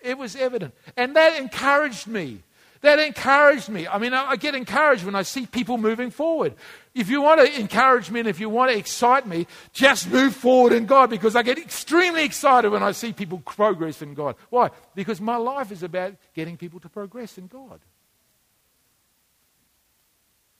It 0.00 0.18
was 0.18 0.34
evident. 0.34 0.74
And 0.96 1.14
that 1.16 1.38
encouraged 1.40 2.06
me. 2.06 2.42
That 2.82 2.98
encouraged 2.98 3.68
me. 3.68 3.86
I 3.86 3.98
mean, 3.98 4.14
I 4.14 4.36
get 4.36 4.54
encouraged 4.54 5.04
when 5.04 5.14
I 5.14 5.22
see 5.22 5.44
people 5.44 5.76
moving 5.76 6.10
forward. 6.10 6.54
If 6.94 7.10
you 7.10 7.20
want 7.20 7.40
to 7.40 7.60
encourage 7.60 8.10
me 8.10 8.20
and 8.20 8.28
if 8.28 8.40
you 8.40 8.48
want 8.48 8.70
to 8.72 8.78
excite 8.78 9.26
me, 9.26 9.46
just 9.72 10.10
move 10.10 10.34
forward 10.34 10.72
in 10.72 10.86
God 10.86 11.10
because 11.10 11.36
I 11.36 11.42
get 11.42 11.58
extremely 11.58 12.24
excited 12.24 12.70
when 12.70 12.82
I 12.82 12.92
see 12.92 13.12
people 13.12 13.38
progress 13.38 14.00
in 14.00 14.14
God. 14.14 14.36
Why? 14.48 14.70
Because 14.94 15.20
my 15.20 15.36
life 15.36 15.70
is 15.70 15.82
about 15.82 16.14
getting 16.34 16.56
people 16.56 16.80
to 16.80 16.88
progress 16.88 17.36
in 17.36 17.48
God. 17.48 17.80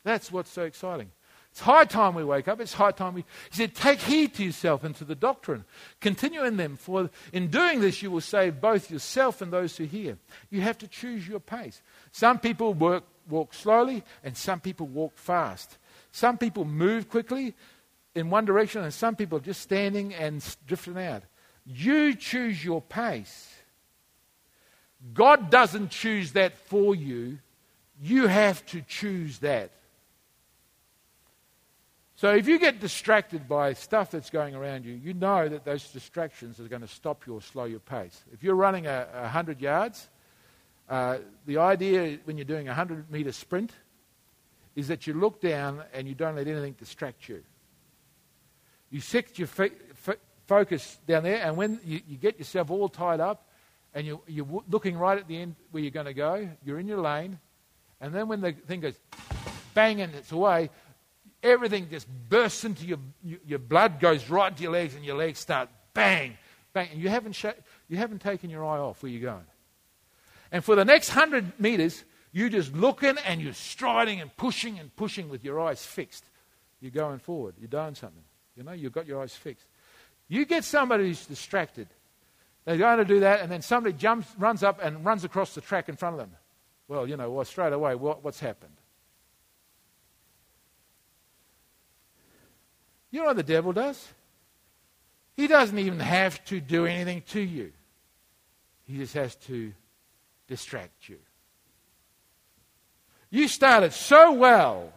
That's 0.05 0.31
what's 0.31 0.51
so 0.51 0.65
exciting. 0.65 1.11
It's 1.51 1.61
high 1.61 1.85
time 1.85 2.15
we 2.15 2.23
wake 2.23 2.47
up. 2.47 2.61
It's 2.61 2.75
high 2.75 2.93
time 2.93 3.15
we. 3.15 3.25
He 3.51 3.57
said, 3.57 3.75
Take 3.75 4.01
heed 4.01 4.35
to 4.35 4.45
yourself 4.45 4.85
and 4.85 4.95
to 4.97 5.05
the 5.05 5.17
doctrine. 5.17 5.65
Continue 6.01 6.45
in 6.45 6.57
them, 6.57 6.77
for 6.77 7.11
in 7.33 7.49
doing 7.49 7.81
this 7.81 8.03
you 8.03 8.11
will 8.11 8.21
save 8.21 8.61
both 8.61 8.91
yourself 8.91 9.43
and 9.43 9.53
those 9.53 9.77
who 9.77 9.85
hear. 9.85 10.17
You 10.51 10.61
have 10.61 10.79
to 10.79 10.87
choose 10.87 11.27
your 11.27 11.41
pace. 11.41 11.83
Some 12.13 12.39
people 12.39 12.73
work, 12.73 13.05
walk 13.29 13.53
slowly, 13.53 14.05
and 14.23 14.37
some 14.37 14.61
people 14.61 14.87
walk 14.87 15.17
fast. 15.17 15.79
Some 16.13 16.39
people 16.39 16.65
move 16.65 17.09
quickly 17.09 17.55
in 18.15 18.31
one 18.31 18.45
direction, 18.45 18.83
and 18.83 18.95
some 18.95 19.17
people 19.17 19.39
are 19.39 19.43
just 19.43 19.61
standing 19.61 20.15
and 20.15 20.45
drifting 20.67 20.99
out. 20.99 21.25
You 21.67 22.15
choose 22.15 22.65
your 22.65 22.81
pace. 22.81 23.53
God 25.13 25.51
doesn't 25.51 25.91
choose 25.91 26.33
that 26.33 26.57
for 26.59 26.95
you. 26.95 27.39
You 28.01 28.29
have 28.29 28.65
to 28.67 28.83
choose 28.83 29.39
that. 29.41 29.71
So 32.21 32.35
if 32.35 32.47
you 32.47 32.59
get 32.59 32.81
distracted 32.81 33.49
by 33.49 33.73
stuff 33.73 34.11
that's 34.11 34.29
going 34.29 34.55
around 34.55 34.85
you, 34.85 34.93
you 34.93 35.15
know 35.15 35.49
that 35.49 35.65
those 35.65 35.89
distractions 35.89 36.61
are 36.61 36.69
going 36.69 36.83
to 36.83 36.87
stop 36.87 37.27
you 37.27 37.33
or 37.33 37.41
slow 37.41 37.65
your 37.65 37.81
pace. 37.81 38.23
If 38.31 38.43
you're 38.43 38.57
running 38.57 38.87
a, 38.87 39.09
a 39.15 39.23
100 39.23 39.59
yards, 39.59 40.07
uh, 40.91 41.17
the 41.47 41.57
idea 41.57 42.19
when 42.25 42.37
you're 42.37 42.45
doing 42.45 42.69
a 42.69 42.73
100 42.73 43.11
meter 43.11 43.33
sprint 43.33 43.73
is 44.77 44.89
that 44.89 45.07
you 45.07 45.15
look 45.15 45.41
down 45.41 45.83
and 45.95 46.07
you 46.07 46.15
don't 46.15 46.37
let 46.37 46.47
anything 46.47 46.75
distract 46.75 47.27
you. 47.27 47.43
You 48.91 49.01
set 49.01 49.39
your 49.39 49.49
focus 50.47 50.99
down 51.09 51.23
there, 51.23 51.43
and 51.43 51.57
when 51.57 51.81
you, 51.87 52.03
you, 52.07 52.19
get 52.19 52.39
yourself 52.39 52.71
all 52.71 52.91
tied 52.91 53.21
up 53.21 53.49
and 53.95 54.07
you, 54.07 54.21
you're 54.27 54.63
looking 54.69 54.99
right 54.99 55.17
at 55.17 55.27
the 55.27 55.41
end 55.41 55.55
where 55.71 55.83
you're 55.83 55.91
going 55.91 56.05
to 56.05 56.13
go, 56.13 56.51
you're 56.67 56.81
in 56.81 56.87
your 56.87 57.01
lane, 57.01 57.39
and 57.99 58.15
then 58.15 58.29
when 58.29 58.43
the 58.43 58.53
thing 58.53 58.81
goes 58.81 59.01
bang 59.73 60.03
and 60.03 60.15
it's 60.15 60.33
away, 60.33 60.69
everything 61.43 61.89
just 61.91 62.07
bursts 62.29 62.65
into 62.65 62.87
your, 62.87 62.99
your 63.23 63.59
blood 63.59 64.01
goes 64.01 64.29
right 64.29 64.55
to 64.55 64.63
your 64.63 64.73
legs 64.73 64.95
and 64.95 65.05
your 65.05 65.17
legs 65.17 65.39
start 65.39 65.69
bang, 65.95 66.37
bang. 66.73 66.89
And 66.93 67.01
you 67.01 67.09
haven't, 67.09 67.33
sh- 67.33 67.47
you 67.89 67.97
haven't 67.97 68.21
taken 68.21 68.51
your 68.51 68.65
eye 68.65 68.79
off 68.79 69.03
where 69.03 69.11
you're 69.11 69.31
going. 69.31 69.47
And 70.53 70.65
for 70.65 70.75
the 70.75 70.85
next 70.85 71.11
hundred 71.11 71.59
meters, 71.61 72.05
you're 72.33 72.49
just 72.49 72.75
looking 72.75 73.17
and 73.27 73.41
you're 73.41 73.53
striding 73.53 74.21
and 74.21 74.35
pushing 74.37 74.79
and 74.79 74.95
pushing 74.97 75.29
with 75.29 75.45
your 75.45 75.61
eyes 75.61 75.85
fixed. 75.85 76.25
You're 76.81 76.91
going 76.91 77.19
forward. 77.19 77.55
You're 77.59 77.69
doing 77.69 77.95
something. 77.95 78.23
You 78.57 78.63
know, 78.63 78.73
you've 78.73 78.93
got 78.93 79.07
your 79.07 79.23
eyes 79.23 79.35
fixed. 79.35 79.67
You 80.29 80.45
get 80.45 80.65
somebody 80.65 81.09
who's 81.09 81.27
distracted. 81.27 81.89
They're 82.65 82.77
going 82.77 82.99
to 82.99 83.05
do 83.05 83.21
that, 83.21 83.41
and 83.41 83.51
then 83.51 83.63
somebody 83.63 83.97
jumps, 83.97 84.29
runs 84.39 84.63
up 84.63 84.81
and 84.83 85.05
runs 85.05 85.25
across 85.25 85.55
the 85.55 85.61
track 85.61 85.89
in 85.89 85.97
front 85.97 86.15
of 86.15 86.21
them. 86.21 86.31
Well, 86.89 87.09
you 87.09 87.17
know, 87.17 87.31
well, 87.31 87.45
straight 87.45 87.73
away, 87.73 87.95
what, 87.95 88.23
what's 88.23 88.41
happened? 88.41 88.75
You 93.11 93.21
know 93.21 93.27
what 93.27 93.37
the 93.37 93.43
devil 93.43 93.73
does? 93.73 94.09
He 95.37 95.47
doesn't 95.47 95.79
even 95.79 96.01
have 96.01 96.45
to 96.47 96.61
do 96.61 96.87
anything 96.87 97.23
to 97.29 97.41
you, 97.41 97.73
he 98.87 98.99
just 98.99 99.15
has 99.15 99.35
to 99.47 99.73
distract 100.49 101.09
you. 101.09 101.19
You 103.31 103.47
started 103.47 103.93
so 103.93 104.33
well. 104.33 104.93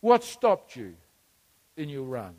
What 0.00 0.22
stopped 0.22 0.76
you 0.76 0.94
in 1.78 1.88
your 1.88 2.02
run? 2.02 2.34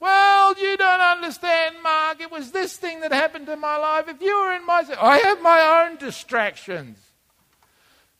Well, 0.00 0.54
you 0.58 0.76
don't 0.78 1.00
understand, 1.00 1.76
Mark. 1.82 2.22
It 2.22 2.30
was 2.30 2.52
this 2.52 2.76
thing 2.76 3.00
that 3.00 3.12
happened 3.12 3.48
in 3.50 3.60
my 3.60 3.76
life. 3.76 4.08
If 4.08 4.22
you 4.22 4.34
were 4.34 4.52
in 4.54 4.64
my. 4.64 4.82
I 5.00 5.18
have 5.18 5.42
my 5.42 5.86
own 5.86 5.98
distractions. 5.98 6.98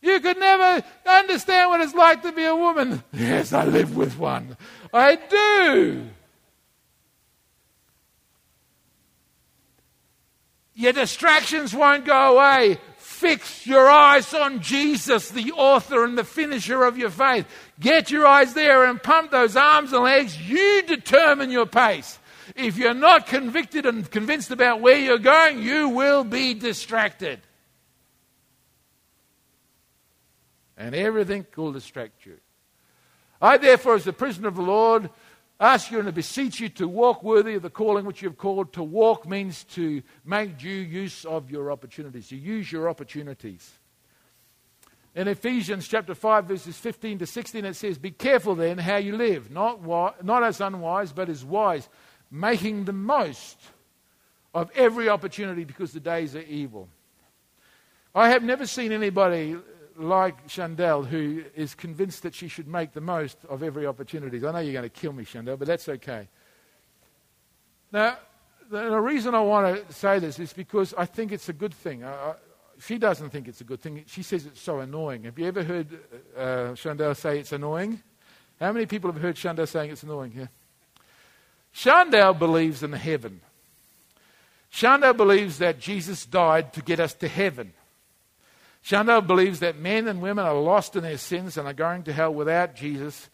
You 0.04 0.20
could 0.20 0.38
never 0.38 0.84
understand 1.06 1.70
what 1.70 1.80
it's 1.80 1.94
like 1.94 2.20
to 2.22 2.32
be 2.32 2.44
a 2.44 2.54
woman. 2.54 3.02
Yes, 3.14 3.54
I 3.54 3.64
live 3.64 3.96
with 3.96 4.18
one. 4.18 4.56
I 4.92 5.16
do. 5.16 6.06
Your 10.74 10.92
distractions 10.92 11.72
won't 11.72 12.04
go 12.04 12.36
away. 12.36 12.78
Fix 12.98 13.66
your 13.66 13.88
eyes 13.88 14.34
on 14.34 14.60
Jesus, 14.60 15.30
the 15.30 15.52
author 15.52 16.04
and 16.04 16.18
the 16.18 16.24
finisher 16.24 16.84
of 16.84 16.98
your 16.98 17.10
faith. 17.10 17.46
Get 17.80 18.10
your 18.10 18.26
eyes 18.26 18.52
there 18.52 18.84
and 18.84 19.02
pump 19.02 19.30
those 19.30 19.56
arms 19.56 19.94
and 19.94 20.02
legs. 20.02 20.38
You 20.38 20.82
determine 20.82 21.50
your 21.50 21.66
pace. 21.66 22.18
If 22.56 22.76
you're 22.76 22.92
not 22.92 23.26
convicted 23.26 23.86
and 23.86 24.10
convinced 24.10 24.50
about 24.50 24.82
where 24.82 24.98
you're 24.98 25.18
going, 25.18 25.62
you 25.62 25.88
will 25.88 26.24
be 26.24 26.52
distracted. 26.52 27.40
And 30.76 30.94
everything 30.94 31.46
will 31.56 31.72
distract 31.72 32.26
you. 32.26 32.38
I, 33.40 33.58
therefore, 33.58 33.96
as 33.96 34.04
the 34.04 34.12
prisoner 34.12 34.48
of 34.48 34.56
the 34.56 34.62
Lord, 34.62 35.10
ask 35.60 35.90
you 35.90 36.00
and 36.00 36.14
beseech 36.14 36.60
you 36.60 36.68
to 36.70 36.88
walk 36.88 37.22
worthy 37.22 37.54
of 37.54 37.62
the 37.62 37.70
calling 37.70 38.04
which 38.04 38.22
you 38.22 38.28
have 38.28 38.38
called. 38.38 38.72
To 38.72 38.82
walk 38.82 39.28
means 39.28 39.64
to 39.74 40.02
make 40.24 40.58
due 40.58 40.70
use 40.70 41.24
of 41.24 41.50
your 41.50 41.70
opportunities, 41.70 42.28
to 42.28 42.36
use 42.36 42.70
your 42.70 42.88
opportunities. 42.88 43.70
In 45.14 45.28
Ephesians 45.28 45.86
chapter 45.86 46.14
5, 46.14 46.46
verses 46.46 46.76
15 46.76 47.20
to 47.20 47.26
16, 47.26 47.64
it 47.64 47.76
says, 47.76 47.98
Be 47.98 48.10
careful 48.10 48.56
then 48.56 48.78
how 48.78 48.96
you 48.96 49.16
live, 49.16 49.50
not, 49.50 49.80
wi- 49.80 50.14
not 50.22 50.42
as 50.42 50.60
unwise, 50.60 51.12
but 51.12 51.28
as 51.28 51.44
wise, 51.44 51.88
making 52.30 52.84
the 52.84 52.92
most 52.92 53.58
of 54.52 54.70
every 54.74 55.08
opportunity 55.08 55.64
because 55.64 55.92
the 55.92 56.00
days 56.00 56.34
are 56.34 56.42
evil. 56.42 56.88
I 58.14 58.30
have 58.30 58.42
never 58.42 58.66
seen 58.66 58.90
anybody 58.90 59.56
like 59.96 60.46
Chandel, 60.48 61.04
who 61.04 61.44
is 61.54 61.74
convinced 61.74 62.22
that 62.22 62.34
she 62.34 62.48
should 62.48 62.68
make 62.68 62.92
the 62.92 63.00
most 63.00 63.38
of 63.48 63.62
every 63.62 63.86
opportunity. 63.86 64.44
I 64.44 64.52
know 64.52 64.58
you're 64.58 64.72
going 64.72 64.82
to 64.82 64.88
kill 64.88 65.12
me, 65.12 65.24
Chandel, 65.24 65.56
but 65.56 65.68
that's 65.68 65.88
okay. 65.88 66.28
Now, 67.92 68.18
the 68.70 69.00
reason 69.00 69.34
I 69.34 69.40
want 69.40 69.86
to 69.88 69.94
say 69.94 70.18
this 70.18 70.38
is 70.38 70.52
because 70.52 70.94
I 70.96 71.06
think 71.06 71.32
it's 71.32 71.48
a 71.48 71.52
good 71.52 71.74
thing. 71.74 72.04
I, 72.04 72.34
she 72.80 72.98
doesn't 72.98 73.30
think 73.30 73.46
it's 73.46 73.60
a 73.60 73.64
good 73.64 73.80
thing. 73.80 74.04
She 74.06 74.22
says 74.22 74.46
it's 74.46 74.60
so 74.60 74.80
annoying. 74.80 75.24
Have 75.24 75.38
you 75.38 75.46
ever 75.46 75.62
heard 75.62 75.86
uh, 76.36 76.40
Chandel 76.74 77.14
say 77.14 77.38
it's 77.38 77.52
annoying? 77.52 78.02
How 78.60 78.72
many 78.72 78.86
people 78.86 79.12
have 79.12 79.20
heard 79.20 79.36
Chandel 79.36 79.66
saying 79.66 79.90
it's 79.90 80.02
annoying? 80.02 80.32
Yeah. 80.36 80.46
Chandel 81.72 82.34
believes 82.34 82.82
in 82.82 82.92
heaven. 82.92 83.40
Chandel 84.72 85.14
believes 85.16 85.58
that 85.58 85.78
Jesus 85.78 86.26
died 86.26 86.72
to 86.72 86.82
get 86.82 86.98
us 86.98 87.14
to 87.14 87.28
heaven. 87.28 87.72
Chandel 88.84 89.22
believes 89.22 89.60
that 89.60 89.78
men 89.78 90.06
and 90.08 90.20
women 90.20 90.44
are 90.44 90.54
lost 90.54 90.94
in 90.94 91.04
their 91.04 91.16
sins 91.16 91.56
and 91.56 91.66
are 91.66 91.72
going 91.72 92.02
to 92.02 92.12
hell 92.12 92.34
without 92.34 92.76
Jesus. 92.76 93.30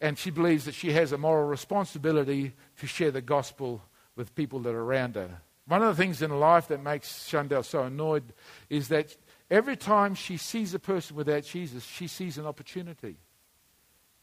And 0.00 0.16
she 0.16 0.30
believes 0.30 0.66
that 0.66 0.74
she 0.74 0.92
has 0.92 1.10
a 1.10 1.18
moral 1.18 1.48
responsibility 1.48 2.52
to 2.78 2.86
share 2.86 3.10
the 3.10 3.20
gospel 3.20 3.82
with 4.14 4.36
people 4.36 4.60
that 4.60 4.74
are 4.74 4.82
around 4.82 5.16
her. 5.16 5.40
One 5.66 5.82
of 5.82 5.96
the 5.96 6.00
things 6.00 6.22
in 6.22 6.30
life 6.38 6.68
that 6.68 6.80
makes 6.80 7.28
Chandel 7.28 7.64
so 7.64 7.82
annoyed 7.82 8.22
is 8.70 8.86
that 8.88 9.16
every 9.50 9.76
time 9.76 10.14
she 10.14 10.36
sees 10.36 10.74
a 10.74 10.78
person 10.78 11.16
without 11.16 11.42
Jesus, 11.42 11.84
she 11.84 12.06
sees 12.06 12.38
an 12.38 12.46
opportunity. 12.46 13.16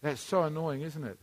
That's 0.01 0.21
so 0.21 0.43
annoying, 0.43 0.81
isn't 0.81 1.03
it? 1.03 1.19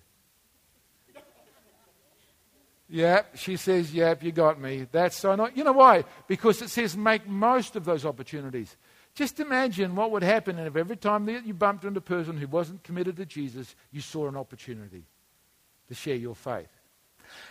Yep, 2.90 3.36
she 3.36 3.56
says, 3.56 3.92
Yep, 3.92 4.22
you 4.22 4.32
got 4.32 4.60
me. 4.60 4.86
That's 4.90 5.16
so 5.16 5.32
annoying. 5.32 5.52
You 5.54 5.64
know 5.64 5.72
why? 5.72 6.04
Because 6.26 6.62
it 6.62 6.70
says 6.70 6.96
make 6.96 7.26
most 7.26 7.76
of 7.76 7.84
those 7.84 8.04
opportunities. 8.04 8.76
Just 9.18 9.40
imagine 9.40 9.96
what 9.96 10.12
would 10.12 10.22
happen 10.22 10.60
if 10.60 10.76
every 10.76 10.96
time 10.96 11.26
that 11.26 11.44
you 11.44 11.52
bumped 11.52 11.84
into 11.84 11.98
a 11.98 12.00
person 12.00 12.36
who 12.36 12.46
wasn't 12.46 12.84
committed 12.84 13.16
to 13.16 13.26
Jesus, 13.26 13.74
you 13.90 14.00
saw 14.00 14.28
an 14.28 14.36
opportunity 14.36 15.02
to 15.88 15.94
share 15.96 16.14
your 16.14 16.36
faith. 16.36 16.68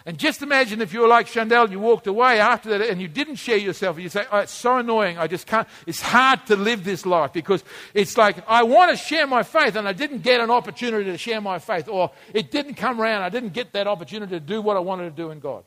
And 0.05 0.17
just 0.17 0.41
imagine 0.41 0.79
if 0.79 0.93
you 0.93 1.01
were 1.01 1.09
like 1.09 1.27
Chandel 1.27 1.63
and 1.63 1.73
you 1.73 1.79
walked 1.81 2.07
away 2.07 2.39
after 2.39 2.69
that 2.69 2.89
and 2.89 3.01
you 3.01 3.09
didn't 3.09 3.35
share 3.35 3.57
yourself 3.57 3.99
you 3.99 4.07
say, 4.07 4.23
oh, 4.31 4.37
it's 4.37 4.53
so 4.53 4.77
annoying. 4.77 5.17
I 5.17 5.27
just 5.27 5.45
can't. 5.45 5.67
It's 5.85 5.99
hard 5.99 6.45
to 6.45 6.55
live 6.55 6.85
this 6.85 7.05
life 7.05 7.33
because 7.33 7.65
it's 7.93 8.15
like 8.15 8.37
I 8.47 8.63
want 8.63 8.91
to 8.91 8.95
share 8.95 9.27
my 9.27 9.43
faith 9.43 9.75
and 9.75 9.89
I 9.89 9.91
didn't 9.91 10.23
get 10.23 10.39
an 10.39 10.49
opportunity 10.49 11.11
to 11.11 11.17
share 11.17 11.41
my 11.41 11.59
faith 11.59 11.89
or 11.89 12.11
it 12.33 12.49
didn't 12.49 12.75
come 12.75 13.01
around. 13.01 13.23
I 13.23 13.29
didn't 13.29 13.51
get 13.51 13.73
that 13.73 13.87
opportunity 13.87 14.31
to 14.31 14.39
do 14.39 14.61
what 14.61 14.77
I 14.77 14.79
wanted 14.79 15.09
to 15.09 15.21
do 15.21 15.31
in 15.31 15.41
God. 15.41 15.65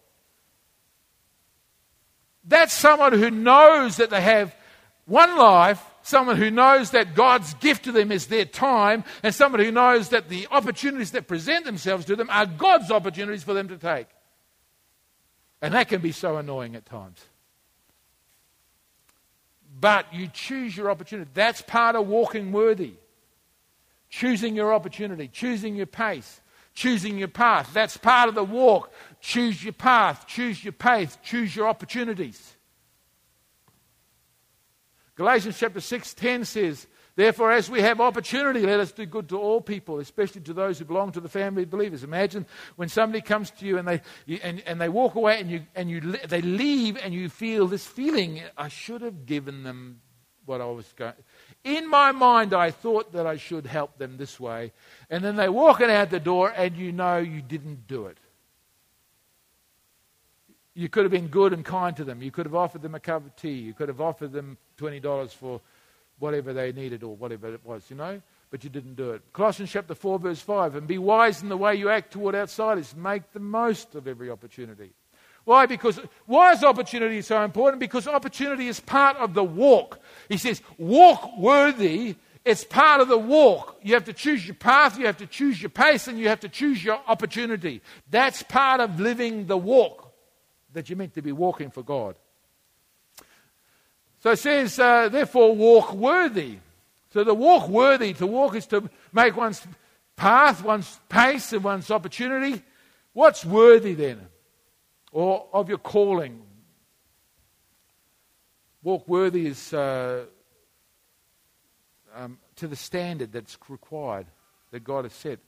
That's 2.43 2.73
someone 2.73 3.13
who 3.13 3.31
knows 3.31 3.99
that 3.99 4.09
they 4.09 4.23
have 4.23 4.57
one 5.05 5.37
life, 5.37 5.85
someone 6.03 6.37
who 6.37 6.51
knows 6.51 6.91
that 6.91 7.15
God's 7.15 7.55
gift 7.55 7.85
to 7.85 7.93
them 7.93 8.11
is 8.13 8.27
their 8.27 8.45
time, 8.45 9.05
and 9.23 9.35
someone 9.35 9.61
who 9.61 9.71
knows 9.71 10.11
that 10.11 10.29
the 10.29 10.47
opportunities 10.51 11.13
that 11.13 11.29
present 11.29 11.65
themselves 11.65 12.05
to 12.07 12.17
them 12.17 12.29
are 12.31 12.47
God's 12.47 12.91
opportunities 12.91 13.45
for 13.45 13.55
them 13.55 13.69
to 13.69 13.77
take. 13.77 14.07
And 15.63 15.75
that 15.75 15.89
can 15.89 16.01
be 16.01 16.13
so 16.13 16.37
annoying 16.37 16.75
at 16.75 16.87
times. 16.87 17.25
But 19.79 20.13
you 20.13 20.29
choose 20.29 20.77
your 20.77 20.91
opportunity. 20.91 21.31
That's 21.35 21.63
part 21.63 21.97
of 21.97 22.07
walking 22.07 22.53
worthy. 22.53 22.95
Choosing 24.11 24.57
your 24.57 24.75
opportunity, 24.75 25.29
choosing 25.29 25.77
your 25.77 25.87
pace, 25.87 26.41
choosing 26.75 27.17
your 27.17 27.29
path. 27.29 27.71
That's 27.73 27.97
part 27.97 28.29
of 28.29 28.35
the 28.35 28.43
walk. 28.43 28.93
Choose 29.21 29.63
your 29.63 29.73
path, 29.73 30.27
choose 30.27 30.65
your 30.65 30.73
pace, 30.73 31.17
choose 31.23 31.55
your 31.55 31.69
opportunities. 31.69 32.57
Galatians 35.21 35.59
chapter 35.59 35.81
6 35.83 36.15
10 36.15 36.47
says, 36.47 36.87
Therefore, 37.15 37.53
as 37.53 37.69
we 37.69 37.83
have 37.83 38.01
opportunity, 38.01 38.61
let 38.65 38.81
us 38.81 38.91
do 38.91 39.05
good 39.05 39.29
to 39.29 39.39
all 39.39 39.61
people, 39.61 39.99
especially 39.99 40.41
to 40.41 40.55
those 40.55 40.79
who 40.79 40.87
belong 40.87 41.13
to 41.13 41.21
the 41.21 41.29
family 41.29 41.65
of 41.65 41.69
believers. 41.69 42.03
Imagine 42.03 42.47
when 42.77 42.89
somebody 42.89 43.21
comes 43.21 43.51
to 43.51 43.67
you 43.67 43.77
and 43.77 43.87
they, 43.87 44.01
and, 44.43 44.63
and 44.65 44.81
they 44.81 44.89
walk 44.89 45.17
away 45.17 45.39
and, 45.39 45.51
you, 45.51 45.67
and 45.75 45.91
you, 45.91 46.01
they 46.01 46.41
leave 46.41 46.97
and 46.97 47.13
you 47.13 47.29
feel 47.29 47.67
this 47.67 47.87
feeling, 47.87 48.41
I 48.57 48.69
should 48.69 49.03
have 49.03 49.27
given 49.27 49.63
them 49.63 50.01
what 50.47 50.63
I 50.63 50.65
was 50.65 50.91
going. 50.97 51.13
In 51.65 51.87
my 51.87 52.13
mind, 52.13 52.55
I 52.55 52.71
thought 52.71 53.13
that 53.13 53.27
I 53.27 53.37
should 53.37 53.67
help 53.67 53.99
them 53.99 54.17
this 54.17 54.41
way. 54.41 54.73
And 55.11 55.23
then 55.23 55.37
they 55.37 55.51
walk 55.51 55.83
out 55.83 56.09
the 56.09 56.19
door 56.19 56.51
and 56.57 56.75
you 56.79 56.93
know 56.93 57.19
you 57.19 57.43
didn't 57.43 57.87
do 57.87 58.07
it. 58.07 58.17
You 60.81 60.89
could 60.89 61.03
have 61.03 61.13
been 61.13 61.27
good 61.27 61.53
and 61.53 61.63
kind 61.63 61.95
to 61.99 62.05
them. 62.05 62.23
You 62.23 62.31
could 62.31 62.47
have 62.47 62.55
offered 62.55 62.81
them 62.81 62.95
a 62.95 63.01
cup 63.01 63.27
of 63.27 63.37
tea. 63.37 63.53
You 63.53 63.75
could 63.75 63.89
have 63.89 64.01
offered 64.01 64.33
them 64.33 64.57
$20 64.79 65.29
for 65.29 65.61
whatever 66.19 66.55
they 66.55 66.73
needed 66.73 67.03
or 67.03 67.15
whatever 67.15 67.53
it 67.53 67.61
was, 67.63 67.85
you 67.91 67.97
know? 67.97 68.23
But 68.51 68.65
you 68.65 68.71
didn't 68.71 68.95
do 68.95 69.11
it. 69.11 69.21
Colossians 69.35 69.71
chapter 69.71 69.95
4, 69.95 70.19
verse 70.19 70.41
5. 70.41 70.77
And 70.77 70.87
be 70.87 70.97
wise 70.97 71.43
in 71.43 71.51
the 71.51 71.57
way 71.59 71.75
you 71.75 71.91
act 71.91 72.15
toward 72.15 72.35
outsiders. 72.35 72.97
Make 72.97 73.31
the 73.35 73.41
most 73.41 73.95
of 73.95 74.09
every 74.09 74.31
opportunity. 74.31 74.93
Why? 75.45 75.67
Because 75.67 76.01
why 76.25 76.53
is 76.53 76.65
opportunity 76.65 77.21
so 77.21 77.45
important? 77.45 77.79
Because 77.79 78.09
opportunity 78.09 78.67
is 78.67 78.81
part 78.81 79.19
of 79.19 79.35
the 79.35 79.45
walk. 79.45 80.01
He 80.31 80.39
says, 80.39 80.63
walk 80.79 81.37
worthy. 81.37 82.17
It's 82.47 82.65
part 82.65 83.03
of 83.03 83.09
the 83.09 83.19
walk. 83.19 83.77
You 83.83 83.93
have 83.93 84.05
to 84.05 84.15
choose 84.15 84.47
your 84.47 84.55
path, 84.55 84.99
you 84.99 85.05
have 85.05 85.19
to 85.19 85.27
choose 85.27 85.61
your 85.61 85.69
pace, 85.69 86.09
and 86.09 86.19
you 86.19 86.29
have 86.29 86.41
to 86.41 86.49
choose 86.49 86.83
your 86.83 86.99
opportunity. 87.07 87.83
That's 88.11 88.43
part 88.43 88.81
of 88.81 88.99
living 88.99 89.47
the 89.47 89.59
walk 89.59 90.10
that 90.73 90.89
you're 90.89 90.97
meant 90.97 91.15
to 91.15 91.23
be 91.23 91.33
walking 91.33 91.71
for 91.71 91.83
God. 91.83 92.17
So 94.21 94.33
it 94.33 94.39
says, 94.39 94.79
uh, 94.79 95.09
therefore, 95.09 95.55
walk 95.55 95.95
worthy. 95.95 96.59
So 97.13 97.25
the 97.25 97.35
walk 97.35 97.69
worthy, 97.69 98.13
to 98.15 98.27
walk 98.27 98.55
is 98.55 98.67
to 98.69 98.89
make 99.13 99.37
one's 99.37 99.67
path, 100.15 100.63
one's 100.63 101.01
pace, 101.09 101.53
and 101.53 101.65
one's 101.65 101.91
opportunity. 101.91 102.63
What's 103.15 103.45
worthy 103.45 103.95
then? 103.95 104.29
Or 105.11 105.47
of 105.53 105.69
your 105.69 105.79
calling? 105.79 106.43
Walk 108.83 109.09
worthy 109.09 109.47
is 109.47 109.75
uh, 109.75 110.25
um, 112.15 112.39
to 112.57 112.69
the 112.69 112.77
standard 112.77 113.33
that's 113.33 113.59
required, 113.69 114.27
that 114.71 114.85
God 114.85 115.05
has 115.05 115.13
set. 115.13 115.39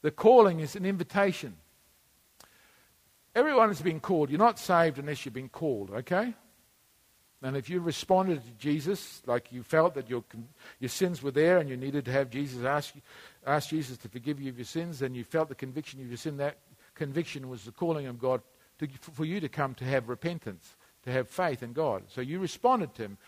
The 0.00 0.10
calling 0.10 0.60
is 0.60 0.76
an 0.76 0.86
invitation. 0.86 1.56
Everyone 3.34 3.68
has 3.68 3.80
been 3.80 4.00
called. 4.00 4.30
You're 4.30 4.38
not 4.38 4.58
saved 4.58 4.98
unless 4.98 5.24
you've 5.24 5.34
been 5.34 5.48
called, 5.48 5.90
okay? 5.90 6.34
And 7.42 7.56
if 7.56 7.68
you 7.68 7.80
responded 7.80 8.44
to 8.44 8.50
Jesus, 8.52 9.22
like 9.26 9.50
you 9.50 9.62
felt 9.62 9.94
that 9.94 10.08
your, 10.08 10.22
your 10.78 10.88
sins 10.88 11.22
were 11.22 11.32
there 11.32 11.58
and 11.58 11.68
you 11.68 11.76
needed 11.76 12.04
to 12.04 12.12
have 12.12 12.30
Jesus 12.30 12.64
ask, 12.64 12.94
ask 13.44 13.70
Jesus 13.70 13.96
to 13.98 14.08
forgive 14.08 14.40
you 14.40 14.50
of 14.50 14.58
your 14.58 14.64
sins, 14.64 15.02
and 15.02 15.16
you 15.16 15.24
felt 15.24 15.48
the 15.48 15.54
conviction 15.54 16.00
of 16.00 16.08
your 16.08 16.16
sin, 16.16 16.36
that 16.36 16.58
conviction 16.94 17.48
was 17.48 17.64
the 17.64 17.72
calling 17.72 18.06
of 18.06 18.18
God 18.18 18.42
to, 18.78 18.88
for 19.12 19.24
you 19.24 19.40
to 19.40 19.48
come 19.48 19.74
to 19.74 19.84
have 19.84 20.08
repentance, 20.08 20.76
to 21.04 21.10
have 21.10 21.28
faith 21.28 21.62
in 21.62 21.72
God. 21.72 22.04
So 22.08 22.20
you 22.20 22.38
responded 22.38 22.94
to 22.94 23.02
Him. 23.02 23.18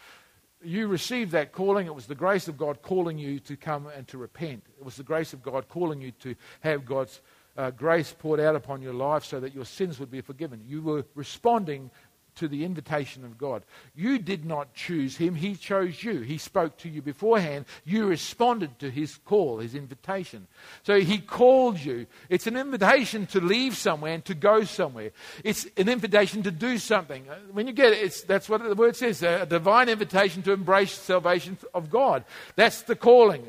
You 0.63 0.87
received 0.87 1.33
that 1.33 1.53
calling. 1.53 1.87
It 1.87 1.95
was 1.95 2.07
the 2.07 2.15
grace 2.15 2.47
of 2.47 2.57
God 2.57 2.83
calling 2.83 3.19
you 3.19 3.41
to 3.41 3.57
come 3.57 3.89
and 3.89 4.07
to 4.09 4.19
repent. 4.19 4.65
It 4.79 4.85
was 4.85 4.97
the 4.97 5.03
grace 5.03 5.33
of 5.33 5.43
God 5.43 5.69
calling 5.69 6.01
you 6.01 6.13
to 6.23 6.37
have 6.61 6.85
God's 6.85 7.21
uh, 7.57 7.71
grace 7.71 8.15
poured 8.19 8.41
out 8.41 8.57
upon 8.57 8.83
your 8.83 8.95
life 8.95 9.25
so 9.25 9.41
that 9.41 9.55
your 9.55 9.65
sins 9.65 10.01
would 10.01 10.11
be 10.11 10.21
forgiven. 10.21 10.63
You 10.67 10.83
were 10.83 11.05
responding 11.15 11.91
to 12.37 12.49
the 12.49 12.65
invitation 12.65 13.25
of 13.25 13.39
God. 13.39 13.63
You 13.95 14.19
did 14.19 14.45
not 14.45 14.75
choose 14.75 15.17
him, 15.17 15.35
he 15.35 15.55
chose 15.55 16.03
you. 16.03 16.21
He 16.21 16.39
spoke 16.39 16.77
to 16.79 16.89
you 16.89 17.03
beforehand. 17.03 17.67
You 17.85 18.07
responded 18.07 18.79
to 18.81 18.91
his 18.91 19.17
call, 19.25 19.59
his 19.59 19.75
invitation. 19.75 20.47
So 20.83 21.01
he 21.01 21.19
called 21.19 21.79
you. 21.79 22.07
It's 22.29 22.47
an 22.47 22.57
invitation 22.57 23.27
to 23.27 23.41
leave 23.41 23.77
somewhere 23.77 24.15
and 24.15 24.25
to 24.25 24.35
go 24.35 24.65
somewhere. 24.65 25.13
It's 25.45 25.67
an 25.77 25.89
invitation 25.89 26.43
to 26.43 26.51
do 26.51 26.79
something. 26.79 27.29
Uh, 27.29 27.37
when 27.53 27.67
you 27.67 27.73
get 27.73 27.93
it, 27.93 28.25
that's 28.27 28.49
what 28.49 28.63
the 28.63 28.75
word 28.75 28.97
says 28.97 29.23
a 29.23 29.47
divine 29.47 29.89
invitation 29.89 30.43
to 30.43 30.53
embrace 30.53 30.93
salvation 30.93 31.57
of 31.73 31.91
God. 31.91 32.25
That's 32.57 32.83
the 32.83 32.97
calling. 32.97 33.45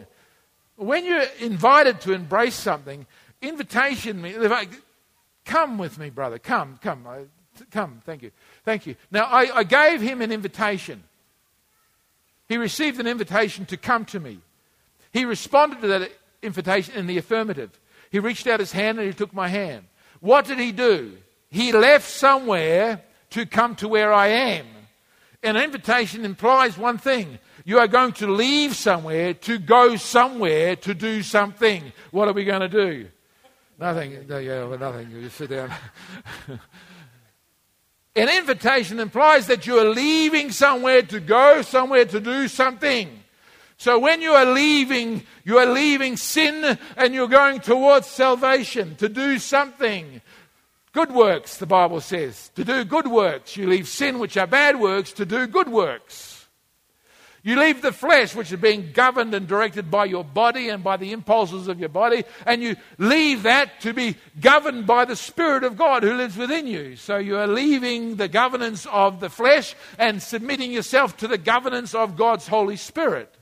When 0.77 1.05
you're 1.05 1.23
invited 1.39 2.01
to 2.01 2.11
embrace 2.11 2.55
something, 2.55 3.07
invitation 3.47 4.21
means, 4.21 4.37
come 5.45 5.77
with 5.77 5.97
me, 5.97 6.09
brother, 6.09 6.39
come, 6.39 6.79
come, 6.81 7.05
come, 7.71 8.01
thank 8.05 8.23
you, 8.23 8.31
thank 8.63 8.85
you. 8.85 8.95
Now, 9.11 9.25
I, 9.25 9.57
I 9.57 9.63
gave 9.63 10.01
him 10.01 10.21
an 10.21 10.31
invitation. 10.31 11.03
He 12.47 12.57
received 12.57 12.99
an 12.99 13.07
invitation 13.07 13.65
to 13.67 13.77
come 13.77 14.05
to 14.05 14.19
me. 14.19 14.39
He 15.11 15.25
responded 15.25 15.81
to 15.81 15.87
that 15.87 16.11
invitation 16.41 16.95
in 16.95 17.07
the 17.07 17.17
affirmative. 17.17 17.71
He 18.11 18.19
reached 18.19 18.47
out 18.47 18.59
his 18.59 18.71
hand 18.71 18.99
and 18.99 19.07
he 19.07 19.13
took 19.13 19.33
my 19.33 19.47
hand. 19.47 19.85
What 20.19 20.45
did 20.45 20.59
he 20.59 20.71
do? 20.71 21.17
He 21.49 21.71
left 21.71 22.09
somewhere 22.09 23.01
to 23.31 23.45
come 23.45 23.75
to 23.77 23.87
where 23.87 24.13
I 24.13 24.27
am. 24.27 24.65
An 25.43 25.57
invitation 25.57 26.25
implies 26.25 26.77
one 26.77 26.97
thing 26.97 27.39
you 27.65 27.79
are 27.79 27.87
going 27.87 28.13
to 28.13 28.27
leave 28.27 28.75
somewhere 28.75 29.33
to 29.33 29.57
go 29.57 29.95
somewhere 29.95 30.75
to 30.77 30.93
do 30.93 31.23
something. 31.23 31.91
What 32.11 32.27
are 32.27 32.33
we 32.33 32.45
going 32.45 32.61
to 32.61 32.69
do? 32.69 33.07
Nothing. 33.77 34.25
No, 34.27 34.37
yeah, 34.37 34.63
well, 34.63 34.79
nothing. 34.79 35.11
You 35.11 35.29
sit 35.29 35.49
down. 35.49 35.71
An 38.15 38.29
invitation 38.29 38.99
implies 38.99 39.47
that 39.47 39.67
you 39.67 39.77
are 39.77 39.89
leaving 39.89 40.51
somewhere 40.51 41.01
to 41.01 41.19
go 41.19 41.61
somewhere 41.61 42.05
to 42.05 42.21
do 42.21 42.47
something. 42.47 43.23
So 43.77 43.99
when 43.99 44.21
you 44.21 44.31
are 44.31 44.45
leaving, 44.45 45.23
you 45.43 45.57
are 45.57 45.65
leaving 45.65 46.15
sin 46.15 46.77
and 46.95 47.13
you're 47.13 47.27
going 47.27 47.59
towards 47.59 48.07
salvation 48.07 48.95
to 48.95 49.09
do 49.09 49.37
something. 49.37 50.21
Good 50.93 51.11
works, 51.11 51.57
the 51.57 51.65
Bible 51.65 51.99
says. 51.99 52.51
To 52.55 52.63
do 52.63 52.85
good 52.85 53.07
works. 53.07 53.57
You 53.57 53.67
leave 53.67 53.89
sin, 53.89 54.17
which 54.17 54.37
are 54.37 54.47
bad 54.47 54.79
works, 54.79 55.11
to 55.13 55.25
do 55.25 55.45
good 55.45 55.67
works. 55.67 56.34
You 57.45 57.59
leave 57.59 57.83
the 57.83 57.91
flesh, 57.91 58.33
which 58.33 58.51
is 58.51 58.59
being 58.59 58.91
governed 58.91 59.35
and 59.35 59.47
directed 59.47 59.91
by 59.91 60.05
your 60.05 60.23
body 60.23 60.69
and 60.69 60.83
by 60.83 60.97
the 60.97 61.11
impulses 61.11 61.67
of 61.67 61.79
your 61.79 61.89
body, 61.89 62.23
and 62.43 62.59
you 62.59 62.75
leave 62.97 63.43
that 63.43 63.81
to 63.81 63.93
be 63.93 64.17
governed 64.41 64.87
by 64.87 65.05
the 65.05 65.15
Spirit 65.15 65.63
of 65.63 65.77
God 65.77 66.01
who 66.01 66.15
lives 66.15 66.37
within 66.37 66.65
you. 66.65 66.95
So 66.95 67.17
you 67.17 67.37
are 67.37 67.45
leaving 67.45 68.15
the 68.15 68.27
governance 68.27 68.87
of 68.87 69.19
the 69.19 69.29
flesh 69.29 69.75
and 69.99 70.23
submitting 70.23 70.71
yourself 70.71 71.17
to 71.17 71.27
the 71.27 71.37
governance 71.37 71.93
of 71.93 72.17
God's 72.17 72.47
Holy 72.47 72.77
Spirit. 72.77 73.34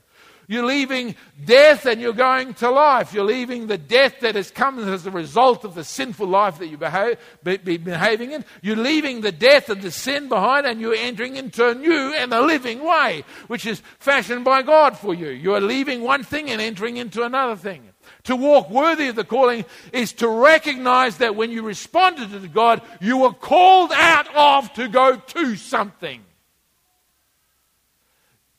You're 0.46 0.64
leaving 0.64 1.14
death 1.44 1.86
and 1.86 2.00
you're 2.00 2.12
going 2.12 2.54
to 2.54 2.70
life. 2.70 3.12
You're 3.14 3.24
leaving 3.24 3.66
the 3.66 3.78
death 3.78 4.20
that 4.20 4.34
has 4.34 4.50
come 4.50 4.78
as 4.78 5.06
a 5.06 5.10
result 5.10 5.64
of 5.64 5.74
the 5.74 5.84
sinful 5.84 6.26
life 6.26 6.58
that 6.58 6.68
you've 6.68 6.80
behave, 6.80 7.18
been 7.42 7.82
behaving 7.82 8.32
in. 8.32 8.44
You're 8.62 8.76
leaving 8.76 9.20
the 9.20 9.32
death 9.32 9.68
and 9.70 9.82
the 9.82 9.90
sin 9.90 10.28
behind 10.28 10.66
and 10.66 10.80
you're 10.80 10.94
entering 10.94 11.36
into 11.36 11.68
a 11.68 11.74
new 11.74 12.14
and 12.14 12.32
a 12.32 12.40
living 12.40 12.84
way, 12.84 13.24
which 13.46 13.66
is 13.66 13.82
fashioned 13.98 14.44
by 14.44 14.62
God 14.62 14.98
for 14.98 15.14
you. 15.14 15.28
You 15.28 15.54
are 15.54 15.60
leaving 15.60 16.02
one 16.02 16.22
thing 16.22 16.50
and 16.50 16.60
entering 16.60 16.96
into 16.96 17.22
another 17.22 17.56
thing. 17.56 17.88
To 18.24 18.36
walk 18.36 18.70
worthy 18.70 19.08
of 19.08 19.16
the 19.16 19.24
calling 19.24 19.64
is 19.92 20.12
to 20.14 20.28
recognize 20.28 21.18
that 21.18 21.36
when 21.36 21.50
you 21.50 21.62
responded 21.62 22.30
to 22.30 22.48
God, 22.48 22.82
you 23.00 23.18
were 23.18 23.32
called 23.32 23.92
out 23.92 24.34
of 24.34 24.72
to 24.74 24.88
go 24.88 25.16
to 25.16 25.56
something. 25.56 26.22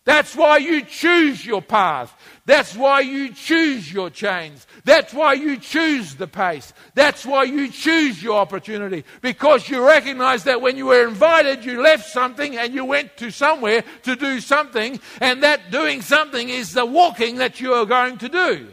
That's 0.06 0.36
why 0.36 0.58
you 0.58 0.84
choose 0.84 1.44
your 1.44 1.64
path. 1.64 2.16
That's 2.46 2.76
why 2.76 3.00
you 3.00 3.34
choose 3.34 3.92
your 3.92 4.12
chains. 4.12 4.68
That's 4.84 5.12
why 5.16 5.34
you 5.34 5.58
choose 5.58 6.14
the 6.14 6.28
pace. 6.28 6.74
That's 6.94 7.26
why 7.26 7.44
you 7.44 7.70
choose 7.70 8.22
your 8.22 8.38
opportunity. 8.38 9.04
Because 9.22 9.68
you 9.68 9.86
recognize 9.86 10.44
that 10.44 10.62
when 10.62 10.78
you 10.78 10.86
were 10.86 11.08
invited, 11.08 11.66
you 11.66 11.82
left 11.82 12.08
something 12.08 12.56
and 12.56 12.72
you 12.72 12.86
went 12.86 13.18
to 13.18 13.32
somewhere 13.32 13.84
to 14.04 14.16
do 14.16 14.40
something. 14.40 15.00
And 15.20 15.42
that 15.42 15.72
doing 15.72 16.04
something 16.04 16.50
is 16.50 16.74
the 16.74 16.86
walking 16.86 17.38
that 17.38 17.60
you 17.60 17.74
are 17.74 17.86
going 17.86 18.20
to 18.20 18.30
do. 18.30 18.68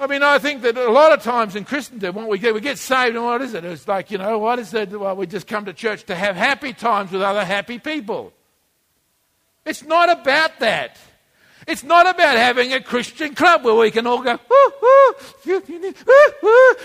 I 0.00 0.06
mean, 0.06 0.22
I 0.22 0.38
think 0.38 0.62
that 0.62 0.78
a 0.78 0.90
lot 0.90 1.12
of 1.12 1.22
times 1.22 1.54
in 1.54 1.64
Christendom, 1.64 2.14
what 2.14 2.28
we 2.28 2.38
get, 2.38 2.54
we 2.54 2.60
get 2.60 2.78
saved, 2.78 3.14
and 3.14 3.24
what 3.24 3.42
is 3.42 3.52
it? 3.52 3.64
It's 3.64 3.88
like, 3.88 4.10
you 4.10 4.16
know, 4.18 4.38
what 4.38 4.58
is 4.58 4.72
it? 4.72 4.98
Well, 4.98 5.16
we 5.16 5.26
just 5.26 5.46
come 5.46 5.66
to 5.66 5.72
church 5.74 6.04
to 6.04 6.14
have 6.14 6.34
happy 6.36 6.72
times 6.72 7.12
with 7.12 7.22
other 7.22 7.44
happy 7.44 7.78
people. 7.78 8.32
It's 9.66 9.84
not 9.84 10.08
about 10.08 10.60
that. 10.60 10.96
It's 11.66 11.82
not 11.82 12.08
about 12.08 12.36
having 12.36 12.72
a 12.72 12.80
Christian 12.80 13.34
club 13.34 13.64
where 13.64 13.74
we 13.74 13.90
can 13.90 14.06
all 14.06 14.22
go, 14.22 14.38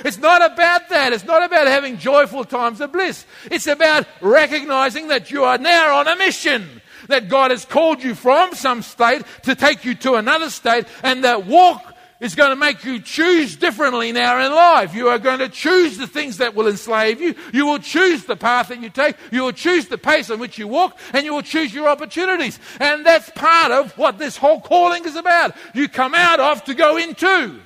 It's 0.03 0.17
not 0.17 0.41
about 0.41 0.89
that. 0.89 1.13
It's 1.13 1.23
not 1.23 1.43
about 1.43 1.67
having 1.67 1.97
joyful 1.97 2.43
times 2.45 2.81
of 2.81 2.91
bliss. 2.91 3.25
It's 3.51 3.67
about 3.67 4.07
recognizing 4.21 5.09
that 5.09 5.29
you 5.29 5.43
are 5.43 5.59
now 5.59 5.99
on 5.99 6.07
a 6.07 6.15
mission. 6.15 6.81
That 7.07 7.29
God 7.29 7.51
has 7.51 7.65
called 7.65 8.03
you 8.03 8.15
from 8.15 8.55
some 8.55 8.81
state 8.81 9.23
to 9.43 9.55
take 9.55 9.85
you 9.85 9.95
to 9.95 10.15
another 10.15 10.49
state, 10.49 10.85
and 11.03 11.23
that 11.23 11.45
walk 11.45 11.95
is 12.21 12.35
going 12.35 12.51
to 12.51 12.55
make 12.55 12.85
you 12.85 12.99
choose 13.01 13.57
differently 13.57 14.11
now 14.11 14.45
in 14.45 14.53
life. 14.53 14.93
You 14.93 15.09
are 15.09 15.19
going 15.19 15.39
to 15.39 15.49
choose 15.49 15.97
the 15.97 16.07
things 16.07 16.37
that 16.37 16.55
will 16.55 16.67
enslave 16.67 17.19
you. 17.19 17.35
You 17.51 17.65
will 17.65 17.79
choose 17.79 18.23
the 18.25 18.37
path 18.37 18.69
that 18.69 18.81
you 18.81 18.89
take. 18.89 19.17
You 19.31 19.41
will 19.41 19.51
choose 19.51 19.87
the 19.87 19.97
pace 19.97 20.29
on 20.29 20.39
which 20.39 20.57
you 20.59 20.67
walk, 20.67 20.97
and 21.13 21.25
you 21.25 21.33
will 21.33 21.41
choose 21.41 21.73
your 21.73 21.89
opportunities. 21.89 22.59
And 22.79 23.03
that's 23.05 23.29
part 23.31 23.71
of 23.71 23.97
what 23.97 24.19
this 24.19 24.37
whole 24.37 24.61
calling 24.61 25.03
is 25.03 25.15
about. 25.15 25.55
You 25.73 25.89
come 25.89 26.13
out 26.13 26.39
of 26.39 26.63
to 26.65 26.75
go 26.75 26.95
into. 26.95 27.59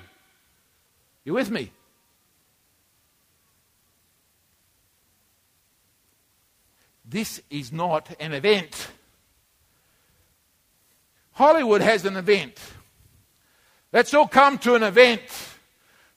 You 1.26 1.34
with 1.34 1.52
me? 1.52 1.72
This 7.08 7.42
is 7.50 7.74
not 7.74 8.16
an 8.22 8.34
event. 8.34 8.88
Hollywood 11.34 11.82
has 11.82 12.06
an 12.06 12.16
event. 12.16 12.58
Let's 13.96 14.14
all 14.14 14.28
come 14.28 14.58
to 14.58 14.76
an 14.76 14.84
event. 14.84 15.22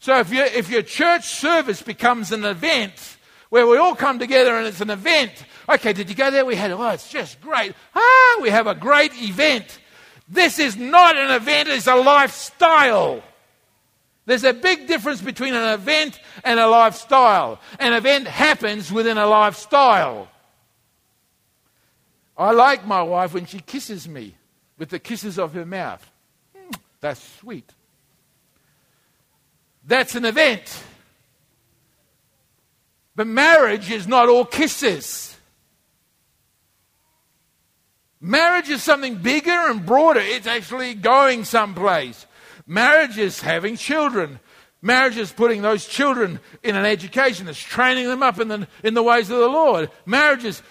So 0.01 0.19
if, 0.19 0.33
you, 0.33 0.43
if 0.43 0.69
your 0.69 0.83
church 0.83 1.29
service 1.29 1.81
becomes 1.81 2.33
an 2.33 2.45
event 2.45 3.17
where 3.51 3.69
we 3.69 3.77
all 3.77 3.95
come 3.95 4.19
together 4.19 4.57
and 4.57 4.67
it's 4.67 4.81
an 4.81 4.91
event, 4.91 5.31
okay, 5.69 5.93
did 5.93 6.09
you 6.09 6.17
go 6.17 6.29
there? 6.29 6.45
We 6.45 6.57
had, 6.57 6.73
oh, 6.73 6.89
it's 6.89 7.09
just 7.09 7.41
great. 7.41 7.75
Ah, 7.95 8.39
we 8.43 8.51
have 8.51 8.67
a 8.67 8.75
great 8.75 9.13
event. 9.23 9.79
This 10.29 10.59
is 10.59 10.77
not 10.77 11.17
an 11.17 11.31
event, 11.31 11.69
it's 11.69 11.87
a 11.87 11.95
lifestyle. 11.95 13.23
There's 14.27 14.43
a 14.43 14.55
big 14.55 14.89
difference 14.89 15.23
between 15.23 15.55
an 15.55 15.73
event 15.73 16.19
and 16.43 16.59
a 16.59 16.67
lifestyle. 16.67 17.61
An 17.79 17.93
event 17.93 18.27
happens 18.27 18.91
within 18.91 19.19
a 19.19 19.27
lifestyle. 19.27 20.29
I 22.37 22.51
like 22.51 22.85
my 22.85 23.03
wife 23.03 23.35
when 23.35 23.47
she 23.47 23.61
kisses 23.61 24.09
me 24.09 24.35
with 24.79 24.89
the 24.89 24.99
kisses 24.99 25.39
of 25.39 25.53
her 25.53 25.65
mouth. 25.65 26.08
That's 27.01 27.23
sweet. 27.41 27.73
That's 29.87 30.15
an 30.15 30.25
event. 30.25 30.85
But 33.17 33.27
marriage 33.27 33.91
is 33.91 34.07
not 34.07 34.29
all 34.29 34.45
kisses. 34.45 35.37
Marriage 38.21 38.69
is 38.69 38.83
something 38.83 39.17
bigger 39.17 39.51
and 39.51 39.87
broader. 39.87 40.21
It's 40.21 40.47
actually 40.47 40.95
going 40.95 41.45
someplace. 41.45 42.27
Marriage 42.67 43.17
is 43.17 43.41
having 43.41 43.77
children. 43.77 44.41
Marriage 44.83 45.17
is 45.17 45.33
putting 45.33 45.63
those 45.63 45.87
children 45.87 46.39
in 46.63 46.77
an 46.77 46.85
education. 46.85 47.49
It's 47.49 47.59
training 47.59 48.09
them 48.09 48.23
up 48.23 48.39
in 48.39 48.49
the, 48.49 48.69
in 48.85 48.95
the 48.95 49.03
ways 49.03 49.31
of 49.31 49.39
the 49.39 49.49
Lord. 49.49 49.91
Marriage 50.05 50.45
is 50.45 50.63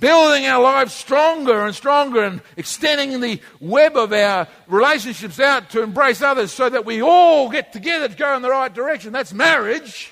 building 0.00 0.46
our 0.46 0.62
lives 0.62 0.92
stronger 0.92 1.64
and 1.64 1.74
stronger 1.74 2.24
and 2.24 2.40
extending 2.56 3.20
the 3.20 3.40
web 3.60 3.96
of 3.96 4.12
our 4.12 4.48
relationships 4.66 5.38
out 5.38 5.70
to 5.70 5.82
embrace 5.82 6.22
others 6.22 6.50
so 6.50 6.68
that 6.68 6.84
we 6.84 7.02
all 7.02 7.50
get 7.50 7.72
together 7.72 8.08
to 8.08 8.16
go 8.16 8.34
in 8.34 8.42
the 8.42 8.50
right 8.50 8.72
direction. 8.72 9.12
That's 9.12 9.32
marriage. 9.32 10.10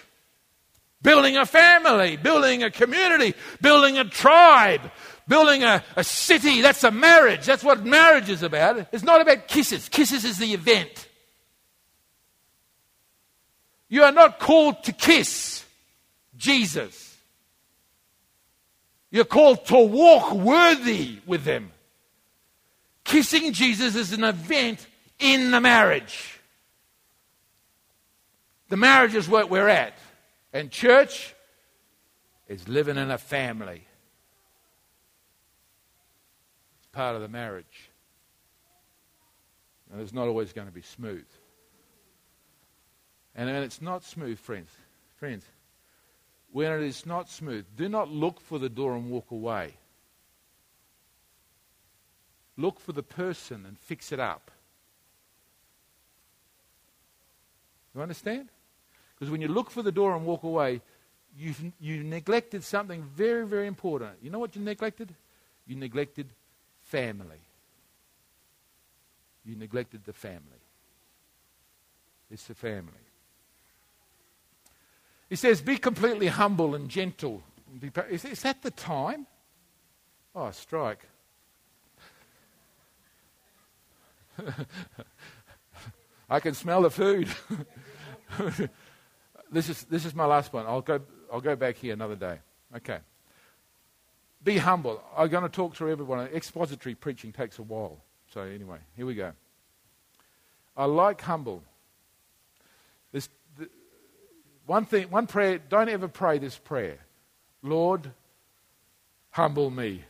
Building 1.01 1.37
a 1.37 1.47
family, 1.47 2.17
building 2.17 2.63
a 2.63 2.71
community, 2.71 3.35
building 3.61 3.99
a 3.99 4.05
tribe, 4.05 4.81
building 5.29 5.63
a, 5.63 5.83
a 5.97 6.03
city. 6.03 6.61
That's 6.61 6.83
a 6.83 6.91
marriage. 6.91 7.47
That's 7.47 7.63
what 7.63 7.85
marriage 7.85 8.29
is 8.29 8.43
about. 8.43 8.89
It's 8.93 9.05
not 9.05 9.21
about 9.21 9.47
kisses. 9.49 9.89
Kisses 9.89 10.25
is 10.25 10.39
the 10.39 10.55
event. 10.55 11.09
You 13.89 14.03
are 14.03 14.13
not 14.13 14.39
called 14.39 14.85
to 14.85 14.93
kiss 14.93 15.65
Jesus. 16.37 17.08
You're 19.11 19.25
called 19.25 19.67
to 19.67 19.79
walk 19.79 20.33
worthy 20.33 21.19
with 21.27 21.45
them. 21.45 21.73
Kissing 23.05 23.53
Jesus 23.53 23.95
is 23.95 24.13
an 24.13 24.25
event 24.25 24.87
in 25.19 25.51
the 25.51 25.61
marriage. 25.61 26.41
The 28.69 28.77
marriage 28.77 29.15
is 29.15 29.29
what 29.29 29.49
we're 29.49 29.69
at. 29.69 29.95
And 30.53 30.71
church 30.71 31.35
is 32.49 32.69
living 32.69 32.97
in 32.97 33.11
a 33.11 33.19
family. 33.19 33.83
It's 36.79 36.87
part 36.93 37.17
of 37.17 37.23
the 37.23 37.29
marriage. 37.29 37.91
And 39.91 40.03
it's 40.03 40.13
not 40.13 40.29
always 40.29 40.53
going 40.53 40.69
to 40.69 40.73
be 40.73 40.83
smooth. 40.83 41.27
And 43.35 43.49
it's 43.49 43.81
not 43.81 44.05
smooth, 44.05 44.39
friends, 44.39 44.71
friends, 45.17 45.47
when 46.53 46.73
it 46.73 46.83
is 46.83 47.07
not 47.07 47.29
smooth. 47.29 47.65
Do 47.77 47.89
not 47.89 48.11
look 48.11 48.41
for 48.41 48.59
the 48.59 48.69
door 48.69 48.95
and 48.97 49.11
walk 49.11 49.31
away. 49.31 49.75
Look 52.57 52.81
for 52.81 52.93
the 52.93 53.03
person 53.03 53.65
and 53.67 53.79
fix 53.79 54.13
it 54.13 54.19
up. 54.19 54.51
You 57.95 58.03
understand? 58.03 58.49
Because 59.15 59.31
when 59.31 59.41
you 59.41 59.49
look 59.49 59.71
for 59.71 59.83
the 59.83 59.93
door 59.93 60.17
and 60.17 60.25
walk 60.25 60.43
away, 60.43 60.81
you've, 61.37 61.61
you 61.81 62.03
neglected 62.03 62.65
something 62.65 63.03
very, 63.03 63.47
very 63.47 63.67
important. 63.67 64.13
You 64.23 64.31
know 64.31 64.39
what 64.39 64.57
you 64.57 64.63
neglected? 64.63 65.15
You 65.67 65.77
neglected 65.77 66.29
family. 66.83 67.41
You 69.45 69.57
neglected 69.57 70.05
the 70.05 70.13
family. 70.13 70.43
It's 72.31 72.45
the 72.45 72.55
family. 72.55 73.08
He 75.29 75.37
says, 75.37 75.61
Be 75.61 75.77
completely 75.77 76.29
humble 76.29 76.75
and 76.75 76.89
gentle. 76.89 77.43
Is, 78.11 78.43
that 78.43 78.63
the 78.63 78.71
time? 78.71 79.27
Oh, 80.35 80.51
strike. 80.51 81.07
I 86.31 86.41
can 86.41 86.55
smell 86.55 86.83
the 86.83 86.91
food. 86.91 87.29
this, 89.51 89.69
is, 89.69 89.85
this 89.85 90.05
is 90.05 90.15
my 90.15 90.25
last 90.25 90.53
one. 90.53 90.67
I'll 90.67 90.81
go, 90.81 91.01
I'll 91.33 91.41
go 91.41 91.57
back 91.57 91.77
here 91.77 91.93
another 91.93 92.17
day. 92.17 92.39
Okay. 92.77 92.99
Be 94.45 94.59
humble. 94.59 95.03
I'm 95.17 95.29
going 95.29 95.43
to 95.43 95.49
talk 95.49 95.75
through 95.75 95.91
everyone. 95.93 96.29
Expository 96.29 96.95
preaching 96.95 97.33
takes 97.33 97.59
a 97.59 97.63
while. 97.63 97.99
So, 98.33 98.43
anyway, 98.43 98.79
here 98.97 99.07
we 99.07 99.15
go. 99.15 99.33
I 100.77 100.85
like 100.85 101.21
humble. 101.21 101.63
One 104.69 104.85
thing, 104.85 105.09
one 105.09 105.27
prayer, 105.27 105.57
don't 105.57 105.89
ever 105.89 106.09
pray 106.09 106.39
this 106.39 106.59
prayer. 106.59 106.99
Lord, 107.63 108.13
humble 109.31 109.71
me. 109.71 110.05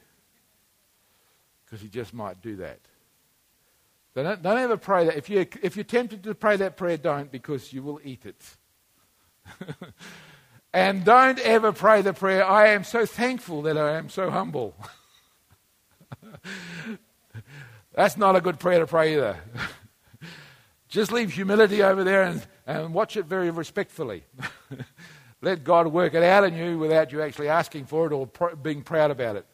Because 1.65 1.81
he 1.81 1.87
just 1.87 2.13
might 2.13 2.43
do 2.43 2.57
that. 2.57 2.81
Don't, 4.17 4.43
don't 4.43 4.59
ever 4.59 4.77
pray 4.77 5.05
that. 5.05 5.17
If 5.17 5.31
you're, 5.31 5.47
if 5.63 5.77
you're 5.77 5.85
tempted 5.85 6.25
to 6.25 6.35
pray 6.35 6.57
that 6.57 6.77
prayer, 6.77 6.97
don't, 6.97 7.31
because 7.31 7.73
you 7.73 7.85
will 7.85 8.01
eat 8.03 8.27
it. 8.27 8.43
and 10.75 11.05
don't 11.05 11.39
ever 11.39 11.71
pray 11.71 12.03
the 12.03 12.13
prayer, 12.13 12.45
I 12.45 12.71
am 12.71 12.83
so 12.83 13.07
thankful 13.07 13.63
that 13.63 13.79
I 13.79 13.93
am 13.93 14.09
so 14.09 14.29
humble. 14.29 14.75
That's 17.95 18.17
not 18.17 18.35
a 18.35 18.41
good 18.41 18.59
prayer 18.59 18.81
to 18.81 18.89
pray 18.89 19.15
either. 19.15 19.37
Just 20.89 21.13
leave 21.13 21.33
humility 21.33 21.83
over 21.83 22.03
there 22.03 22.23
and, 22.23 22.47
and 22.67 22.95
watch 22.95 23.17
it 23.17 23.27
very 23.27 23.51
respectfully. 23.51 24.25
Let 25.43 25.63
God 25.63 25.89
work 25.89 26.15
it 26.15 26.23
out 26.23 26.45
in 26.45 26.55
you 26.55 26.79
without 26.79 27.13
you 27.13 27.23
actually 27.23 27.49
asking 27.49 27.85
for 27.87 28.07
it 28.07 28.13
or 28.13 28.27
pr- 28.27 28.57
being 28.57 28.83
proud 28.83 29.11
about 29.11 29.37
it. 29.37 29.47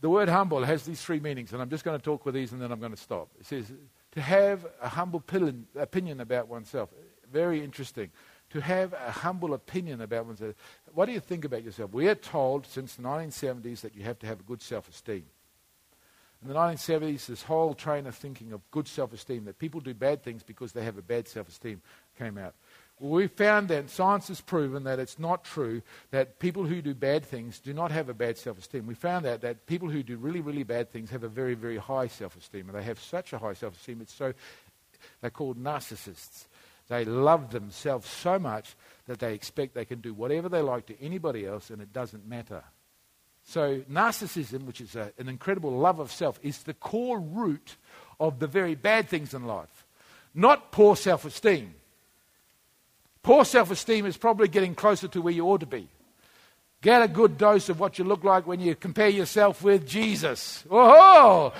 The 0.00 0.10
word 0.10 0.28
humble 0.28 0.64
has 0.64 0.82
these 0.82 1.00
three 1.00 1.20
meanings, 1.20 1.52
and 1.52 1.62
I'm 1.62 1.70
just 1.70 1.84
going 1.84 1.96
to 1.96 2.04
talk 2.04 2.26
with 2.26 2.34
these 2.34 2.52
and 2.52 2.60
then 2.60 2.72
I'm 2.72 2.80
going 2.80 2.92
to 2.92 3.00
stop. 3.00 3.28
It 3.38 3.46
says 3.46 3.72
to 4.12 4.20
have 4.20 4.66
a 4.82 4.88
humble 4.88 5.22
opinion 5.76 6.20
about 6.20 6.48
oneself. 6.48 6.90
Very 7.32 7.62
interesting. 7.62 8.10
To 8.50 8.60
have 8.60 8.92
a 8.92 9.10
humble 9.10 9.54
opinion 9.54 10.02
about 10.02 10.26
oneself. 10.26 10.54
What 10.92 11.06
do 11.06 11.12
you 11.12 11.20
think 11.20 11.44
about 11.44 11.62
yourself? 11.64 11.92
We 11.92 12.08
are 12.08 12.14
told 12.14 12.66
since 12.66 12.96
the 12.96 13.02
1970s 13.02 13.80
that 13.80 13.94
you 13.94 14.02
have 14.02 14.18
to 14.18 14.26
have 14.26 14.40
a 14.40 14.42
good 14.42 14.60
self 14.60 14.88
esteem. 14.88 15.24
In 16.42 16.48
the 16.48 16.54
1970s, 16.54 17.26
this 17.26 17.42
whole 17.44 17.72
train 17.72 18.06
of 18.06 18.16
thinking 18.16 18.52
of 18.52 18.68
good 18.72 18.88
self 18.88 19.12
esteem, 19.12 19.44
that 19.44 19.58
people 19.58 19.80
do 19.80 19.94
bad 19.94 20.22
things 20.22 20.42
because 20.42 20.72
they 20.72 20.84
have 20.84 20.98
a 20.98 21.02
bad 21.02 21.28
self 21.28 21.48
esteem, 21.48 21.80
came 22.18 22.36
out. 22.36 22.54
Well, 22.98 23.12
we 23.12 23.26
found 23.28 23.68
that 23.68 23.90
science 23.90 24.28
has 24.28 24.40
proven 24.40 24.84
that 24.84 24.98
it's 24.98 25.18
not 25.18 25.44
true 25.44 25.82
that 26.10 26.38
people 26.38 26.64
who 26.64 26.82
do 26.82 26.94
bad 26.94 27.24
things 27.24 27.58
do 27.58 27.72
not 27.72 27.90
have 27.90 28.08
a 28.08 28.14
bad 28.14 28.38
self 28.38 28.58
esteem. 28.58 28.86
We 28.86 28.94
found 28.94 29.24
out 29.24 29.40
that 29.42 29.66
people 29.66 29.88
who 29.88 30.02
do 30.02 30.16
really, 30.16 30.40
really 30.40 30.64
bad 30.64 30.90
things 30.90 31.10
have 31.10 31.22
a 31.22 31.28
very, 31.28 31.54
very 31.54 31.76
high 31.76 32.08
self 32.08 32.36
esteem. 32.36 32.68
And 32.68 32.76
they 32.76 32.82
have 32.82 33.00
such 33.00 33.32
a 33.32 33.38
high 33.38 33.54
self 33.54 33.76
esteem, 33.76 34.00
it's 34.00 34.14
so, 34.14 34.32
they're 35.20 35.30
called 35.30 35.62
narcissists. 35.62 36.46
They 36.88 37.04
love 37.04 37.50
themselves 37.50 38.08
so 38.08 38.38
much 38.38 38.76
that 39.06 39.20
they 39.20 39.34
expect 39.34 39.74
they 39.74 39.84
can 39.84 40.00
do 40.00 40.12
whatever 40.12 40.48
they 40.48 40.60
like 40.60 40.86
to 40.86 41.00
anybody 41.00 41.46
else 41.46 41.70
and 41.70 41.80
it 41.80 41.92
doesn't 41.92 42.26
matter. 42.26 42.64
So, 43.44 43.80
narcissism, 43.90 44.66
which 44.66 44.80
is 44.80 44.94
a, 44.94 45.12
an 45.18 45.28
incredible 45.28 45.72
love 45.72 45.98
of 45.98 46.12
self, 46.12 46.38
is 46.42 46.62
the 46.62 46.74
core 46.74 47.20
root 47.20 47.76
of 48.20 48.38
the 48.38 48.46
very 48.46 48.74
bad 48.74 49.08
things 49.08 49.34
in 49.34 49.46
life, 49.46 49.86
not 50.34 50.70
poor 50.72 50.96
self 50.96 51.24
esteem. 51.24 51.74
Poor 53.22 53.44
self 53.44 53.70
esteem 53.70 54.06
is 54.06 54.16
probably 54.16 54.48
getting 54.48 54.74
closer 54.74 55.08
to 55.08 55.20
where 55.22 55.32
you 55.32 55.46
ought 55.46 55.60
to 55.60 55.66
be. 55.66 55.88
Get 56.80 57.02
a 57.02 57.08
good 57.08 57.38
dose 57.38 57.68
of 57.68 57.78
what 57.78 57.98
you 57.98 58.04
look 58.04 58.24
like 58.24 58.46
when 58.46 58.60
you 58.60 58.74
compare 58.74 59.08
yourself 59.08 59.62
with 59.62 59.86
Jesus. 59.86 60.64
Oh, 60.70 61.52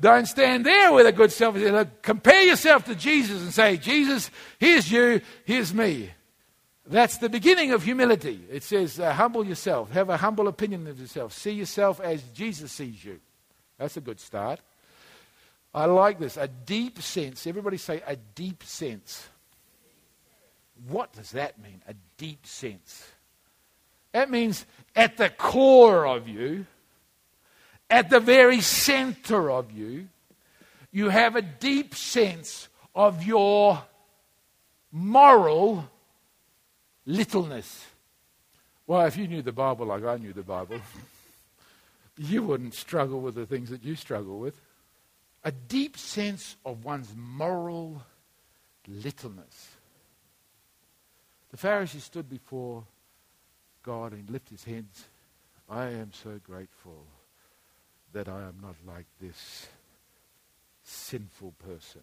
don't 0.00 0.26
stand 0.26 0.64
there 0.64 0.92
with 0.92 1.06
a 1.06 1.12
good 1.12 1.32
self 1.32 1.56
esteem. 1.56 1.90
Compare 2.02 2.42
yourself 2.42 2.84
to 2.84 2.94
Jesus 2.94 3.42
and 3.42 3.52
say, 3.52 3.76
Jesus, 3.76 4.30
here's 4.58 4.90
you, 4.90 5.20
here's 5.44 5.74
me. 5.74 6.10
That's 6.88 7.18
the 7.18 7.28
beginning 7.28 7.72
of 7.72 7.82
humility. 7.82 8.40
It 8.50 8.62
says, 8.62 8.98
uh, 8.98 9.12
humble 9.12 9.44
yourself, 9.44 9.90
have 9.90 10.08
a 10.08 10.16
humble 10.16 10.48
opinion 10.48 10.86
of 10.86 10.98
yourself, 10.98 11.34
see 11.34 11.52
yourself 11.52 12.00
as 12.00 12.22
Jesus 12.34 12.72
sees 12.72 13.04
you. 13.04 13.20
That's 13.76 13.98
a 13.98 14.00
good 14.00 14.18
start. 14.18 14.60
I 15.74 15.84
like 15.84 16.18
this. 16.18 16.38
A 16.38 16.48
deep 16.48 17.00
sense. 17.00 17.46
Everybody 17.46 17.76
say 17.76 18.02
a 18.06 18.16
deep 18.16 18.64
sense. 18.64 19.28
What 20.88 21.12
does 21.12 21.32
that 21.32 21.62
mean? 21.62 21.82
A 21.86 21.94
deep 22.16 22.46
sense. 22.46 23.06
That 24.12 24.30
means 24.30 24.64
at 24.96 25.18
the 25.18 25.28
core 25.28 26.06
of 26.06 26.26
you, 26.26 26.64
at 27.90 28.08
the 28.08 28.20
very 28.20 28.62
center 28.62 29.50
of 29.50 29.70
you, 29.72 30.08
you 30.90 31.10
have 31.10 31.36
a 31.36 31.42
deep 31.42 31.94
sense 31.94 32.68
of 32.94 33.24
your 33.24 33.82
moral 34.90 35.88
littleness. 37.08 37.86
Well, 38.86 39.04
if 39.06 39.16
you 39.16 39.26
knew 39.26 39.42
the 39.42 39.50
Bible 39.52 39.86
like 39.86 40.04
I 40.04 40.18
knew 40.18 40.32
the 40.32 40.42
Bible, 40.42 40.80
you 42.16 42.42
wouldn't 42.42 42.74
struggle 42.74 43.20
with 43.20 43.34
the 43.34 43.46
things 43.46 43.70
that 43.70 43.82
you 43.82 43.96
struggle 43.96 44.38
with. 44.38 44.60
A 45.42 45.50
deep 45.50 45.96
sense 45.96 46.56
of 46.64 46.84
one's 46.84 47.12
moral 47.16 48.02
littleness. 48.86 49.68
The 51.50 51.56
Pharisee 51.56 52.00
stood 52.00 52.28
before 52.28 52.84
God 53.82 54.12
and 54.12 54.28
lifted 54.28 54.52
his 54.52 54.64
hands. 54.64 55.06
I 55.68 55.86
am 55.86 56.12
so 56.12 56.38
grateful 56.44 57.04
that 58.12 58.28
I 58.28 58.42
am 58.42 58.56
not 58.60 58.74
like 58.86 59.06
this 59.20 59.68
sinful 60.84 61.54
person. 61.64 62.02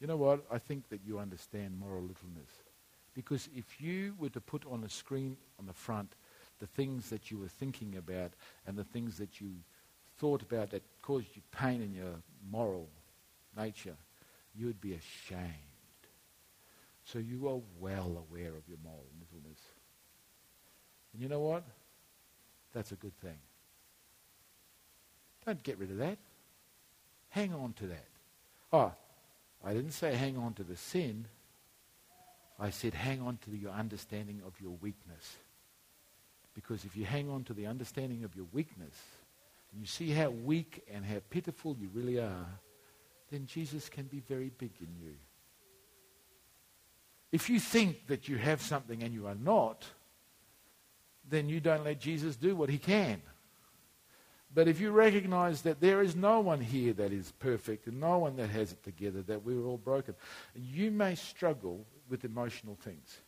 You 0.00 0.06
know 0.06 0.16
what? 0.16 0.44
I 0.50 0.58
think 0.58 0.88
that 0.88 1.00
you 1.06 1.18
understand 1.18 1.78
moral 1.78 2.02
littleness. 2.02 2.50
Because 3.14 3.48
if 3.54 3.80
you 3.80 4.14
were 4.18 4.30
to 4.30 4.40
put 4.40 4.64
on 4.70 4.84
a 4.84 4.88
screen 4.88 5.36
on 5.58 5.66
the 5.66 5.72
front 5.72 6.14
the 6.60 6.66
things 6.66 7.08
that 7.10 7.30
you 7.30 7.38
were 7.38 7.48
thinking 7.48 7.96
about 7.96 8.32
and 8.66 8.76
the 8.76 8.84
things 8.84 9.16
that 9.16 9.40
you 9.40 9.50
thought 10.18 10.42
about 10.42 10.70
that 10.70 10.82
caused 11.02 11.26
you 11.34 11.42
pain 11.50 11.82
in 11.82 11.94
your 11.94 12.14
moral 12.50 12.88
nature, 13.56 13.96
you 14.54 14.66
would 14.66 14.80
be 14.80 14.92
ashamed. 14.92 15.50
So 17.04 17.18
you 17.18 17.48
are 17.48 17.60
well 17.80 18.24
aware 18.28 18.50
of 18.50 18.68
your 18.68 18.78
moral 18.84 19.06
littleness. 19.18 19.58
And 21.12 21.22
you 21.22 21.28
know 21.28 21.40
what? 21.40 21.64
That's 22.72 22.92
a 22.92 22.96
good 22.96 23.16
thing. 23.20 23.38
Don't 25.46 25.62
get 25.62 25.78
rid 25.78 25.90
of 25.90 25.96
that. 25.96 26.18
Hang 27.30 27.54
on 27.54 27.72
to 27.74 27.86
that. 27.86 28.06
Oh, 28.72 28.92
I 29.64 29.74
didn't 29.74 29.92
say 29.92 30.14
hang 30.14 30.36
on 30.36 30.54
to 30.54 30.64
the 30.64 30.76
sin. 30.76 31.26
I 32.58 32.70
said 32.70 32.94
hang 32.94 33.20
on 33.20 33.38
to 33.44 33.56
your 33.56 33.72
understanding 33.72 34.42
of 34.46 34.60
your 34.60 34.76
weakness. 34.80 35.36
Because 36.54 36.84
if 36.84 36.96
you 36.96 37.04
hang 37.04 37.30
on 37.30 37.44
to 37.44 37.54
the 37.54 37.66
understanding 37.66 38.24
of 38.24 38.34
your 38.34 38.46
weakness, 38.52 38.94
you 39.78 39.86
see 39.86 40.10
how 40.10 40.30
weak 40.30 40.84
and 40.92 41.04
how 41.04 41.18
pitiful 41.30 41.76
you 41.80 41.88
really 41.94 42.18
are, 42.18 42.46
then 43.30 43.46
Jesus 43.46 43.88
can 43.88 44.04
be 44.04 44.20
very 44.20 44.50
big 44.58 44.72
in 44.80 44.88
you. 45.00 45.14
If 47.32 47.48
you 47.48 47.60
think 47.60 48.08
that 48.08 48.28
you 48.28 48.36
have 48.36 48.60
something 48.60 49.02
and 49.02 49.14
you 49.14 49.26
are 49.28 49.36
not, 49.36 49.86
then 51.28 51.48
you 51.48 51.60
don't 51.60 51.84
let 51.84 52.00
Jesus 52.00 52.34
do 52.34 52.56
what 52.56 52.68
he 52.68 52.78
can. 52.78 53.22
But 54.52 54.66
if 54.66 54.80
you 54.80 54.90
recognize 54.90 55.62
that 55.62 55.80
there 55.80 56.02
is 56.02 56.16
no 56.16 56.40
one 56.40 56.60
here 56.60 56.92
that 56.94 57.12
is 57.12 57.32
perfect 57.38 57.86
and 57.86 58.00
no 58.00 58.18
one 58.18 58.36
that 58.36 58.50
has 58.50 58.72
it 58.72 58.82
together, 58.82 59.22
that 59.22 59.44
we're 59.44 59.64
all 59.64 59.78
broken, 59.78 60.14
you 60.54 60.90
may 60.90 61.14
struggle 61.14 61.86
with 62.08 62.24
emotional 62.24 62.76
things. 62.82 63.18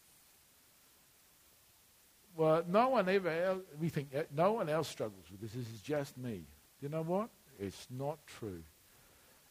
Well, 2.37 2.65
no 2.67 2.89
one 2.89 3.09
ever 3.09 3.59
we 3.79 3.89
think 3.89 4.09
uh, 4.17 4.23
no 4.35 4.53
one 4.53 4.69
else 4.69 4.89
struggles 4.89 5.25
with 5.31 5.41
this. 5.41 5.53
This 5.53 5.73
is 5.73 5.81
just 5.81 6.17
me. 6.19 6.45
Do 6.81 6.87
You 6.87 6.89
know 6.89 7.03
what? 7.03 7.29
It's 7.61 7.87
not 7.91 8.19
true. 8.27 8.63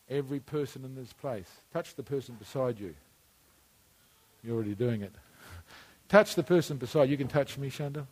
Every 0.10 0.40
person 0.40 0.84
in 0.84 0.96
this 0.96 1.14
place. 1.14 1.48
Touch 1.72 1.96
the 1.96 2.04
person 2.04 2.36
beside 2.36 2.80
you. 2.80 2.96
You're 4.44 4.56
already 4.56 4.76
doing 4.76 5.04
it. 5.04 5.14
touch 6.10 6.36
the 6.36 6.44
person 6.44 6.78
beside 6.78 7.04
you. 7.04 7.12
You 7.12 7.18
can 7.18 7.28
touch 7.28 7.58
me, 7.58 7.70
Shanda 7.70 8.08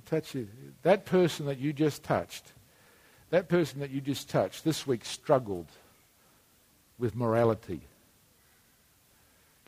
touch 0.00 0.34
you. 0.34 0.48
That 0.82 1.06
person 1.06 1.46
that 1.46 1.58
you 1.58 1.72
just 1.72 2.02
touched, 2.02 2.52
that 3.30 3.48
person 3.48 3.80
that 3.80 3.90
you 3.90 4.00
just 4.00 4.28
touched 4.28 4.64
this 4.64 4.86
week 4.86 5.04
struggled 5.04 5.66
with 6.98 7.16
morality. 7.16 7.80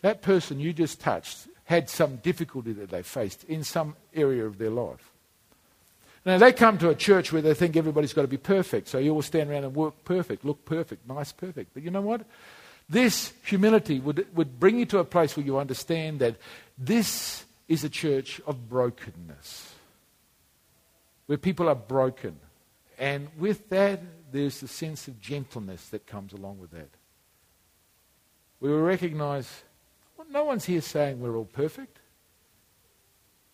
That 0.02 0.22
person 0.22 0.60
you 0.60 0.72
just 0.72 1.00
touched 1.00 1.48
had 1.64 1.90
some 1.90 2.16
difficulty 2.16 2.72
that 2.72 2.90
they 2.90 3.02
faced 3.02 3.44
in 3.44 3.64
some 3.64 3.96
area 4.14 4.46
of 4.46 4.58
their 4.58 4.70
life. 4.70 5.10
Now, 6.24 6.38
they 6.38 6.52
come 6.52 6.78
to 6.78 6.90
a 6.90 6.94
church 6.94 7.32
where 7.32 7.42
they 7.42 7.54
think 7.54 7.76
everybody's 7.76 8.12
got 8.12 8.22
to 8.22 8.28
be 8.28 8.36
perfect, 8.36 8.88
so 8.88 8.98
you 8.98 9.12
all 9.14 9.22
stand 9.22 9.50
around 9.50 9.64
and 9.64 9.74
work 9.74 9.94
perfect, 10.04 10.44
look 10.44 10.64
perfect, 10.64 11.08
nice, 11.08 11.32
perfect. 11.32 11.70
But 11.72 11.84
you 11.84 11.90
know 11.90 12.00
what? 12.00 12.22
This 12.88 13.32
humility 13.44 14.00
would, 14.00 14.26
would 14.36 14.58
bring 14.58 14.78
you 14.78 14.86
to 14.86 14.98
a 14.98 15.04
place 15.04 15.36
where 15.36 15.46
you 15.46 15.58
understand 15.58 16.20
that 16.20 16.36
this 16.78 17.44
is 17.68 17.84
a 17.84 17.88
church 17.88 18.40
of 18.46 18.68
brokenness 18.68 19.75
where 21.26 21.38
people 21.38 21.68
are 21.68 21.74
broken. 21.74 22.38
And 22.98 23.28
with 23.38 23.68
that, 23.70 24.00
there's 24.32 24.60
the 24.60 24.68
sense 24.68 25.08
of 25.08 25.20
gentleness 25.20 25.88
that 25.90 26.06
comes 26.06 26.32
along 26.32 26.58
with 26.58 26.70
that. 26.70 26.88
We 28.60 28.70
will 28.70 28.82
recognize 28.82 29.62
well, 30.16 30.26
no 30.30 30.44
one's 30.44 30.64
here 30.64 30.80
saying 30.80 31.20
we're 31.20 31.36
all 31.36 31.44
perfect. 31.44 31.98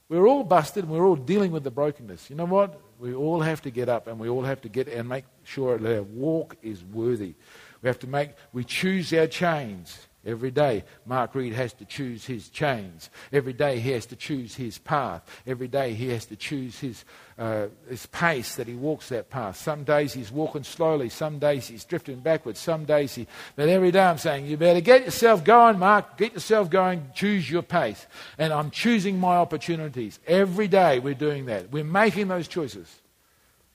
We're 0.09 0.27
all 0.27 0.45
busted 0.45 0.85
and 0.85 0.93
we're 0.93 1.07
all 1.07 1.16
dealing 1.16 1.53
with 1.53 1.64
the 1.64 1.70
brokenness. 1.70 2.29
You 2.31 2.37
know 2.37 2.45
what? 2.45 2.81
We 2.99 3.14
all 3.14 3.41
have 3.41 3.62
to 3.62 3.70
get 3.70 3.89
up 3.89 4.07
and 4.07 4.18
we 4.18 4.29
all 4.29 4.43
have 4.43 4.61
to 4.62 4.68
get 4.68 4.87
and 4.89 5.09
make 5.09 5.25
sure 5.43 5.79
that 5.79 5.97
our 5.97 6.03
walk 6.03 6.57
is 6.62 6.85
worthy. 6.85 7.35
We 7.81 7.89
have 7.89 7.99
to 8.01 8.07
make, 8.07 8.31
we 8.53 8.62
choose 8.62 9.12
our 9.12 9.27
chains 9.27 10.07
Every 10.25 10.53
day, 10.53 10.85
Mark 11.05 11.35
Reed 11.35 11.53
has 11.53 11.73
to 11.75 11.85
choose 11.85 12.25
his 12.25 12.49
chains. 12.49 13.11
Every 13.33 13.53
day, 13.53 13.81
he 13.81 13.91
has 13.91 14.07
to 14.07 14.16
choose 14.16 14.55
his 14.55 14.79
path. 14.79 15.23
Every 15.49 15.66
day, 15.66 15.95
he 15.95 16.11
has 16.11 16.27
to 16.27 16.37
choose 16.37 16.79
his, 16.79 17.05
uh, 17.39 17.66
his 17.89 18.07
pace 18.07 18.55
that 18.55 18.68
he 18.68 18.75
walks 18.75 19.09
that 19.09 19.31
path. 19.31 19.57
Some 19.57 19.83
days, 19.83 20.12
he's 20.12 20.31
walking 20.31 20.62
slowly. 20.62 21.09
Some 21.09 21.41
days, 21.41 21.66
he's 21.66 21.85
drifting 21.85 22.20
backwards. 22.20 22.61
Some 22.61 22.85
days, 22.85 23.16
he. 23.16 23.27
But 23.57 23.68
every 23.68 23.91
day, 23.91 24.05
I'm 24.05 24.18
saying, 24.18 24.47
you 24.47 24.57
better 24.57 24.81
get 24.81 25.05
yourself 25.05 25.43
going, 25.43 25.81
Mark. 25.81 26.16
Get 26.16 26.35
yourself 26.35 26.70
going. 26.70 27.11
Choose 27.14 27.51
your 27.51 27.62
pace. 27.62 28.07
And 28.39 28.53
I'm 28.53 28.70
choosing 28.70 29.18
my 29.18 29.37
opportunities. 29.37 30.20
Every 30.29 30.68
day, 30.68 31.01
we're 31.01 31.14
doing 31.14 31.47
that. 31.47 31.73
We're 31.73 31.83
making 31.83 32.29
those 32.29 32.47
choices. 32.47 33.01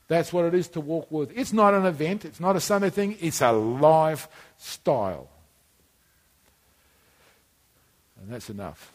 That's 0.07 0.31
what 0.31 0.45
it 0.45 0.53
is 0.53 0.69
to 0.69 0.79
walk 0.79 1.11
with. 1.11 1.37
It's 1.37 1.51
not 1.51 1.73
an 1.73 1.85
event, 1.85 2.23
it's 2.23 2.39
not 2.39 2.55
a 2.55 2.61
Sunday 2.61 2.89
thing, 2.89 3.17
it's 3.19 3.41
a 3.41 3.51
lifestyle. 3.51 5.29
And 8.21 8.31
that's 8.31 8.49
enough. 8.49 8.91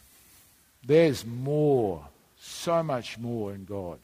There's 0.84 1.24
more, 1.24 2.06
so 2.40 2.82
much 2.82 3.18
more 3.18 3.52
in 3.52 3.64
God. 3.64 3.98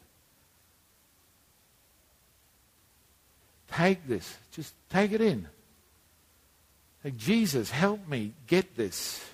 Take 3.70 4.06
this, 4.06 4.36
just 4.52 4.74
take 4.88 5.12
it 5.12 5.20
in. 5.20 5.46
Like, 7.04 7.16
Jesus, 7.16 7.70
help 7.70 8.06
me 8.08 8.32
get 8.46 8.76
this. 8.76 9.24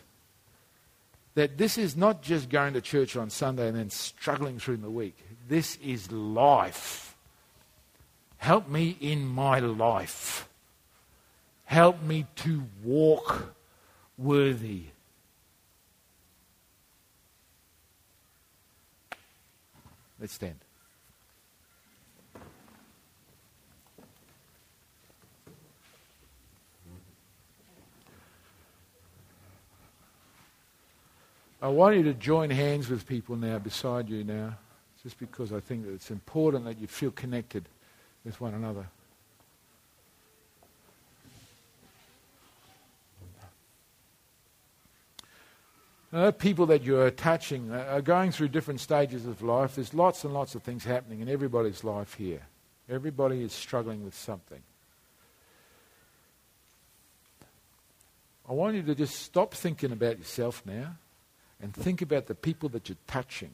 That 1.34 1.58
this 1.58 1.78
is 1.78 1.96
not 1.96 2.22
just 2.22 2.48
going 2.48 2.74
to 2.74 2.80
church 2.80 3.16
on 3.16 3.30
Sunday 3.30 3.68
and 3.68 3.76
then 3.76 3.90
struggling 3.90 4.58
through 4.58 4.78
the 4.78 4.90
week. 4.90 5.16
This 5.48 5.76
is 5.76 6.10
life. 6.12 7.16
Help 8.36 8.68
me 8.68 8.96
in 9.00 9.26
my 9.26 9.58
life. 9.58 10.48
Help 11.64 12.02
me 12.02 12.26
to 12.36 12.64
walk 12.82 13.54
worthy. 14.16 14.84
Let's 20.24 20.32
stand. 20.32 20.56
I 31.60 31.68
want 31.68 31.96
you 31.96 32.04
to 32.04 32.14
join 32.14 32.48
hands 32.48 32.88
with 32.88 33.06
people 33.06 33.36
now 33.36 33.58
beside 33.58 34.08
you 34.08 34.24
now, 34.24 34.56
just 35.02 35.18
because 35.18 35.52
I 35.52 35.60
think 35.60 35.84
that 35.84 35.92
it's 35.92 36.10
important 36.10 36.64
that 36.64 36.80
you 36.80 36.86
feel 36.86 37.10
connected 37.10 37.68
with 38.24 38.40
one 38.40 38.54
another. 38.54 38.86
Uh, 46.14 46.30
people 46.30 46.66
that 46.66 46.84
you're 46.84 47.10
touching 47.10 47.72
are 47.72 48.00
going 48.00 48.30
through 48.30 48.46
different 48.46 48.78
stages 48.78 49.26
of 49.26 49.42
life. 49.42 49.74
There's 49.74 49.92
lots 49.92 50.22
and 50.22 50.32
lots 50.32 50.54
of 50.54 50.62
things 50.62 50.84
happening 50.84 51.20
in 51.20 51.28
everybody's 51.28 51.82
life 51.82 52.14
here. 52.14 52.42
Everybody 52.88 53.42
is 53.42 53.52
struggling 53.52 54.04
with 54.04 54.14
something. 54.14 54.62
I 58.48 58.52
want 58.52 58.76
you 58.76 58.82
to 58.82 58.94
just 58.94 59.16
stop 59.16 59.54
thinking 59.54 59.90
about 59.90 60.18
yourself 60.18 60.62
now 60.64 60.94
and 61.60 61.74
think 61.74 62.00
about 62.00 62.26
the 62.26 62.34
people 62.36 62.68
that 62.68 62.88
you're 62.88 62.98
touching. 63.08 63.50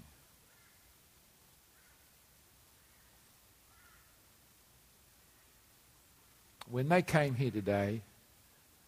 when 6.71 6.89
they 6.89 7.03
came 7.03 7.35
here 7.35 7.51
today, 7.51 8.03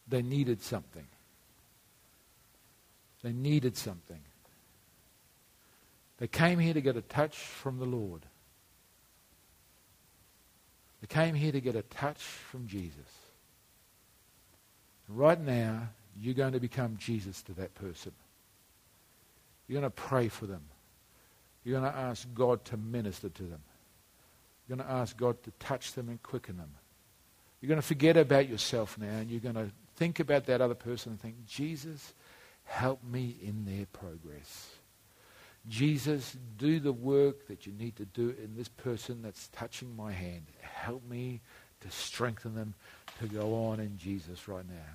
they 0.09 0.23
needed 0.23 0.63
something. 0.63 1.07
They 3.23 3.33
needed 3.33 3.77
something. 3.77 4.21
They 6.19 6.27
came 6.27 6.59
here 6.59 6.75
to 6.75 6.81
get 6.81 6.97
a 6.97 7.03
touch 7.03 7.37
from 7.37 7.79
the 7.79 7.85
Lord. 7.85 8.23
They 11.01 11.09
came 11.09 11.35
here 11.35 11.53
to 11.53 11.61
get 11.61 11.75
a 11.75 11.83
touch 11.83 12.23
from 12.23 12.67
Jesus. 12.67 12.97
Right 15.09 15.41
now, 15.41 15.89
you're 16.21 16.35
going 16.35 16.53
to 16.53 16.61
become 16.61 16.97
Jesus 16.97 17.43
to 17.43 17.53
that 17.55 17.75
person. 17.75 18.13
You're 19.67 19.81
going 19.81 19.91
to 19.91 19.97
pray 19.97 20.29
for 20.29 20.47
them. 20.47 20.63
You're 21.65 21.81
going 21.81 21.93
to 21.93 21.99
ask 21.99 22.27
God 22.35 22.65
to 22.67 22.77
minister 22.77 23.29
to 23.29 23.43
them. 23.43 23.61
You're 24.69 24.77
going 24.77 24.87
to 24.87 24.93
ask 24.93 25.17
God 25.17 25.43
to 25.45 25.51
touch 25.59 25.93
them 25.93 26.09
and 26.09 26.23
quicken 26.23 26.57
them. 26.57 26.71
You're 27.61 27.69
going 27.69 27.81
to 27.81 27.87
forget 27.87 28.17
about 28.17 28.49
yourself 28.49 28.99
now 28.99 29.07
and 29.07 29.31
you're 29.31 29.41
going 29.41 29.55
to 29.55 29.71
think 29.97 30.21
about 30.21 30.47
that 30.47 30.61
other 30.61 30.75
person 30.75 31.13
and 31.13 31.21
think, 31.21 31.47
Jesus, 31.47 32.15
help 32.65 33.03
me 33.05 33.37
in 33.43 33.65
their 33.65 33.87
progress. 33.87 34.71
Jesus, 35.69 36.37
do 36.59 36.81
the 36.81 36.93
work 36.93 37.47
that 37.47 37.67
you 37.67 37.73
need 37.73 37.97
to 37.97 38.05
do 38.05 38.35
in 38.43 38.57
this 38.57 38.69
person 38.69 39.23
that's 39.23 39.49
touching 39.49 39.95
my 39.95 40.11
hand. 40.11 40.47
Help 40.61 41.09
me 41.09 41.41
to 41.81 41.91
strengthen 41.91 42.55
them 42.55 42.75
to 43.21 43.27
go 43.27 43.67
on 43.67 43.79
in 43.79 43.97
Jesus 43.97 44.49
right 44.49 44.67
now. 44.69 44.91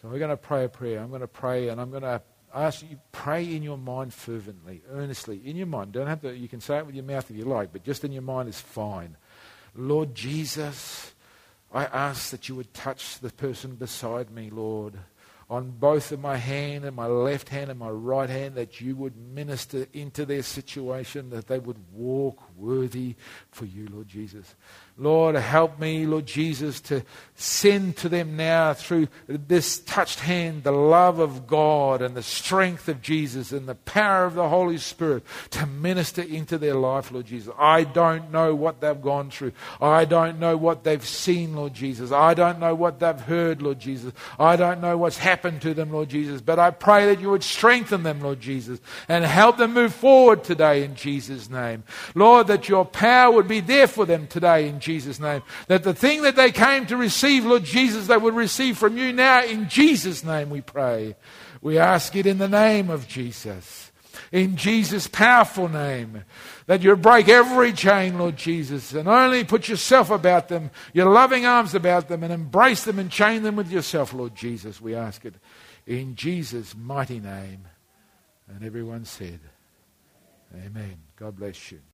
So 0.00 0.08
we're 0.08 0.18
going 0.18 0.30
to 0.30 0.36
pray 0.36 0.64
a 0.64 0.68
prayer. 0.68 1.00
I'm 1.00 1.10
going 1.10 1.20
to 1.20 1.28
pray 1.28 1.68
and 1.68 1.80
I'm 1.80 1.90
going 1.90 2.02
to 2.02 2.22
ask 2.54 2.82
you 2.82 2.98
pray 3.12 3.44
in 3.44 3.62
your 3.62 3.78
mind 3.78 4.12
fervently, 4.12 4.82
earnestly, 4.90 5.40
in 5.44 5.56
your 5.56 5.66
mind. 5.66 5.92
Don't 5.92 6.06
have 6.06 6.22
to 6.22 6.34
you 6.34 6.48
can 6.48 6.60
say 6.60 6.78
it 6.78 6.86
with 6.86 6.94
your 6.94 7.04
mouth 7.04 7.30
if 7.30 7.36
you 7.36 7.44
like, 7.44 7.72
but 7.72 7.84
just 7.84 8.04
in 8.04 8.12
your 8.12 8.22
mind 8.22 8.48
is 8.48 8.60
fine. 8.60 9.16
Lord 9.76 10.14
Jesus, 10.14 11.12
I 11.72 11.84
ask 11.84 12.30
that 12.30 12.48
you 12.48 12.56
would 12.56 12.74
touch 12.74 13.20
the 13.20 13.30
person 13.30 13.76
beside 13.76 14.30
me, 14.30 14.50
Lord, 14.50 14.94
on 15.50 15.72
both 15.72 16.12
of 16.12 16.20
my 16.20 16.36
hand 16.36 16.84
and 16.84 16.94
my 16.94 17.08
left 17.08 17.48
hand 17.48 17.70
and 17.70 17.78
my 17.78 17.90
right 17.90 18.30
hand, 18.30 18.54
that 18.54 18.80
you 18.80 18.94
would 18.94 19.16
minister 19.16 19.84
into 19.92 20.24
their 20.24 20.44
situation, 20.44 21.28
that 21.30 21.48
they 21.48 21.58
would 21.58 21.76
walk 21.92 22.40
worthy 22.56 23.16
for 23.50 23.64
you, 23.64 23.88
Lord 23.90 24.06
Jesus. 24.06 24.54
Lord, 25.00 25.34
help 25.34 25.80
me, 25.80 26.04
Lord 26.04 26.26
Jesus, 26.26 26.78
to 26.82 27.02
send 27.34 27.96
to 27.96 28.10
them 28.10 28.36
now 28.36 28.74
through 28.74 29.08
this 29.26 29.78
touched 29.78 30.20
hand 30.20 30.62
the 30.62 30.72
love 30.72 31.20
of 31.20 31.46
God 31.46 32.02
and 32.02 32.14
the 32.14 32.22
strength 32.22 32.86
of 32.86 33.00
Jesus 33.00 33.50
and 33.50 33.66
the 33.66 33.74
power 33.74 34.26
of 34.26 34.34
the 34.34 34.50
Holy 34.50 34.76
Spirit 34.76 35.24
to 35.52 35.64
minister 35.64 36.20
into 36.20 36.58
their 36.58 36.74
life, 36.74 37.10
Lord 37.10 37.24
Jesus. 37.24 37.50
I 37.58 37.84
don't 37.84 38.30
know 38.30 38.54
what 38.54 38.82
they've 38.82 39.00
gone 39.00 39.30
through. 39.30 39.52
I 39.80 40.04
don't 40.04 40.38
know 40.38 40.58
what 40.58 40.84
they've 40.84 41.04
seen, 41.04 41.56
Lord 41.56 41.72
Jesus. 41.72 42.12
I 42.12 42.34
don't 42.34 42.58
know 42.58 42.74
what 42.74 43.00
they've 43.00 43.18
heard, 43.18 43.62
Lord 43.62 43.80
Jesus. 43.80 44.12
I 44.38 44.56
don't 44.56 44.82
know 44.82 44.98
what's 44.98 45.16
happened 45.16 45.62
to 45.62 45.72
them, 45.72 45.90
Lord 45.90 46.10
Jesus. 46.10 46.42
But 46.42 46.58
I 46.58 46.72
pray 46.72 47.06
that 47.06 47.22
you 47.22 47.30
would 47.30 47.42
strengthen 47.42 48.02
them, 48.02 48.20
Lord 48.20 48.40
Jesus, 48.40 48.80
and 49.08 49.24
help 49.24 49.56
them 49.56 49.72
move 49.72 49.94
forward 49.94 50.44
today 50.44 50.84
in 50.84 50.94
Jesus' 50.94 51.48
name. 51.48 51.84
Lord, 52.14 52.48
that 52.48 52.68
your 52.68 52.84
power 52.84 53.32
would 53.32 53.48
be 53.48 53.60
there 53.60 53.86
for 53.86 54.04
them 54.04 54.26
today 54.26 54.68
in 54.68 54.78
Jesus' 54.90 55.20
name. 55.20 55.42
That 55.68 55.84
the 55.84 55.94
thing 55.94 56.22
that 56.22 56.34
they 56.34 56.50
came 56.50 56.86
to 56.86 56.96
receive, 56.96 57.44
Lord 57.44 57.64
Jesus, 57.64 58.06
they 58.06 58.16
would 58.16 58.34
receive 58.34 58.76
from 58.76 58.96
you 58.96 59.12
now 59.12 59.44
in 59.44 59.68
Jesus' 59.68 60.24
name 60.24 60.50
we 60.50 60.60
pray. 60.60 61.14
We 61.60 61.78
ask 61.78 62.16
it 62.16 62.26
in 62.26 62.38
the 62.38 62.48
name 62.48 62.90
of 62.90 63.06
Jesus. 63.06 63.92
In 64.32 64.56
Jesus' 64.56 65.06
powerful 65.06 65.68
name. 65.68 66.24
That 66.66 66.82
you 66.82 66.96
break 66.96 67.28
every 67.28 67.72
chain, 67.72 68.18
Lord 68.18 68.36
Jesus, 68.36 68.92
and 68.92 69.08
only 69.08 69.44
put 69.44 69.68
yourself 69.68 70.10
about 70.10 70.48
them, 70.48 70.70
your 70.92 71.10
loving 71.10 71.46
arms 71.46 71.74
about 71.74 72.08
them, 72.08 72.24
and 72.24 72.32
embrace 72.32 72.84
them 72.84 72.98
and 72.98 73.10
chain 73.10 73.42
them 73.42 73.56
with 73.56 73.70
yourself, 73.70 74.12
Lord 74.12 74.34
Jesus. 74.34 74.80
We 74.80 74.94
ask 74.94 75.24
it 75.24 75.34
in 75.86 76.16
Jesus' 76.16 76.74
mighty 76.76 77.20
name. 77.20 77.66
And 78.48 78.64
everyone 78.64 79.04
said, 79.04 79.40
Amen. 80.52 80.96
God 81.16 81.36
bless 81.36 81.70
you. 81.70 81.80